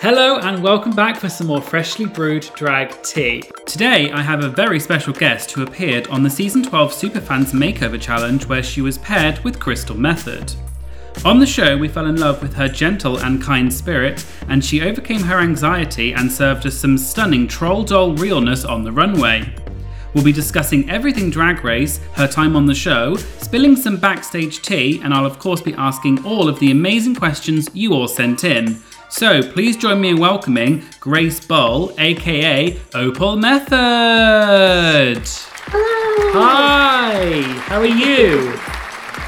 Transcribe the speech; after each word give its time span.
Hello 0.00 0.38
and 0.38 0.62
welcome 0.62 0.92
back 0.92 1.16
for 1.16 1.28
some 1.28 1.48
more 1.48 1.60
freshly 1.60 2.04
brewed 2.06 2.48
drag 2.54 3.02
tea. 3.02 3.42
Today 3.66 4.12
I 4.12 4.22
have 4.22 4.44
a 4.44 4.48
very 4.48 4.78
special 4.78 5.12
guest 5.12 5.50
who 5.50 5.64
appeared 5.64 6.06
on 6.06 6.22
the 6.22 6.30
season 6.30 6.62
12 6.62 6.92
Superfans 6.92 7.52
Makeover 7.52 8.00
Challenge 8.00 8.46
where 8.46 8.62
she 8.62 8.80
was 8.80 8.98
paired 8.98 9.40
with 9.40 9.58
Crystal 9.58 9.96
Methyd. 9.96 10.54
On 11.24 11.40
the 11.40 11.46
show, 11.46 11.76
we 11.76 11.88
fell 11.88 12.06
in 12.06 12.14
love 12.14 12.40
with 12.40 12.54
her 12.54 12.68
gentle 12.68 13.18
and 13.18 13.42
kind 13.42 13.74
spirit, 13.74 14.24
and 14.46 14.64
she 14.64 14.82
overcame 14.82 15.22
her 15.22 15.40
anxiety 15.40 16.12
and 16.12 16.30
served 16.30 16.64
us 16.64 16.76
some 16.76 16.96
stunning 16.96 17.48
troll 17.48 17.82
doll 17.82 18.14
realness 18.14 18.64
on 18.64 18.84
the 18.84 18.92
runway. 18.92 19.52
We'll 20.14 20.22
be 20.22 20.32
discussing 20.32 20.88
everything 20.88 21.28
Drag 21.28 21.64
Race, 21.64 21.98
her 22.12 22.28
time 22.28 22.54
on 22.54 22.66
the 22.66 22.74
show, 22.74 23.16
spilling 23.16 23.74
some 23.74 23.96
backstage 23.96 24.62
tea, 24.62 25.00
and 25.02 25.12
I'll 25.12 25.26
of 25.26 25.40
course 25.40 25.60
be 25.60 25.74
asking 25.74 26.24
all 26.24 26.48
of 26.48 26.60
the 26.60 26.70
amazing 26.70 27.16
questions 27.16 27.68
you 27.74 27.94
all 27.94 28.06
sent 28.06 28.44
in. 28.44 28.80
So 29.10 29.42
please 29.42 29.76
join 29.76 30.02
me 30.02 30.10
in 30.10 30.18
welcoming 30.18 30.84
Grace 31.00 31.40
Boll, 31.44 31.92
aka 31.98 32.78
Opal 32.94 33.36
Methyd. 33.36 35.26
Hello. 35.64 36.32
Hi, 36.34 37.40
how 37.40 37.80
are 37.80 37.86
you? 37.86 38.52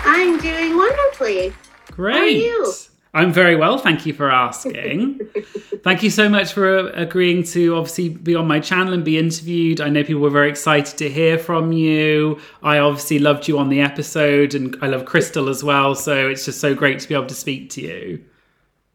I'm 0.04 0.38
doing 0.38 0.76
wonderfully. 0.76 1.54
Great. 1.92 2.14
How 2.14 2.20
are 2.20 2.28
you? 2.28 2.72
I'm 3.14 3.32
very 3.32 3.56
well, 3.56 3.78
thank 3.78 4.04
you 4.04 4.12
for 4.12 4.30
asking. 4.30 5.18
thank 5.82 6.02
you 6.02 6.10
so 6.10 6.28
much 6.28 6.52
for 6.52 6.78
uh, 6.78 6.92
agreeing 6.92 7.42
to 7.44 7.74
obviously 7.74 8.10
be 8.10 8.34
on 8.34 8.46
my 8.46 8.60
channel 8.60 8.92
and 8.92 9.02
be 9.02 9.18
interviewed. 9.18 9.80
I 9.80 9.88
know 9.88 10.04
people 10.04 10.22
were 10.22 10.30
very 10.30 10.50
excited 10.50 10.98
to 10.98 11.08
hear 11.08 11.38
from 11.38 11.72
you. 11.72 12.38
I 12.62 12.78
obviously 12.78 13.18
loved 13.18 13.48
you 13.48 13.58
on 13.58 13.70
the 13.70 13.80
episode 13.80 14.54
and 14.54 14.76
I 14.82 14.88
love 14.88 15.06
Crystal 15.06 15.48
as 15.48 15.64
well, 15.64 15.94
so 15.94 16.28
it's 16.28 16.44
just 16.44 16.60
so 16.60 16.74
great 16.74 17.00
to 17.00 17.08
be 17.08 17.14
able 17.14 17.26
to 17.26 17.34
speak 17.34 17.70
to 17.70 17.80
you. 17.80 18.24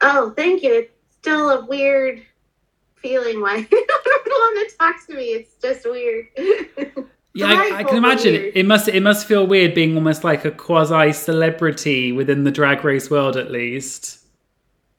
Oh, 0.01 0.31
thank 0.35 0.63
you. 0.63 0.73
It's 0.73 0.91
still 1.11 1.49
a 1.49 1.65
weird 1.65 2.21
feeling 2.95 3.41
why 3.41 3.57
you 3.71 3.87
don't 3.87 4.25
want 4.27 4.69
to 4.69 4.77
talk 4.77 5.05
to 5.07 5.15
me. 5.15 5.25
It's 5.25 5.55
just 5.61 5.85
weird. 5.85 6.27
Yeah, 7.37 7.47
I, 7.47 7.79
I, 7.79 7.83
can 7.83 7.97
imagine 7.97 8.33
it. 8.33 8.55
It 8.55 8.65
must 8.65 8.87
it 8.87 9.03
must 9.03 9.27
feel 9.27 9.45
weird 9.45 9.73
being 9.73 9.97
almost 9.97 10.23
like 10.23 10.45
a 10.45 10.51
quasi 10.51 11.11
celebrity 11.11 12.13
within 12.13 12.45
the 12.45 12.51
drag 12.51 12.85
race 12.85 13.11
world, 13.11 13.35
at 13.35 13.51
least. 13.51 14.19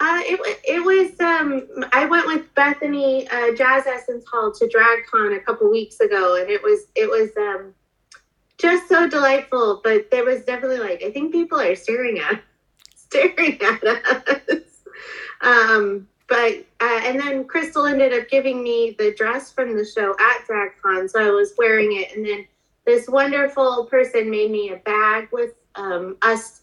Uh, 0.00 0.20
it 0.22 0.61
it 0.69 0.84
was. 0.84 1.19
Um, 1.19 1.67
I 1.94 2.05
went 2.05 2.27
with 2.27 2.55
Bethany 2.55 3.27
uh, 3.28 3.52
Jaida 3.55 3.86
Essence 3.86 4.27
Hall 4.30 4.52
to 4.52 4.67
DragCon 4.67 5.34
a 5.34 5.41
couple 5.41 5.70
weeks 5.70 6.00
ago, 6.00 6.36
and 6.39 6.50
it 6.50 6.62
was 6.62 6.89
it 6.94 7.08
was 7.08 7.30
um, 7.39 7.72
just 8.58 8.86
so 8.86 9.08
delightful. 9.08 9.80
But 9.83 10.11
there 10.11 10.27
was 10.27 10.44
definitely 10.44 10.80
like 10.80 11.02
I 11.02 11.11
think 11.11 11.33
people 11.33 11.58
are 11.58 11.74
staring 11.74 12.19
at 12.19 12.42
staring 12.94 13.58
at 13.62 13.83
us. 13.83 14.75
Um, 15.41 16.09
but 16.29 16.65
uh, 16.81 17.01
and 17.05 17.20
then 17.20 17.45
Crystal 17.45 17.87
ended 17.87 18.12
up 18.12 18.29
giving 18.29 18.62
me 18.62 18.97
the 18.98 19.15
dress 19.15 19.53
from 19.53 19.77
the 19.77 19.84
show 19.84 20.17
at 20.19 20.47
DragCon, 20.47 21.09
so 21.09 21.25
I 21.25 21.31
was 21.31 21.55
wearing 21.56 21.97
it. 22.01 22.17
And 22.17 22.27
then 22.27 22.47
this 22.84 23.09
wonderful 23.09 23.87
person 23.87 24.31
made 24.31 24.51
me 24.51 24.70
a 24.70 24.77
bag 24.77 25.29
with 25.33 25.53
um, 25.77 26.17
us 26.23 26.62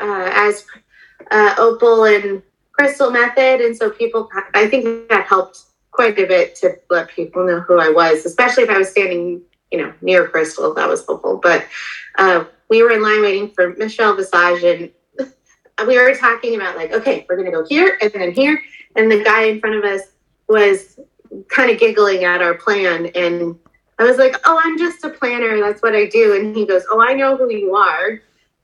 uh, 0.00 0.30
as 0.32 0.64
uh, 1.30 1.54
Opal 1.58 2.04
and 2.04 2.42
Crystal 2.72 3.10
Methyd, 3.10 3.64
and 3.64 3.76
so 3.76 3.90
people, 3.90 4.30
I 4.54 4.66
think 4.66 5.08
that 5.08 5.26
helped 5.26 5.60
quite 5.90 6.18
a 6.18 6.26
bit 6.26 6.56
to 6.56 6.78
let 6.88 7.08
people 7.08 7.46
know 7.46 7.60
who 7.60 7.78
I 7.78 7.90
was, 7.90 8.24
especially 8.24 8.64
if 8.64 8.70
I 8.70 8.78
was 8.78 8.90
standing, 8.90 9.42
you 9.70 9.78
know, 9.78 9.92
near 10.00 10.26
Crystal. 10.26 10.72
That 10.72 10.88
was 10.88 11.04
helpful. 11.06 11.38
But 11.42 11.66
uh, 12.16 12.44
we 12.70 12.82
were 12.82 12.90
in 12.90 13.02
line 13.02 13.20
waiting 13.20 13.50
for 13.50 13.74
Michelle 13.76 14.16
Visage, 14.16 14.64
and 14.64 14.90
we 15.86 15.98
were 15.98 16.14
talking 16.14 16.56
about 16.56 16.76
like, 16.76 16.92
okay, 16.92 17.26
we're 17.28 17.36
gonna 17.36 17.50
go 17.50 17.64
here 17.68 17.98
and 18.00 18.12
then 18.12 18.32
here, 18.32 18.60
and 18.96 19.10
the 19.10 19.22
guy 19.22 19.44
in 19.44 19.60
front 19.60 19.76
of 19.76 19.84
us 19.84 20.02
was 20.48 20.98
kind 21.48 21.70
of 21.70 21.78
giggling 21.78 22.24
at 22.24 22.42
our 22.42 22.54
plan, 22.54 23.06
and 23.14 23.58
I 23.98 24.04
was 24.04 24.18
like, 24.18 24.36
oh, 24.44 24.60
I'm 24.62 24.78
just 24.78 25.04
a 25.04 25.10
planner. 25.10 25.60
That's 25.60 25.82
what 25.82 25.94
I 25.94 26.06
do. 26.06 26.34
And 26.34 26.56
he 26.56 26.66
goes, 26.66 26.82
oh, 26.90 27.00
I 27.00 27.14
know 27.14 27.36
who 27.36 27.50
you 27.50 27.76
are. 27.76 28.20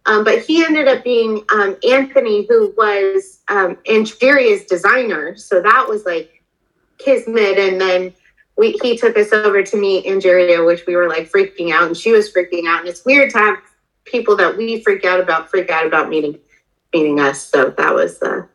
Um, 0.07 0.25
but 0.25 0.45
he 0.45 0.65
ended 0.65 0.89
up 0.89 1.05
being 1.05 1.45
um, 1.53 1.77
Anthony, 1.89 2.47
who 2.49 2.75
was 2.77 3.41
um, 3.49 3.77
designer. 3.85 5.37
So 5.37 5.61
that 5.61 5.87
was 5.87 6.05
like 6.07 6.43
kismet. 6.99 7.59
And 7.59 7.81
then 7.81 8.15
we, 8.57 8.73
he 8.83 8.97
took 8.97 9.17
us 9.17 9.33
over 9.33 9.63
to 9.63 9.77
meet 9.77 10.07
Angeria, 10.07 10.65
which 10.65 10.87
we 10.87 10.97
were 10.97 11.09
like 11.09 11.31
freaking 11.31 11.73
out, 11.73 11.87
and 11.87 11.97
she 11.97 12.11
was 12.11 12.33
freaking 12.33 12.67
out. 12.67 12.81
And 12.81 12.89
it's 12.89 13.05
weird 13.05 13.31
to 13.33 13.39
have 13.39 13.59
people 14.05 14.35
that 14.37 14.57
we 14.57 14.83
freak 14.83 15.05
out 15.05 15.21
about 15.21 15.51
freak 15.51 15.71
out 15.71 15.87
about 15.87 16.09
meeting 16.09 16.39
meeting 16.93 17.21
us. 17.21 17.43
So 17.43 17.71
that 17.71 17.95
was 17.95 18.21
uh, 18.23 18.47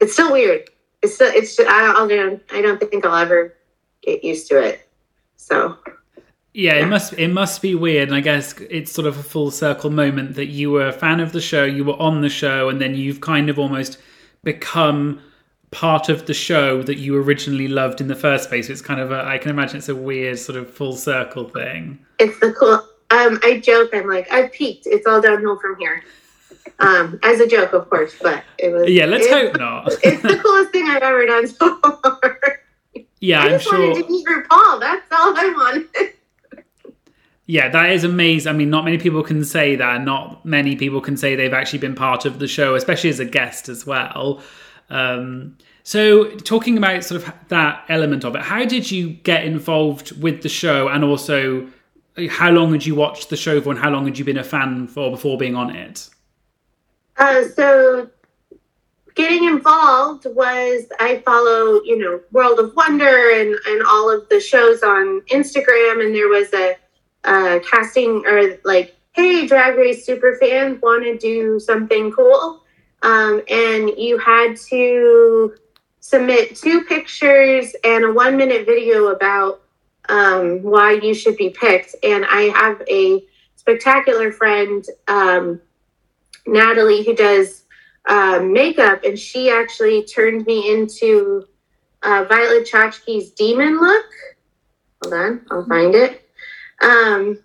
it's 0.00 0.12
still 0.12 0.32
weird. 0.32 0.68
It's 1.02 1.14
still 1.14 1.30
it's 1.32 1.56
just, 1.56 1.68
I 1.68 2.06
don't 2.08 2.42
I 2.50 2.62
don't 2.62 2.80
think 2.80 3.04
I'll 3.04 3.16
ever 3.16 3.54
get 4.02 4.24
used 4.24 4.48
to 4.48 4.62
it. 4.62 4.88
So 5.36 5.76
yeah, 6.54 6.74
it 6.74 6.86
must 6.86 7.12
it 7.12 7.28
must 7.28 7.62
be 7.62 7.74
weird, 7.74 8.08
and 8.08 8.16
I 8.16 8.20
guess 8.20 8.58
it's 8.70 8.90
sort 8.90 9.06
of 9.06 9.18
a 9.18 9.22
full 9.22 9.50
circle 9.50 9.90
moment 9.90 10.34
that 10.34 10.46
you 10.46 10.70
were 10.70 10.88
a 10.88 10.92
fan 10.92 11.20
of 11.20 11.32
the 11.32 11.40
show, 11.40 11.64
you 11.64 11.84
were 11.84 12.00
on 12.00 12.20
the 12.20 12.28
show, 12.28 12.68
and 12.68 12.80
then 12.80 12.94
you've 12.94 13.20
kind 13.20 13.48
of 13.48 13.58
almost 13.58 13.98
become 14.42 15.20
part 15.70 16.08
of 16.08 16.26
the 16.26 16.34
show 16.34 16.82
that 16.82 16.96
you 16.96 17.16
originally 17.16 17.68
loved 17.68 18.00
in 18.00 18.08
the 18.08 18.14
first 18.14 18.48
place. 18.48 18.70
It's 18.70 18.80
kind 18.80 19.00
of 19.00 19.12
a, 19.12 19.24
I 19.24 19.38
can 19.38 19.50
imagine 19.50 19.76
it's 19.76 19.88
a 19.88 19.94
weird 19.94 20.38
sort 20.38 20.56
of 20.56 20.70
full 20.70 20.96
circle 20.96 21.48
thing. 21.48 21.98
It's 22.18 22.38
the 22.40 22.52
cool. 22.52 22.82
Um, 23.10 23.38
I 23.42 23.60
joke. 23.62 23.90
I'm 23.92 24.08
like, 24.08 24.30
I've 24.32 24.52
peaked. 24.52 24.86
It's 24.86 25.06
all 25.06 25.20
downhill 25.20 25.58
from 25.60 25.76
here. 25.78 26.02
Um, 26.78 27.18
as 27.22 27.40
a 27.40 27.46
joke, 27.46 27.72
of 27.72 27.88
course, 27.90 28.14
but 28.20 28.44
it 28.58 28.72
was. 28.72 28.88
Yeah, 28.88 29.06
let's 29.06 29.28
hope 29.28 29.56
not. 29.58 29.92
it's 30.02 30.22
the 30.22 30.38
coolest 30.38 30.70
thing 30.70 30.88
I've 30.88 31.02
ever 31.02 31.26
done 31.26 31.46
so 31.46 31.78
far. 31.80 32.38
Yeah, 33.20 33.42
I 33.42 33.46
am 33.48 33.60
sure. 33.60 33.88
wanted 33.88 34.04
to 34.04 34.10
meet 34.10 34.26
RuPaul. 34.26 34.80
That's 34.80 35.06
all 35.12 35.36
I 35.36 35.52
wanted. 35.56 36.14
Yeah, 37.46 37.70
that 37.70 37.90
is 37.92 38.04
amazing. 38.04 38.50
I 38.50 38.52
mean, 38.52 38.68
not 38.68 38.84
many 38.84 38.98
people 38.98 39.22
can 39.22 39.42
say 39.42 39.74
that. 39.76 40.02
Not 40.02 40.44
many 40.44 40.76
people 40.76 41.00
can 41.00 41.16
say 41.16 41.34
they've 41.34 41.52
actually 41.52 41.78
been 41.78 41.94
part 41.94 42.26
of 42.26 42.38
the 42.38 42.46
show, 42.46 42.74
especially 42.74 43.10
as 43.10 43.20
a 43.20 43.24
guest 43.24 43.70
as 43.70 43.86
well. 43.86 44.42
Um, 44.90 45.56
so, 45.82 46.30
talking 46.36 46.76
about 46.76 47.02
sort 47.04 47.22
of 47.22 47.32
that 47.48 47.84
element 47.88 48.24
of 48.24 48.36
it, 48.36 48.42
how 48.42 48.66
did 48.66 48.90
you 48.90 49.08
get 49.08 49.44
involved 49.44 50.20
with 50.20 50.42
the 50.42 50.50
show, 50.50 50.88
and 50.88 51.02
also 51.02 51.66
how 52.28 52.50
long 52.50 52.72
had 52.72 52.84
you 52.84 52.94
watched 52.94 53.30
the 53.30 53.36
show 53.36 53.60
for, 53.60 53.70
and 53.70 53.78
how 53.78 53.88
long 53.88 54.04
had 54.04 54.18
you 54.18 54.24
been 54.24 54.36
a 54.36 54.44
fan 54.44 54.86
for 54.86 55.10
before 55.10 55.38
being 55.38 55.56
on 55.56 55.74
it? 55.74 56.10
Uh, 57.18 57.48
so, 57.48 58.10
getting 59.14 59.44
involved 59.44 60.26
was 60.26 60.86
I 61.00 61.18
follow, 61.24 61.82
you 61.84 61.98
know, 61.98 62.20
World 62.30 62.60
of 62.60 62.74
Wonder 62.76 63.30
and 63.32 63.56
and 63.66 63.82
all 63.86 64.10
of 64.10 64.28
the 64.28 64.40
shows 64.40 64.82
on 64.82 65.22
Instagram, 65.30 66.04
and 66.04 66.14
there 66.14 66.28
was 66.28 66.52
a 66.54 66.76
uh, 67.24 67.58
casting 67.68 68.24
or 68.26 68.58
like, 68.64 68.96
hey, 69.12 69.46
Drag 69.46 69.76
Race 69.76 70.06
super 70.06 70.36
fans 70.40 70.80
want 70.80 71.04
to 71.04 71.18
do 71.18 71.58
something 71.60 72.12
cool. 72.12 72.62
Um, 73.02 73.42
and 73.48 73.90
you 73.96 74.18
had 74.18 74.56
to 74.68 75.54
submit 76.00 76.56
two 76.56 76.84
pictures 76.84 77.74
and 77.84 78.04
a 78.04 78.12
one 78.12 78.36
minute 78.36 78.66
video 78.66 79.08
about 79.08 79.60
um, 80.08 80.62
why 80.62 80.92
you 80.92 81.14
should 81.14 81.36
be 81.36 81.50
picked. 81.50 81.94
And 82.02 82.24
I 82.24 82.42
have 82.58 82.82
a 82.88 83.24
spectacular 83.56 84.32
friend, 84.32 84.84
um, 85.06 85.60
Natalie, 86.46 87.04
who 87.04 87.14
does 87.14 87.64
uh, 88.06 88.40
makeup, 88.40 89.04
and 89.04 89.18
she 89.18 89.50
actually 89.50 90.04
turned 90.04 90.46
me 90.46 90.72
into 90.72 91.46
uh, 92.02 92.24
Violet 92.28 92.66
Chachki's 92.66 93.30
demon 93.32 93.80
look. 93.80 94.06
Hold 95.02 95.14
on, 95.14 95.46
I'll 95.50 95.66
find 95.66 95.94
it. 95.94 96.28
Um, 96.80 97.38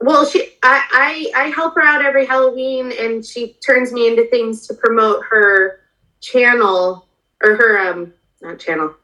well, 0.00 0.24
she, 0.24 0.52
I, 0.62 1.30
I, 1.34 1.44
I 1.44 1.48
help 1.48 1.74
her 1.74 1.82
out 1.82 2.04
every 2.04 2.24
Halloween, 2.24 2.92
and 2.98 3.24
she 3.24 3.54
turns 3.54 3.92
me 3.92 4.06
into 4.06 4.26
things 4.26 4.66
to 4.68 4.74
promote 4.74 5.24
her 5.28 5.80
channel 6.20 7.08
or 7.42 7.56
her 7.56 7.78
um, 7.78 8.12
not 8.40 8.58
channel, 8.58 8.94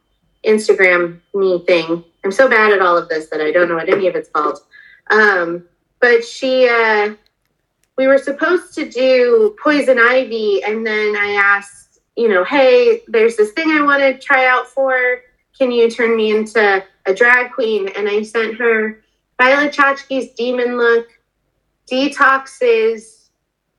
Instagram 0.44 1.20
me 1.34 1.64
thing. 1.66 2.04
I'm 2.24 2.32
so 2.32 2.48
bad 2.48 2.72
at 2.72 2.80
all 2.80 2.96
of 2.96 3.08
this 3.08 3.28
that 3.30 3.40
I 3.40 3.50
don't 3.50 3.68
know 3.68 3.74
what 3.76 3.88
any 3.88 4.06
of 4.06 4.14
it's 4.14 4.28
called. 4.28 4.58
Um, 5.10 5.64
but 6.00 6.24
she, 6.24 6.68
uh, 6.68 7.14
we 7.96 8.06
were 8.06 8.18
supposed 8.18 8.74
to 8.74 8.88
do 8.88 9.56
poison 9.62 9.98
ivy, 9.98 10.62
and 10.64 10.86
then 10.86 11.16
I 11.16 11.32
asked, 11.32 12.00
you 12.16 12.28
know, 12.28 12.44
hey, 12.44 13.02
there's 13.08 13.36
this 13.36 13.52
thing 13.52 13.70
I 13.70 13.82
want 13.82 14.00
to 14.00 14.18
try 14.18 14.46
out 14.46 14.68
for. 14.68 15.22
Can 15.56 15.70
you 15.70 15.90
turn 15.90 16.16
me 16.16 16.36
into 16.36 16.84
a 17.06 17.14
drag 17.14 17.52
queen? 17.52 17.88
And 17.96 18.08
I 18.08 18.22
sent 18.22 18.56
her 18.56 19.00
Violet 19.40 19.72
Chachki's 19.72 20.32
demon 20.32 20.76
look, 20.76 21.08
Detox's 21.90 23.30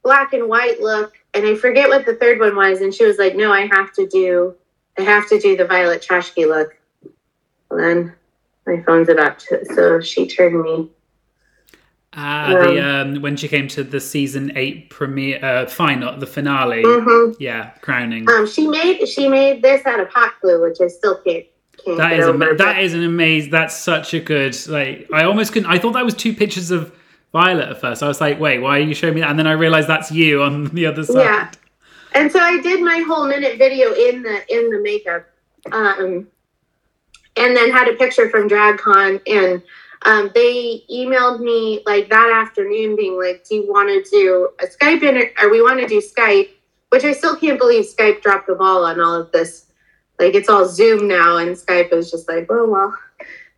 black 0.04 0.34
and 0.34 0.48
white 0.48 0.80
look, 0.80 1.18
and 1.34 1.46
I 1.46 1.56
forget 1.56 1.90
what 1.90 2.06
the 2.06 2.16
third 2.16 2.40
one 2.40 2.56
was. 2.56 2.82
And 2.82 2.94
she 2.94 3.06
was 3.06 3.18
like, 3.18 3.36
"No, 3.36 3.52
I 3.52 3.68
have 3.68 3.92
to 3.94 4.08
do, 4.08 4.56
I 4.98 5.02
have 5.02 5.28
to 5.30 5.40
do 5.40 5.58
the 5.58 5.66
Violet 5.66 6.02
Chachki 6.02 6.48
look." 6.48 6.78
And 7.72 7.80
then 7.80 8.14
my 8.68 8.82
phone's 8.84 9.10
about 9.10 9.40
to, 9.40 9.66
so 9.74 10.00
she 10.00 10.28
turned 10.28 10.62
me. 10.62 10.90
Ah, 12.18 12.48
the 12.50 12.80
um, 12.82 13.22
when 13.22 13.36
she 13.36 13.48
came 13.48 13.68
to 13.70 13.84
the 13.84 14.00
season 14.00 14.54
eight 14.56 14.90
premiere 14.90 15.44
uh, 15.44 15.66
final, 15.66 16.18
the 16.18 16.26
finale. 16.26 16.84
Mhm. 16.84 17.36
Yeah, 17.40 17.72
crowning. 17.82 18.30
Um, 18.30 18.48
she 18.48 18.68
made 18.68 19.06
she 19.08 19.28
made 19.28 19.62
this 19.62 19.86
out 19.86 20.00
of 20.00 20.08
hot 20.10 20.34
glue, 20.42 20.62
which 20.62 20.80
I 20.82 20.88
still 20.88 21.16
can't. 21.18 21.46
can't 21.84 21.98
That 21.98 22.14
is 22.14 22.26
ama- 22.28 22.56
that 22.56 22.80
is 22.82 22.94
an 22.94 23.04
amazing. 23.04 23.52
That's 23.52 23.76
such 23.76 24.14
a 24.14 24.20
good. 24.20 24.56
Like 24.68 25.10
I 25.14 25.26
almost 25.26 25.52
couldn't. 25.52 25.70
I 25.70 25.78
thought 25.78 25.92
that 25.94 26.06
was 26.06 26.14
two 26.14 26.34
pictures 26.34 26.72
of 26.72 26.94
Violet 27.34 27.68
at 27.68 27.82
first. 27.82 28.02
I 28.02 28.08
was 28.08 28.22
like, 28.22 28.40
wait, 28.40 28.60
why 28.60 28.78
are 28.78 28.82
you 28.82 28.94
showing 28.94 29.14
me 29.16 29.20
that? 29.22 29.30
And 29.30 29.38
then 29.38 29.48
I 29.48 29.52
realized 29.52 29.90
that's 29.90 30.10
you 30.12 30.42
on 30.42 30.66
the 30.74 30.86
other 30.86 31.04
side. 31.04 31.24
Yeah. 31.24 31.52
And 32.14 32.32
so 32.32 32.40
I 32.40 32.62
did 32.62 32.82
my 32.82 33.04
whole 33.06 33.28
minute 33.28 33.58
video 33.58 33.92
in 33.94 34.22
the 34.24 34.42
in 34.58 34.70
the 34.70 34.80
makeup, 34.80 35.26
um, 35.74 36.28
and 37.36 37.58
then 37.58 37.72
had 37.72 37.90
a 37.90 37.94
picture 37.94 38.30
from 38.30 38.48
DragCon, 38.48 39.20
and 39.28 39.62
um, 40.06 40.32
they 40.34 40.84
emailed 40.92 41.40
me 41.40 41.82
like 41.86 42.10
that 42.10 42.32
afternoon, 42.32 42.96
being 42.96 43.18
like, 43.18 43.44
"Do 43.48 43.56
you 43.56 43.68
want 43.68 43.90
to 43.90 44.10
do 44.10 44.50
a 44.62 44.68
Skype 44.68 45.04
inter- 45.04 45.32
or 45.42 45.50
we 45.50 45.62
want 45.62 45.80
to 45.80 45.88
do 45.88 46.00
Skype?" 46.00 46.50
Which 46.90 47.04
I 47.04 47.12
still 47.12 47.36
can't 47.36 47.60
believe 47.60 47.86
Skype 47.86 48.22
dropped 48.22 48.48
the 48.48 48.56
ball 48.56 48.86
on 48.86 49.02
all 49.02 49.16
of 49.16 49.32
this. 49.32 49.66
Like 50.20 50.36
it's 50.36 50.48
all 50.48 50.68
Zoom 50.68 51.08
now, 51.08 51.38
and 51.38 51.56
Skype 51.56 51.92
is 51.92 52.12
just 52.12 52.30
like, 52.30 52.48
oh 52.50 52.70
well. 52.70 52.98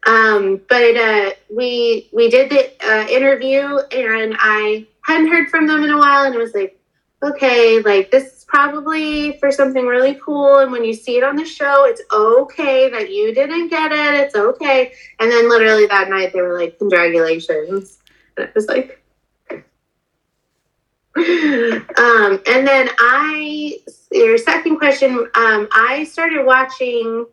Um, 0.08 0.62
but 0.70 0.96
uh, 0.96 1.32
we 1.54 2.10
we 2.14 2.30
did 2.30 2.50
the 2.50 2.72
uh, 2.88 3.08
interview, 3.08 3.78
and 3.92 4.36
I 4.40 4.88
hadn't 5.06 5.28
heard 5.28 5.50
from 5.50 5.68
them 5.68 5.84
in 5.84 5.92
a 5.92 5.98
while, 5.98 6.26
and 6.26 6.34
it 6.34 6.40
was 6.40 6.54
like 6.54 6.80
okay, 7.24 7.82
like 7.82 8.12
this 8.12 8.26
is 8.34 8.37
probably 8.48 9.38
for 9.40 9.52
something 9.52 9.86
really 9.86 10.16
cool. 10.24 10.60
And 10.60 10.72
when 10.72 10.84
you 10.84 10.94
see 10.94 11.18
it 11.18 11.24
on 11.24 11.36
the 11.36 11.46
show, 11.46 11.86
it's 11.86 12.02
okay 12.12 12.90
that 12.90 13.12
you 13.12 13.34
didn't 13.34 13.68
get 13.68 13.92
it. 13.92 14.16
It's 14.16 14.36
okay. 14.36 14.94
And 15.20 15.30
then 15.30 15.50
literally 15.50 15.86
that 15.88 16.10
night, 16.10 16.34
they 16.34 16.42
were 16.42 16.58
like, 16.58 16.80
congratulations. 16.80 18.00
And 18.38 18.48
it 18.48 18.56
was 18.56 18.68
like, 18.68 19.04
um, 21.18 22.42
and 22.48 22.68
then 22.68 22.90
I, 23.00 23.80
your 24.12 24.38
second 24.38 24.78
question, 24.78 25.12
um, 25.36 25.68
I 25.72 26.08
started 26.10 26.46
watching 26.46 27.26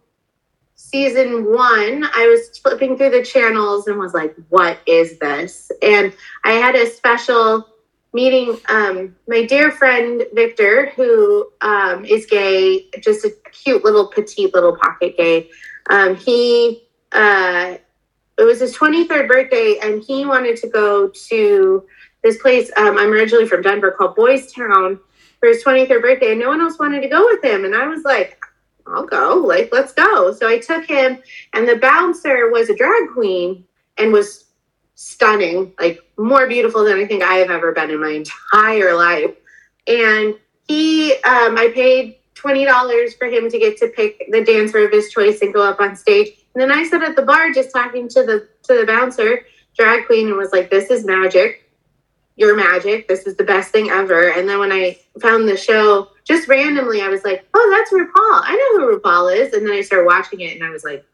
season 0.75 1.52
one. 1.52 2.05
I 2.14 2.26
was 2.26 2.58
flipping 2.58 2.96
through 2.96 3.10
the 3.10 3.22
channels 3.22 3.87
and 3.87 3.99
was 3.99 4.14
like, 4.14 4.34
what 4.49 4.78
is 4.87 5.19
this? 5.19 5.70
And 5.82 6.12
I 6.44 6.52
had 6.52 6.75
a 6.75 6.87
special 6.87 7.69
meeting 8.14 8.56
um, 8.69 9.14
my 9.28 9.44
dear 9.44 9.70
friend 9.70 10.25
Victor, 10.32 10.90
who 10.96 11.50
um, 11.61 12.05
is 12.06 12.25
gay, 12.26 12.88
just 13.00 13.25
a 13.25 13.31
cute 13.52 13.84
little 13.84 14.06
petite 14.06 14.55
little 14.55 14.76
pocket 14.76 15.16
gay. 15.19 15.50
Um, 15.90 16.16
he 16.16 16.84
uh, 17.12 17.76
it 18.38 18.43
was 18.43 18.61
his 18.61 18.76
23rd 18.76 19.28
birthday, 19.28 19.78
and 19.82 20.02
he 20.02 20.25
wanted 20.25 20.56
to 20.58 20.69
go 20.69 21.08
to 21.08 21.87
this 22.22 22.38
place. 22.38 22.70
Um, 22.76 22.99
I'm 22.99 23.11
originally 23.11 23.46
from 23.46 23.62
Denver 23.62 23.93
called 23.93 24.17
Boys 24.17 24.52
Town 24.52 24.99
for 25.38 25.49
his 25.49 25.62
23rd 25.62 26.02
birthday, 26.02 26.32
and 26.32 26.40
no 26.40 26.49
one 26.49 26.60
else 26.60 26.78
wanted 26.78 27.02
to 27.02 27.08
go 27.08 27.25
with 27.26 27.44
him. 27.44 27.64
And 27.64 27.75
I 27.75 27.87
was 27.87 28.05
like, 28.05 28.40
I'll 28.87 29.06
go, 29.06 29.37
like, 29.37 29.70
let's 29.72 29.93
go. 29.93 30.32
So 30.32 30.49
I 30.49 30.58
took 30.58 30.84
him, 30.84 31.19
and 31.52 31.69
the 31.69 31.76
bouncer 31.76 32.50
was 32.50 32.70
a 32.70 32.76
drag 32.76 33.10
queen 33.12 33.64
and 33.99 34.12
was 34.12 34.44
stunning, 34.94 35.73
like 35.79 36.00
more 36.17 36.46
beautiful 36.46 36.85
than 36.85 36.99
I 36.99 37.06
think 37.06 37.23
I 37.23 37.35
have 37.35 37.50
ever 37.50 37.73
been 37.73 37.91
in 37.91 38.00
my 38.00 38.11
entire 38.11 38.94
life. 38.94 39.35
And 39.87 40.35
he, 40.67 41.12
um, 41.25 41.58
I 41.58 41.70
paid 41.75 42.17
twenty 42.35 42.64
dollars 42.64 43.14
for 43.14 43.26
him 43.26 43.50
to 43.50 43.58
get 43.58 43.76
to 43.79 43.88
pick 43.88 44.31
the 44.31 44.44
dancer 44.44 44.85
of 44.85 44.93
his 44.93 45.11
choice 45.11 45.41
and 45.43 45.52
go 45.52 45.62
up 45.62 45.81
on 45.81 45.96
stage. 45.96 46.29
And 46.55 46.62
then 46.62 46.70
I 46.70 46.85
sat 46.85 47.02
at 47.02 47.17
the 47.17 47.23
bar 47.23 47.50
just 47.50 47.73
talking 47.73 48.08
to 48.08 48.23
the 48.23 48.49
to 48.64 48.79
the 48.79 48.87
bouncer, 48.87 49.46
drag 49.76 50.06
queen, 50.06 50.29
and 50.29 50.37
was 50.37 50.52
like, 50.52 50.70
"This 50.70 50.91
is 50.91 51.05
magic. 51.05 51.70
You're 52.37 52.56
magic. 52.56 53.08
This 53.08 53.26
is 53.26 53.37
the 53.37 53.44
best 53.44 53.70
thing 53.73 53.91
ever." 53.91 54.31
And 54.31 54.49
then 54.49 54.58
when 54.58 54.73
I 54.73 54.99
found 55.20 55.49
the 55.49 55.56
show, 55.56 56.08
just 56.25 56.49
randomly, 56.49 57.02
I 57.02 57.08
was 57.08 57.25
like, 57.25 57.46
"Oh, 57.55 57.70
that's 57.70 57.93
RuPaul. 57.93 58.43
I 58.44 58.55
know 58.56 58.87
who 58.87 58.99
RuPaul 58.99 59.37
is." 59.37 59.52
And 59.52 59.67
then 59.67 59.75
I 59.75 59.82
started 59.82 60.06
watching 60.06 60.41
it, 60.41 60.55
and 60.55 60.64
I 60.64 60.70
was 60.70 60.85
like, 60.85 61.05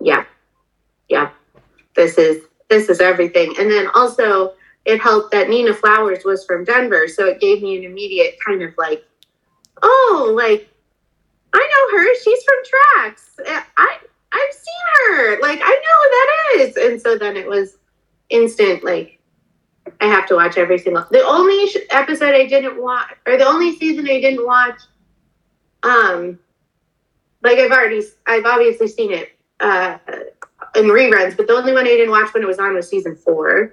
"Yeah, 0.00 0.24
yeah, 1.08 1.30
this 1.94 2.18
is 2.18 2.44
this 2.68 2.88
is 2.88 3.00
everything." 3.00 3.54
And 3.58 3.70
then 3.70 3.88
also, 3.94 4.54
it 4.84 5.00
helped 5.00 5.32
that 5.32 5.48
Nina 5.48 5.74
Flowers 5.74 6.24
was 6.24 6.44
from 6.44 6.64
Denver, 6.64 7.08
so 7.08 7.26
it 7.26 7.40
gave 7.40 7.62
me 7.62 7.76
an 7.78 7.84
immediate 7.84 8.36
kind 8.44 8.62
of 8.62 8.74
like, 8.78 9.04
"Oh, 9.82 10.32
like 10.34 10.68
I 11.52 11.58
know 11.58 11.98
her. 11.98 12.14
She's 12.22 12.42
from 12.44 12.56
Tracks. 12.64 13.36
I 13.76 13.98
I've 14.32 14.52
seen 14.52 15.16
her. 15.16 15.40
Like 15.40 15.60
I 15.62 15.70
know 15.70 15.96
who 16.00 16.08
that 16.10 16.68
is." 16.68 16.76
And 16.76 17.00
so 17.00 17.18
then 17.18 17.36
it 17.36 17.46
was 17.46 17.76
instant 18.30 18.82
like 18.82 19.18
I 20.00 20.06
have 20.06 20.26
to 20.28 20.36
watch 20.36 20.56
every 20.56 20.78
single. 20.78 21.06
The 21.10 21.22
only 21.22 21.68
episode 21.90 22.34
I 22.34 22.46
didn't 22.46 22.80
watch, 22.80 23.10
or 23.26 23.36
the 23.36 23.46
only 23.46 23.76
season 23.76 24.06
I 24.08 24.20
didn't 24.20 24.44
watch, 24.44 24.80
um, 25.82 26.38
like 27.42 27.58
I've 27.58 27.70
already, 27.70 28.02
I've 28.26 28.44
obviously 28.44 28.88
seen 28.88 29.12
it 29.12 29.30
uh, 29.60 29.98
in 30.74 30.86
reruns, 30.86 31.36
but 31.36 31.46
the 31.46 31.52
only 31.52 31.72
one 31.72 31.86
I 31.86 31.90
didn't 31.90 32.10
watch 32.10 32.32
when 32.32 32.42
it 32.42 32.46
was 32.46 32.58
on 32.58 32.74
was 32.74 32.88
season 32.88 33.16
four. 33.16 33.72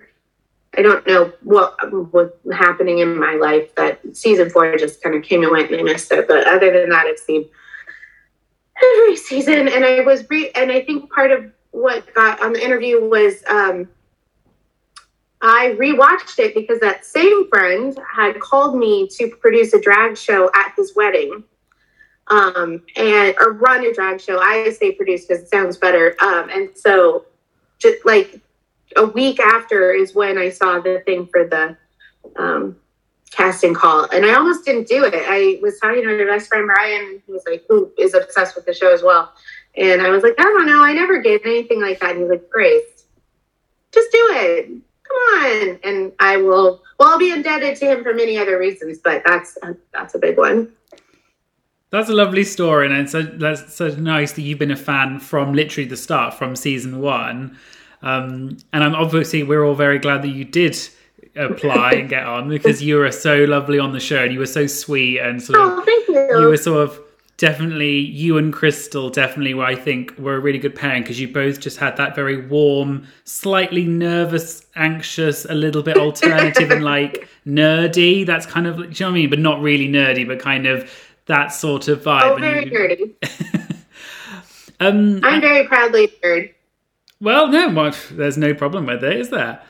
I 0.78 0.82
don't 0.82 1.06
know 1.08 1.34
what 1.42 1.76
was 2.14 2.30
happening 2.54 3.00
in 3.00 3.18
my 3.18 3.34
life 3.34 3.74
that 3.76 4.00
season 4.16 4.50
four 4.50 4.78
just 4.78 5.02
kind 5.02 5.16
of 5.16 5.24
came 5.24 5.42
and 5.42 5.52
went 5.52 5.72
and 5.72 5.80
I 5.80 5.84
missed 5.84 6.12
it. 6.12 6.28
But 6.28 6.48
other 6.48 6.72
than 6.72 6.90
that, 6.90 7.08
I've 7.08 7.18
seen 7.18 7.50
every 8.84 9.16
season, 9.16 9.68
and 9.68 9.84
I 9.84 10.02
was 10.02 10.30
re- 10.30 10.52
and 10.56 10.72
I 10.72 10.82
think 10.82 11.12
part 11.12 11.32
of 11.32 11.52
what 11.72 12.14
got 12.14 12.42
on 12.42 12.54
the 12.54 12.64
interview 12.64 13.04
was 13.04 13.44
um, 13.48 13.90
I 15.42 15.76
rewatched 15.80 16.40
it 16.40 16.54
because 16.54 16.80
that 16.82 17.06
same 17.06 17.48
friend 17.50 17.98
had 18.16 18.40
called 18.40 18.78
me 18.78 19.08
to 19.18 19.30
produce 19.30 19.74
a 19.74 19.82
drag 19.82 20.18
show 20.18 20.52
at 20.54 20.74
his 20.76 20.96
wedding, 20.96 21.44
um, 22.30 22.84
and 22.96 23.36
or 23.40 23.54
run 23.54 23.86
a 23.86 23.94
drag 23.94 24.22
show. 24.22 24.40
I 24.40 24.70
say 24.72 24.92
produce 24.92 25.26
because 25.26 25.44
it 25.44 25.50
sounds 25.50 25.78
better. 25.78 26.16
Um, 26.22 26.50
and 26.50 26.70
so, 26.76 27.26
just 27.80 28.06
like 28.06 28.40
a 28.96 29.06
week 29.06 29.40
after 29.40 29.92
is 29.92 30.14
when 30.14 30.38
I 30.38 30.50
saw 30.50 30.80
the 30.80 31.02
thing 31.06 31.28
for 31.28 31.46
the 31.48 31.78
um, 32.36 32.76
casting 33.32 33.74
call, 33.74 34.08
and 34.12 34.26
I 34.26 34.36
almost 34.36 34.66
didn't 34.66 34.88
do 34.88 35.04
it. 35.04 35.14
I 35.16 35.60
was 35.62 35.80
talking 35.80 36.04
to 36.04 36.18
my 36.18 36.26
best 36.26 36.48
friend 36.48 36.68
Brian, 36.68 37.22
who 37.26 37.34
was 37.34 37.44
like, 37.48 37.66
who 37.68 37.92
is 37.98 38.14
obsessed 38.14 38.56
with 38.56 38.66
the 38.66 38.74
show 38.74 38.94
as 38.94 39.04
well, 39.04 39.34
and 39.76 40.02
I 40.02 40.10
was 40.10 40.24
like, 40.24 40.36
I 40.40 40.44
don't 40.44 40.66
know, 40.66 40.84
I 40.84 40.94
never 40.94 41.22
did 41.22 41.42
anything 41.46 41.82
like 41.82 42.00
that. 42.00 42.12
And 42.12 42.22
he's 42.22 42.30
like, 42.30 42.50
Grace, 42.50 43.06
just 43.92 44.12
do 44.12 44.28
it 44.32 44.82
come 45.10 45.18
on 45.44 45.80
and 45.84 46.12
i 46.20 46.38
will 46.38 46.84
well 47.00 47.10
i'll 47.10 47.20
be 47.20 47.32
indebted 47.32 47.76
to 47.76 47.86
him 47.86 48.04
for 48.04 48.14
many 48.14 48.38
other 48.38 48.58
reasons 48.58 49.00
but 49.00 49.22
that's 49.26 49.58
that's 49.92 50.16
a 50.16 50.20
big 50.20 50.38
one 50.38 50.72
That's 51.92 52.10
a 52.10 52.14
lovely 52.14 52.44
story, 52.44 52.86
and 52.86 52.96
it's 52.96 53.12
so 53.12 53.24
that's 53.24 53.74
so 53.74 53.88
nice 53.90 54.34
that 54.34 54.44
you've 54.44 54.60
been 54.60 54.72
a 54.72 54.76
fan 54.76 55.20
from 55.20 55.54
literally 55.54 55.90
the 55.90 55.98
start, 55.98 56.36
from 56.36 56.56
season 56.56 57.02
one. 57.02 57.58
Um, 58.04 58.58
and 58.72 58.84
I'm 58.84 58.94
obviously 58.96 59.42
we're 59.44 59.66
all 59.66 59.74
very 59.74 59.98
glad 59.98 60.22
that 60.22 60.30
you 60.30 60.46
did 60.46 60.78
apply 61.36 61.94
and 61.94 62.10
get 62.10 62.26
on 62.26 62.48
because 62.50 62.82
you 62.82 62.98
were 62.98 63.12
so 63.12 63.44
lovely 63.46 63.80
on 63.80 63.92
the 63.92 64.00
show, 64.00 64.24
and 64.24 64.32
you 64.32 64.40
were 64.40 64.46
so 64.46 64.68
sweet 64.68 65.20
and 65.20 65.42
sort 65.42 65.60
of 65.60 65.80
oh 65.80 65.84
thank 65.84 66.08
you, 66.10 66.40
you 66.40 66.48
were 66.48 66.58
sort 66.58 66.88
of 66.88 67.00
definitely 67.38 67.98
you 67.98 68.38
and 68.38 68.54
Crystal 68.54 69.10
definitely 69.10 69.54
were 69.56 69.64
I 69.64 69.74
think 69.74 70.16
were 70.20 70.36
a 70.36 70.40
really 70.40 70.60
good 70.60 70.76
pairing 70.76 71.02
because 71.02 71.20
you 71.20 71.28
both 71.28 71.60
just 71.60 71.78
had 71.78 71.98
that 71.98 72.14
very 72.14 72.46
warm, 72.46 73.08
slightly 73.24 73.86
nervous, 73.86 74.64
anxious, 74.76 75.46
a 75.46 75.56
little 75.56 75.82
bit 75.82 75.98
alternative 75.98 76.70
and 76.70 76.84
like 76.84 77.28
nerdy. 77.48 78.28
That's 78.28 78.46
kind 78.46 78.68
of 78.68 78.78
do 78.78 78.84
you 78.84 78.88
know 78.88 79.08
what 79.08 79.10
I 79.10 79.12
mean, 79.12 79.30
but 79.32 79.40
not 79.40 79.60
really 79.60 79.88
nerdy, 79.88 80.28
but 80.28 80.40
kind 80.40 80.68
of 80.68 80.92
that 81.30 81.48
sort 81.48 81.88
of 81.88 82.04
vibe. 82.04 82.24
oh 82.24 82.36
very 82.36 82.66
you- 82.66 82.72
nerdy 82.72 83.76
um, 84.80 85.20
i'm 85.24 85.42
very 85.42 85.66
proudly 85.68 86.08
nerd 86.24 86.54
well, 87.22 87.50
no, 87.50 87.70
well, 87.70 87.94
there's 88.12 88.38
no 88.38 88.54
problem 88.54 88.86
with 88.86 89.04
it, 89.04 89.18
is 89.18 89.30
there? 89.30 89.62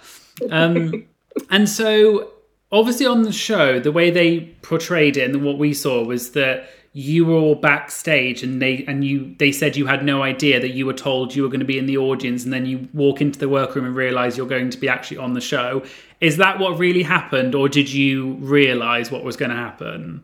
Um, 0.52 1.06
and 1.50 1.68
so, 1.68 2.32
obviously, 2.72 3.06
on 3.06 3.24
the 3.24 3.32
show, 3.32 3.80
the 3.80 3.92
way 3.92 4.12
they 4.12 4.42
portrayed 4.62 5.18
it 5.18 5.32
and 5.32 5.44
what 5.44 5.58
we 5.58 5.74
saw 5.74 6.04
was 6.04 6.32
that 6.34 6.70
you 6.94 7.26
were 7.26 7.36
all 7.36 7.56
backstage, 7.56 8.44
and 8.44 8.62
they 8.62 8.84
and 8.88 9.04
you 9.04 9.36
they 9.40 9.52
said 9.52 9.76
you 9.76 9.88
had 9.88 10.04
no 10.04 10.22
idea 10.22 10.60
that 10.60 10.72
you 10.72 10.86
were 10.86 10.94
told 10.94 11.36
you 11.36 11.44
were 11.44 11.50
going 11.50 11.60
to 11.60 11.66
be 11.66 11.80
in 11.80 11.88
the 11.88 11.98
audience, 11.98 12.44
and 12.44 12.54
then 12.54 12.66
you 12.66 12.88
walk 12.94 13.20
into 13.20 13.40
the 13.40 13.50
workroom 13.50 13.86
and 13.86 13.96
realize 13.96 14.38
you're 14.38 14.48
going 14.48 14.70
to 14.70 14.78
be 14.78 14.90
actually 14.90 15.18
on 15.18 15.34
the 15.34 15.42
show. 15.42 15.84
Is 16.22 16.38
that 16.38 16.60
what 16.60 16.78
really 16.78 17.04
happened, 17.04 17.56
or 17.56 17.68
did 17.70 17.92
you 17.92 18.34
realize 18.36 19.12
what 19.12 19.24
was 19.24 19.38
going 19.38 19.52
to 19.52 19.58
happen? 19.58 20.24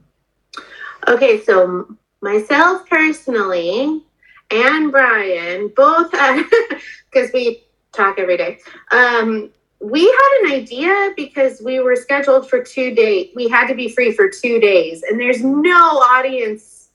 Okay 1.08 1.42
so 1.42 1.88
myself 2.22 2.88
personally 2.90 4.04
and 4.52 4.92
brian 4.92 5.72
both 5.76 6.12
because 7.12 7.32
we 7.34 7.66
talk 7.96 8.20
every 8.20 8.38
day. 8.38 8.60
Um 8.92 9.50
we 9.82 10.06
had 10.06 10.40
an 10.44 10.52
idea 10.54 11.14
because 11.16 11.62
we 11.62 11.80
were 11.80 11.96
scheduled 11.96 12.50
for 12.50 12.64
two 12.64 12.94
days 12.94 13.32
we 13.36 13.48
had 13.48 13.68
to 13.68 13.76
be 13.76 13.90
free 13.90 14.12
for 14.12 14.30
two 14.30 14.60
days 14.60 15.04
and 15.04 15.20
there's 15.20 15.44
no 15.44 16.00
audience 16.16 16.90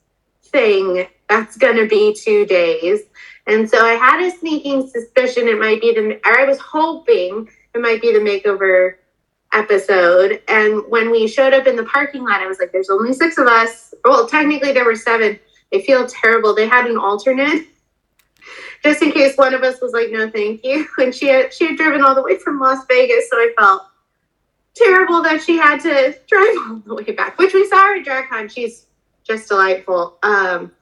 thing 0.44 1.06
that's 1.28 1.56
going 1.56 1.76
to 1.76 1.86
be 1.86 2.12
two 2.12 2.44
days. 2.46 3.00
And 3.46 3.68
so 3.68 3.84
i 3.84 3.92
had 3.92 4.22
a 4.22 4.30
sneaking 4.30 4.88
suspicion 4.88 5.48
it 5.48 5.58
might 5.58 5.80
be 5.80 5.94
the 5.94 6.20
or 6.24 6.38
i 6.38 6.44
was 6.44 6.58
hoping 6.58 7.48
it 7.74 7.80
might 7.80 8.02
be 8.02 8.12
the 8.12 8.18
makeover 8.18 8.94
episode. 9.52 10.42
And 10.48 10.82
when 10.88 11.10
we 11.10 11.26
showed 11.26 11.52
up 11.52 11.66
in 11.66 11.76
the 11.76 11.84
parking 11.84 12.24
lot, 12.24 12.40
I 12.40 12.46
was 12.46 12.58
like, 12.58 12.72
there's 12.72 12.90
only 12.90 13.12
six 13.12 13.38
of 13.38 13.46
us. 13.46 13.94
Well, 14.04 14.28
technically 14.28 14.72
there 14.72 14.84
were 14.84 14.96
seven. 14.96 15.38
I 15.74 15.80
feel 15.82 16.06
terrible. 16.06 16.54
They 16.54 16.68
had 16.68 16.86
an 16.86 16.96
alternate 16.96 17.66
just 18.82 19.02
in 19.02 19.12
case 19.12 19.36
one 19.36 19.54
of 19.54 19.62
us 19.62 19.80
was 19.80 19.92
like, 19.92 20.10
no, 20.10 20.30
thank 20.30 20.64
you. 20.64 20.86
And 20.98 21.14
she 21.14 21.28
had 21.28 21.52
she 21.52 21.66
had 21.68 21.76
driven 21.76 22.02
all 22.02 22.14
the 22.14 22.22
way 22.22 22.38
from 22.38 22.58
Las 22.58 22.84
Vegas, 22.88 23.28
so 23.30 23.36
I 23.36 23.52
felt 23.58 23.82
terrible 24.74 25.22
that 25.22 25.42
she 25.42 25.56
had 25.56 25.80
to 25.80 26.16
drive 26.28 26.56
all 26.58 26.82
the 26.86 26.94
way 26.94 27.12
back. 27.12 27.38
Which 27.38 27.54
we 27.54 27.66
saw 27.68 27.78
her 27.86 27.96
at 27.96 28.06
DragCon. 28.06 28.50
She's 28.50 28.86
just 29.24 29.48
delightful. 29.48 30.18
Um, 30.22 30.72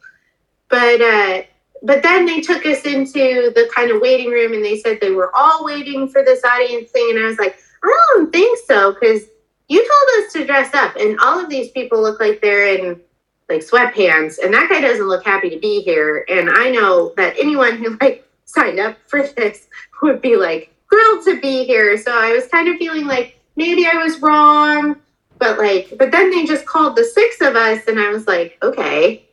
but 0.68 1.00
uh, 1.00 1.42
but 1.82 2.02
then 2.02 2.26
they 2.26 2.40
took 2.40 2.66
us 2.66 2.84
into 2.84 3.52
the 3.54 3.70
kind 3.75 3.90
of 3.90 4.00
waiting 4.00 4.30
room, 4.30 4.52
and 4.52 4.64
they 4.64 4.78
said 4.78 4.98
they 5.00 5.10
were 5.10 5.34
all 5.34 5.64
waiting 5.64 6.08
for 6.08 6.25
this 6.25 6.44
audience 6.44 6.90
thing, 6.90 7.08
and 7.10 7.25
I 7.25 7.26
was 7.26 7.38
like, 7.38 7.58
I 7.82 8.06
don't 8.14 8.32
think 8.32 8.58
so, 8.66 8.92
because 8.92 9.23
you 9.68 9.78
told 9.78 10.25
us 10.26 10.32
to 10.32 10.47
dress 10.47 10.75
up, 10.75 10.97
and 10.97 11.18
all 11.20 11.38
of 11.38 11.49
these 11.49 11.70
people 11.70 12.00
look 12.00 12.20
like 12.20 12.40
they're 12.40 12.75
in 12.75 13.00
like 13.49 13.62
sweatpants 13.62 14.38
and 14.44 14.52
that 14.52 14.68
guy 14.68 14.78
doesn't 14.78 15.08
look 15.08 15.25
happy 15.25 15.49
to 15.49 15.58
be 15.58 15.80
here 15.80 16.26
and 16.28 16.50
i 16.50 16.68
know 16.68 17.14
that 17.16 17.35
anyone 17.40 17.78
who 17.78 17.97
like 17.99 18.28
signed 18.44 18.78
up 18.78 18.94
for 19.06 19.26
this 19.26 19.68
would 20.02 20.20
be 20.20 20.37
like 20.37 20.70
thrilled 20.90 21.25
to 21.25 21.40
be 21.40 21.64
here 21.64 21.97
so 21.97 22.12
i 22.12 22.30
was 22.30 22.47
kind 22.49 22.68
of 22.68 22.76
feeling 22.76 23.06
like 23.06 23.40
maybe 23.56 23.87
i 23.87 23.94
was 23.94 24.20
wrong 24.20 24.97
but 25.38 25.56
like 25.56 25.94
but 25.99 26.11
then 26.11 26.30
they 26.30 26.44
just 26.44 26.66
called 26.66 26.94
the 26.94 27.02
six 27.02 27.40
of 27.40 27.56
us 27.56 27.87
and 27.88 27.99
i 27.99 28.11
was 28.11 28.26
like 28.26 28.58
okay 28.62 29.26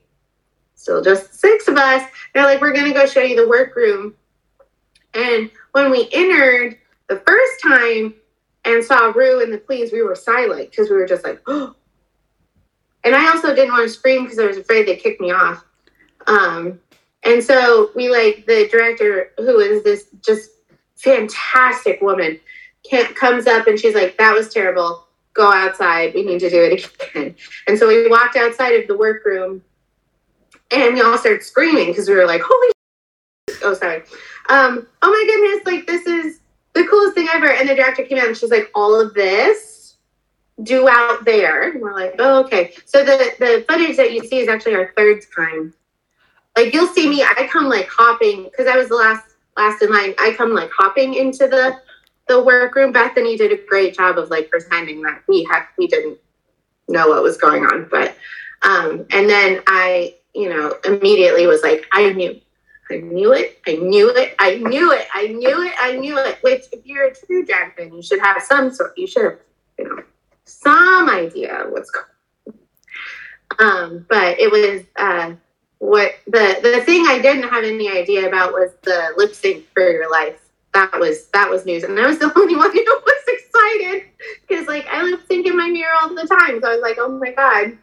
still 0.86 1.02
just 1.02 1.34
six 1.34 1.68
of 1.68 1.78
us. 1.78 2.08
They're 2.34 2.44
like 2.44 2.62
we're 2.62 2.74
gonna 2.74 2.94
go 2.94 3.08
show 3.08 3.22
you 3.22 3.36
the 3.36 3.50
workroom. 3.50 4.14
And 5.16 5.50
when 5.72 5.90
we 5.90 6.08
entered 6.14 6.78
the 7.08 7.24
first 7.26 7.62
time 7.62 8.14
and 8.66 8.84
saw 8.84 9.12
Ru 9.16 9.42
and 9.42 9.54
the 9.54 9.60
Queens, 9.60 9.92
we 9.92 10.02
were 10.02 10.16
silent 10.16 10.72
because 10.72 10.90
we 10.90 10.96
were 10.96 11.08
just 11.08 11.24
like, 11.24 11.42
oh, 11.48 11.76
and 13.04 13.16
I 13.16 13.30
also 13.30 13.54
didn't 13.54 13.72
want 13.72 13.88
to 13.88 13.94
scream 13.94 14.24
because 14.24 14.40
I 14.40 14.46
was 14.46 14.58
afraid 14.58 14.88
they'd 14.88 14.98
kick 14.98 15.22
me 15.22 15.32
off. 15.32 15.64
Um, 16.26 16.80
and 17.24 17.44
so 17.44 17.92
we 17.96 18.10
like 18.10 18.46
the 18.48 18.68
director, 18.72 19.32
who 19.38 19.60
is 19.60 19.84
this 19.84 20.08
just 20.26 20.50
fantastic 20.96 22.02
woman, 22.02 22.40
comes 23.16 23.48
up 23.48 23.68
and 23.68 23.80
she's 23.80 23.96
like, 23.96 24.18
"That 24.18 24.34
was 24.34 24.50
terrible. 24.50 25.08
Go 25.34 25.52
outside. 25.52 26.14
We 26.14 26.24
need 26.24 26.40
to 26.40 26.50
do 26.50 26.64
it 26.64 26.92
again." 27.14 27.36
And 27.68 27.78
so 27.78 27.88
we 27.88 28.08
walked 28.08 28.36
outside 28.36 28.80
of 28.80 28.88
the 28.88 28.98
workroom, 28.98 29.64
and 30.72 30.96
we 30.96 31.02
all 31.02 31.18
started 31.18 31.44
screaming 31.44 31.88
because 31.88 32.10
we 32.10 32.16
were 32.16 32.26
like, 32.26 32.42
"Holy!" 32.44 32.72
Oh, 33.64 33.74
sorry. 33.74 34.04
Um, 34.50 34.88
oh 35.02 35.10
my 35.10 35.24
goodness! 35.28 35.66
Like 35.66 35.88
this 35.88 36.06
is 36.06 36.40
the 36.76 36.88
coolest 36.88 37.16
thing 37.16 37.28
ever. 37.34 37.48
And 37.48 37.68
the 37.68 37.76
director 37.76 38.04
came 38.04 38.20
out 38.20 38.28
and 38.28 38.38
she's 38.38 38.52
like, 38.52 38.70
"All 38.76 39.00
of 39.00 39.14
this." 39.14 39.76
do 40.64 40.88
out 40.88 41.26
there. 41.26 41.72
And 41.72 41.82
we're 41.82 41.94
like, 41.94 42.16
oh, 42.20 42.44
okay. 42.44 42.74
So 42.86 43.04
the, 43.04 43.34
the 43.40 43.66
footage 43.68 43.98
that 43.98 44.14
you 44.14 44.26
see 44.26 44.40
is 44.40 44.48
actually 44.48 44.76
our 44.76 44.94
third 44.96 45.24
time. 45.36 45.74
Like 46.56 46.74
you'll 46.74 46.88
see 46.88 47.10
me, 47.10 47.24
I 47.24 47.48
come 47.52 47.66
like 47.66 47.90
hopping 47.90 48.46
because 48.46 48.68
I 48.68 48.78
was 48.78 48.88
the 48.88 48.96
last 48.96 49.36
last 49.58 49.82
in 49.82 49.92
line. 49.92 50.16
I 50.20 50.34
come 50.38 50.54
like 50.54 50.72
hopping 50.72 51.16
into 51.16 51.48
the 51.48 51.78
the 52.28 52.42
workroom. 52.42 52.94
Bethany 52.94 53.36
did 53.36 53.52
a 53.52 53.62
great 53.68 53.96
job 53.96 54.18
of 54.18 54.30
like 54.30 54.50
pretending 54.50 55.02
that 55.02 55.22
we 55.28 55.44
had 55.44 55.66
we 55.78 55.88
didn't 55.88 56.18
know 56.88 57.10
what 57.10 57.22
was 57.22 57.36
going 57.36 57.66
on. 57.66 57.90
But 57.92 58.16
um 58.62 59.06
and 59.12 59.30
then 59.30 59.62
I, 59.68 60.16
you 60.34 60.48
know, 60.48 60.78
immediately 60.86 61.46
was 61.46 61.62
like, 61.62 61.86
I 61.92 62.14
knew 62.14 62.40
I 62.92 62.98
knew 62.98 63.34
it. 63.34 63.60
I 63.68 63.76
knew 63.76 64.10
it. 64.10 64.36
I 64.40 64.56
knew 64.58 64.92
it. 64.92 65.08
I 65.14 65.28
knew 65.28 65.64
it. 65.64 65.74
I 65.82 65.98
knew 65.98 66.18
it. 66.18 66.38
Which, 66.42 66.66
if 66.72 66.86
you're 66.86 67.08
a 67.08 67.16
true 67.16 67.46
drag 67.46 67.74
you 67.80 68.02
should 68.02 68.20
have 68.20 68.42
some 68.44 68.72
sort. 68.72 68.98
You 68.98 69.08
should 69.08 69.24
have, 69.24 69.40
you 69.80 69.90
know, 69.90 70.04
some 70.46 71.10
idea 71.10 71.66
what's 71.70 71.90
going 71.90 72.06
um, 73.60 74.06
but 74.10 74.40
it 74.40 74.52
was 74.52 74.84
uh, 74.98 75.36
what 75.80 76.14
the 76.28 76.60
the 76.62 76.82
thing 76.82 77.06
I 77.08 77.20
didn't 77.20 77.50
have 77.50 77.64
any 77.64 77.90
idea 77.90 78.28
about 78.28 78.52
was 78.52 78.72
the 78.82 79.14
lip 79.18 79.34
sync 79.34 79.66
for 79.74 79.90
your 79.90 80.10
life. 80.12 80.40
That 80.74 81.00
was 81.00 81.28
that 81.28 81.50
was 81.50 81.66
news, 81.66 81.84
and 81.84 82.00
I 82.00 82.08
was 82.08 82.20
the 82.20 82.32
only 82.40 82.56
one 82.56 82.72
who 82.72 82.84
was 82.84 83.24
excited 83.28 84.04
because 84.48 84.68
like 84.68 84.88
I 84.88 85.04
lip 85.04 85.22
sync 85.28 85.48
in 85.48 85.58
my 85.58 85.70
mirror 85.70 85.94
all 86.02 86.10
the 86.10 86.28
time. 86.28 86.60
So 86.62 86.70
I 86.70 86.74
was 86.74 86.82
like, 86.82 86.98
oh 87.00 87.10
my 87.10 87.32
god, 87.32 87.78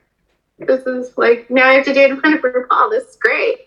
this 0.58 0.86
is 0.86 1.16
like 1.16 1.50
now 1.50 1.68
I 1.68 1.74
have 1.74 1.84
to 1.86 1.94
do 1.94 2.00
it 2.00 2.10
in 2.10 2.20
front 2.20 2.36
of 2.36 2.42
RuPaul. 2.42 2.90
This 2.90 3.04
is 3.04 3.16
great. 3.16 3.60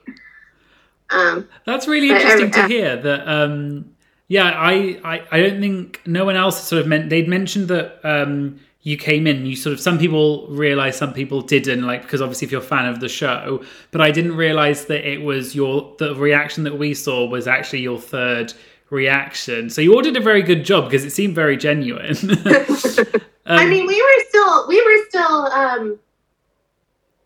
Um, 1.09 1.47
That's 1.65 1.87
really 1.87 2.09
interesting 2.09 2.51
to 2.51 2.67
hear. 2.67 2.97
That 2.97 3.27
um, 3.27 3.95
yeah, 4.27 4.51
I, 4.55 4.99
I 5.03 5.23
I 5.31 5.41
don't 5.41 5.59
think 5.59 6.01
no 6.05 6.25
one 6.25 6.35
else 6.35 6.61
sort 6.63 6.81
of 6.81 6.87
meant 6.87 7.09
they'd 7.09 7.27
mentioned 7.27 7.67
that 7.67 7.99
um, 8.03 8.59
you 8.85 8.95
came 8.95 9.25
in 9.25 9.47
you 9.47 9.55
sort 9.55 9.73
of 9.73 9.79
some 9.79 9.97
people 9.97 10.47
realized 10.47 10.97
some 10.97 11.11
people 11.11 11.41
didn't 11.41 11.85
like 11.85 12.03
because 12.03 12.21
obviously 12.21 12.45
if 12.45 12.51
you're 12.51 12.61
a 12.61 12.63
fan 12.63 12.85
of 12.85 12.99
the 13.01 13.09
show 13.09 13.61
but 13.91 13.99
i 13.99 14.11
didn't 14.11 14.35
realize 14.35 14.85
that 14.85 15.05
it 15.11 15.21
was 15.21 15.53
your 15.53 15.93
the 15.97 16.15
reaction 16.15 16.63
that 16.63 16.77
we 16.77 16.93
saw 16.93 17.25
was 17.25 17.47
actually 17.47 17.81
your 17.81 17.99
third 17.99 18.53
reaction 18.91 19.69
so 19.69 19.81
you 19.81 19.93
all 19.93 20.03
did 20.03 20.15
a 20.15 20.21
very 20.21 20.43
good 20.43 20.63
job 20.63 20.85
because 20.85 21.03
it 21.03 21.09
seemed 21.09 21.33
very 21.33 21.57
genuine 21.57 22.15
um, 22.31 23.07
i 23.47 23.65
mean 23.65 23.87
we 23.87 23.99
were 24.01 24.23
still 24.29 24.67
we 24.67 24.81
were 24.81 25.05
still 25.09 25.45
um 25.47 25.99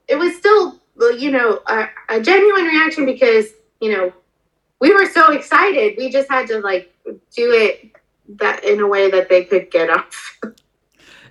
it 0.08 0.16
was 0.16 0.36
still 0.38 0.80
you 1.18 1.30
know 1.30 1.60
a, 1.68 1.88
a 2.08 2.22
genuine 2.22 2.64
reaction 2.64 3.06
because 3.06 3.48
you 3.80 3.92
know 3.92 4.12
we 4.80 4.94
were 4.94 5.06
so 5.08 5.32
excited 5.32 5.96
we 5.98 6.10
just 6.10 6.30
had 6.30 6.48
to 6.48 6.60
like 6.60 6.94
do 7.36 7.52
it 7.52 7.92
that 8.28 8.64
in 8.64 8.80
a 8.80 8.88
way 8.88 9.10
that 9.10 9.30
they 9.30 9.44
could 9.44 9.70
get 9.72 9.90
off 9.90 10.40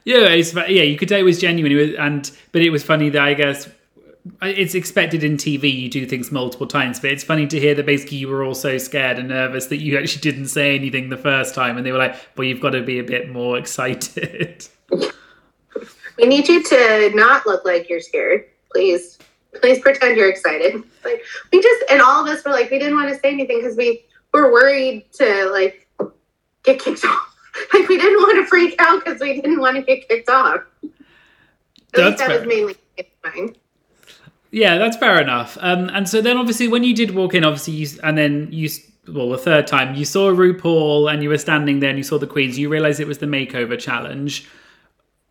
yeah, 0.09 0.29
it's 0.31 0.55
yeah. 0.55 0.85
You 0.85 0.97
could 0.97 1.11
say 1.11 1.21
it 1.21 1.25
was 1.25 1.39
genuine, 1.39 1.71
it 1.71 1.75
was, 1.75 1.95
and 1.97 2.31
but 2.53 2.63
it 2.63 2.71
was 2.71 2.83
funny 2.83 3.11
that 3.11 3.23
I 3.23 3.35
guess 3.35 3.69
it's 4.41 4.75
expected 4.75 5.23
in 5.23 5.37
TV 5.37 5.71
you 5.71 5.91
do 5.91 6.07
things 6.07 6.33
multiple 6.33 6.67
times, 6.67 6.99
but 6.99 7.11
it's 7.11 7.23
funny 7.23 7.47
to 7.47 7.61
hear 7.61 7.75
that 7.75 7.85
basically 7.85 8.17
you 8.17 8.29
were 8.29 8.43
all 8.43 8.55
so 8.55 8.79
scared 8.79 9.19
and 9.19 9.29
nervous 9.29 9.67
that 9.67 9.79
you 9.79 9.99
actually 9.99 10.23
didn't 10.23 10.49
say 10.49 10.75
anything 10.75 11.11
the 11.11 11.19
first 11.19 11.55
time, 11.55 11.77
and 11.77 11.85
they 11.85 11.93
were 11.93 11.99
like, 11.99 12.17
"Well, 12.39 12.47
you've 12.47 12.63
got 12.63 12.71
to 12.71 12.83
be 12.83 12.99
a 12.99 13.05
bit 13.05 13.31
more 13.31 13.59
excited." 13.59 14.67
We 16.21 16.27
need 16.27 16.49
you 16.49 16.65
to 16.65 17.13
not 17.15 17.47
look 17.47 17.65
like 17.65 17.89
you're 17.89 18.01
scared, 18.01 18.47
please. 18.73 19.21
Please 19.61 19.81
pretend 19.81 20.17
you're 20.17 20.29
excited. 20.29 20.83
Like 21.05 21.23
we 21.53 21.63
just 21.63 21.85
and 21.91 22.01
all 22.01 22.27
of 22.27 22.29
us 22.29 22.45
were 22.45 22.53
like 22.53 22.71
we 22.71 22.79
didn't 22.79 22.95
want 22.95 23.09
to 23.09 23.19
say 23.19 23.33
anything 23.33 23.61
because 23.61 23.77
we 23.77 24.05
were 24.33 24.53
worried 24.53 25.11
to 25.15 25.51
like 25.51 25.89
get 26.63 26.79
kicked 26.79 27.05
off. 27.05 27.35
like 27.73 27.89
we 27.89 27.97
didn't 27.97 28.21
want 28.21 28.37
to 28.45 28.47
freak 28.47 28.75
out 28.79 29.05
because 29.05 29.21
we 29.21 29.41
didn't 29.41 29.61
want 29.61 29.77
to 29.77 29.83
get 29.83 30.09
kicked 30.09 30.29
off. 30.29 30.61
At 30.85 30.91
that's 31.93 32.21
that 32.21 32.29
fair. 32.29 32.39
was 32.41 32.49
mainly 32.49 32.77
fine. 33.23 33.57
Yeah, 34.51 34.79
that's 34.79 34.97
fair 34.97 35.21
enough. 35.21 35.59
Um, 35.61 35.91
and 35.93 36.09
so 36.09 36.23
then, 36.23 36.39
obviously, 36.39 36.69
when 36.69 36.83
you 36.83 36.95
did 36.95 37.15
walk 37.15 37.35
in, 37.35 37.45
obviously, 37.45 37.75
you 37.75 37.89
and 38.03 38.17
then 38.17 38.49
you 38.51 38.69
well, 39.07 39.31
the 39.31 39.39
third 39.39 39.67
time 39.67 39.95
you 39.95 40.05
saw 40.05 40.31
RuPaul 40.31 41.13
and 41.13 41.23
you 41.23 41.29
were 41.29 41.39
standing 41.39 41.81
there 41.81 41.91
and 41.91 41.99
you 41.99 42.05
saw 42.05 42.19
the 42.19 42.27
queens. 42.27 42.59
You 42.59 42.69
realized 42.69 43.01
it 43.01 43.07
was 43.07 43.19
the 43.19 43.27
makeover 43.27 43.79
challenge. 43.79 44.49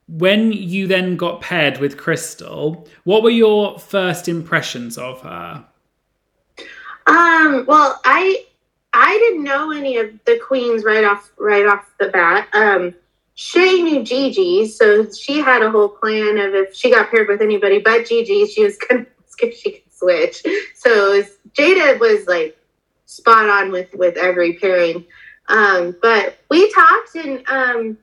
When 0.07 0.53
you 0.53 0.87
then 0.87 1.17
got 1.17 1.41
paired 1.41 1.79
with 1.79 1.97
Crystal, 1.97 2.87
what 3.03 3.23
were 3.23 3.29
your 3.29 3.77
first 3.77 4.27
impressions 4.27 4.97
of 4.97 5.21
her? 5.21 5.65
Um, 7.07 7.65
well, 7.67 7.99
I 8.05 8.45
I 8.93 9.17
didn't 9.17 9.43
know 9.43 9.71
any 9.71 9.97
of 9.97 10.11
the 10.25 10.39
queens 10.39 10.83
right 10.83 11.03
off 11.03 11.31
right 11.37 11.65
off 11.65 11.91
the 11.99 12.07
bat. 12.07 12.47
Um, 12.53 12.95
Shea 13.35 13.81
knew 13.81 14.03
Gigi, 14.03 14.67
so 14.67 15.11
she 15.11 15.39
had 15.39 15.61
a 15.61 15.69
whole 15.69 15.89
plan 15.89 16.37
of 16.37 16.55
if 16.55 16.73
she 16.73 16.89
got 16.89 17.11
paired 17.11 17.27
with 17.27 17.41
anybody 17.41 17.79
but 17.79 18.07
Gigi, 18.07 18.47
she 18.47 18.63
was 18.63 18.77
gonna 18.89 19.05
if 19.39 19.57
she 19.57 19.71
could 19.71 19.93
switch. 19.93 20.43
So 20.75 21.11
was, 21.11 21.37
Jaida 21.53 21.99
was 21.99 22.27
like 22.27 22.57
spot 23.05 23.49
on 23.49 23.71
with 23.71 23.93
with 23.93 24.17
every 24.17 24.53
pairing. 24.53 25.05
Um, 25.49 25.95
but 26.01 26.37
we 26.49 26.71
talked, 26.73 27.15
and 27.15 27.47
um, 27.47 27.97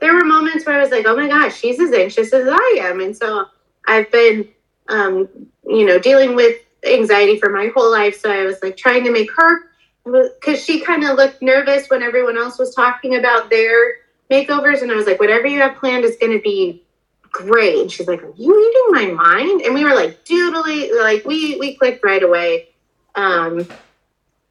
there 0.00 0.14
were 0.14 0.24
moments 0.24 0.66
where 0.66 0.78
I 0.78 0.82
was 0.82 0.90
like, 0.90 1.06
"Oh 1.06 1.16
my 1.16 1.28
gosh, 1.28 1.58
she's 1.58 1.80
as 1.80 1.92
anxious 1.92 2.32
as 2.32 2.48
I 2.48 2.78
am," 2.80 3.00
and 3.00 3.16
so 3.16 3.46
I've 3.86 4.10
been, 4.10 4.48
um, 4.88 5.28
you 5.66 5.84
know, 5.84 5.98
dealing 5.98 6.34
with 6.34 6.56
anxiety 6.84 7.38
for 7.38 7.50
my 7.50 7.70
whole 7.74 7.90
life. 7.90 8.18
So 8.18 8.30
I 8.30 8.44
was 8.44 8.62
like 8.62 8.76
trying 8.76 9.04
to 9.04 9.12
make 9.12 9.30
her 9.36 9.70
because 10.04 10.64
she 10.64 10.80
kind 10.80 11.04
of 11.04 11.16
looked 11.16 11.42
nervous 11.42 11.88
when 11.88 12.02
everyone 12.02 12.38
else 12.38 12.58
was 12.58 12.74
talking 12.74 13.16
about 13.16 13.50
their 13.50 13.96
makeovers. 14.30 14.82
And 14.82 14.90
i 14.90 14.94
was 14.94 15.06
like 15.06 15.20
whatever 15.20 15.46
you 15.46 15.60
have 15.60 15.76
planned 15.76 16.04
is 16.04 16.16
going 16.16 16.32
to 16.32 16.42
be 16.42 16.82
great. 17.30 17.80
And 17.80 17.92
she's 17.92 18.08
like 18.08 18.22
are 18.22 18.32
you 18.36 18.56
reading 18.56 19.14
my 19.16 19.22
mind? 19.22 19.62
And 19.62 19.74
we 19.74 19.84
were 19.84 19.94
like 19.94 20.24
doodly 20.24 20.98
like 21.00 21.24
we 21.24 21.56
we 21.58 21.76
clicked 21.76 22.04
right 22.04 22.22
away. 22.22 22.68
Um 23.14 23.66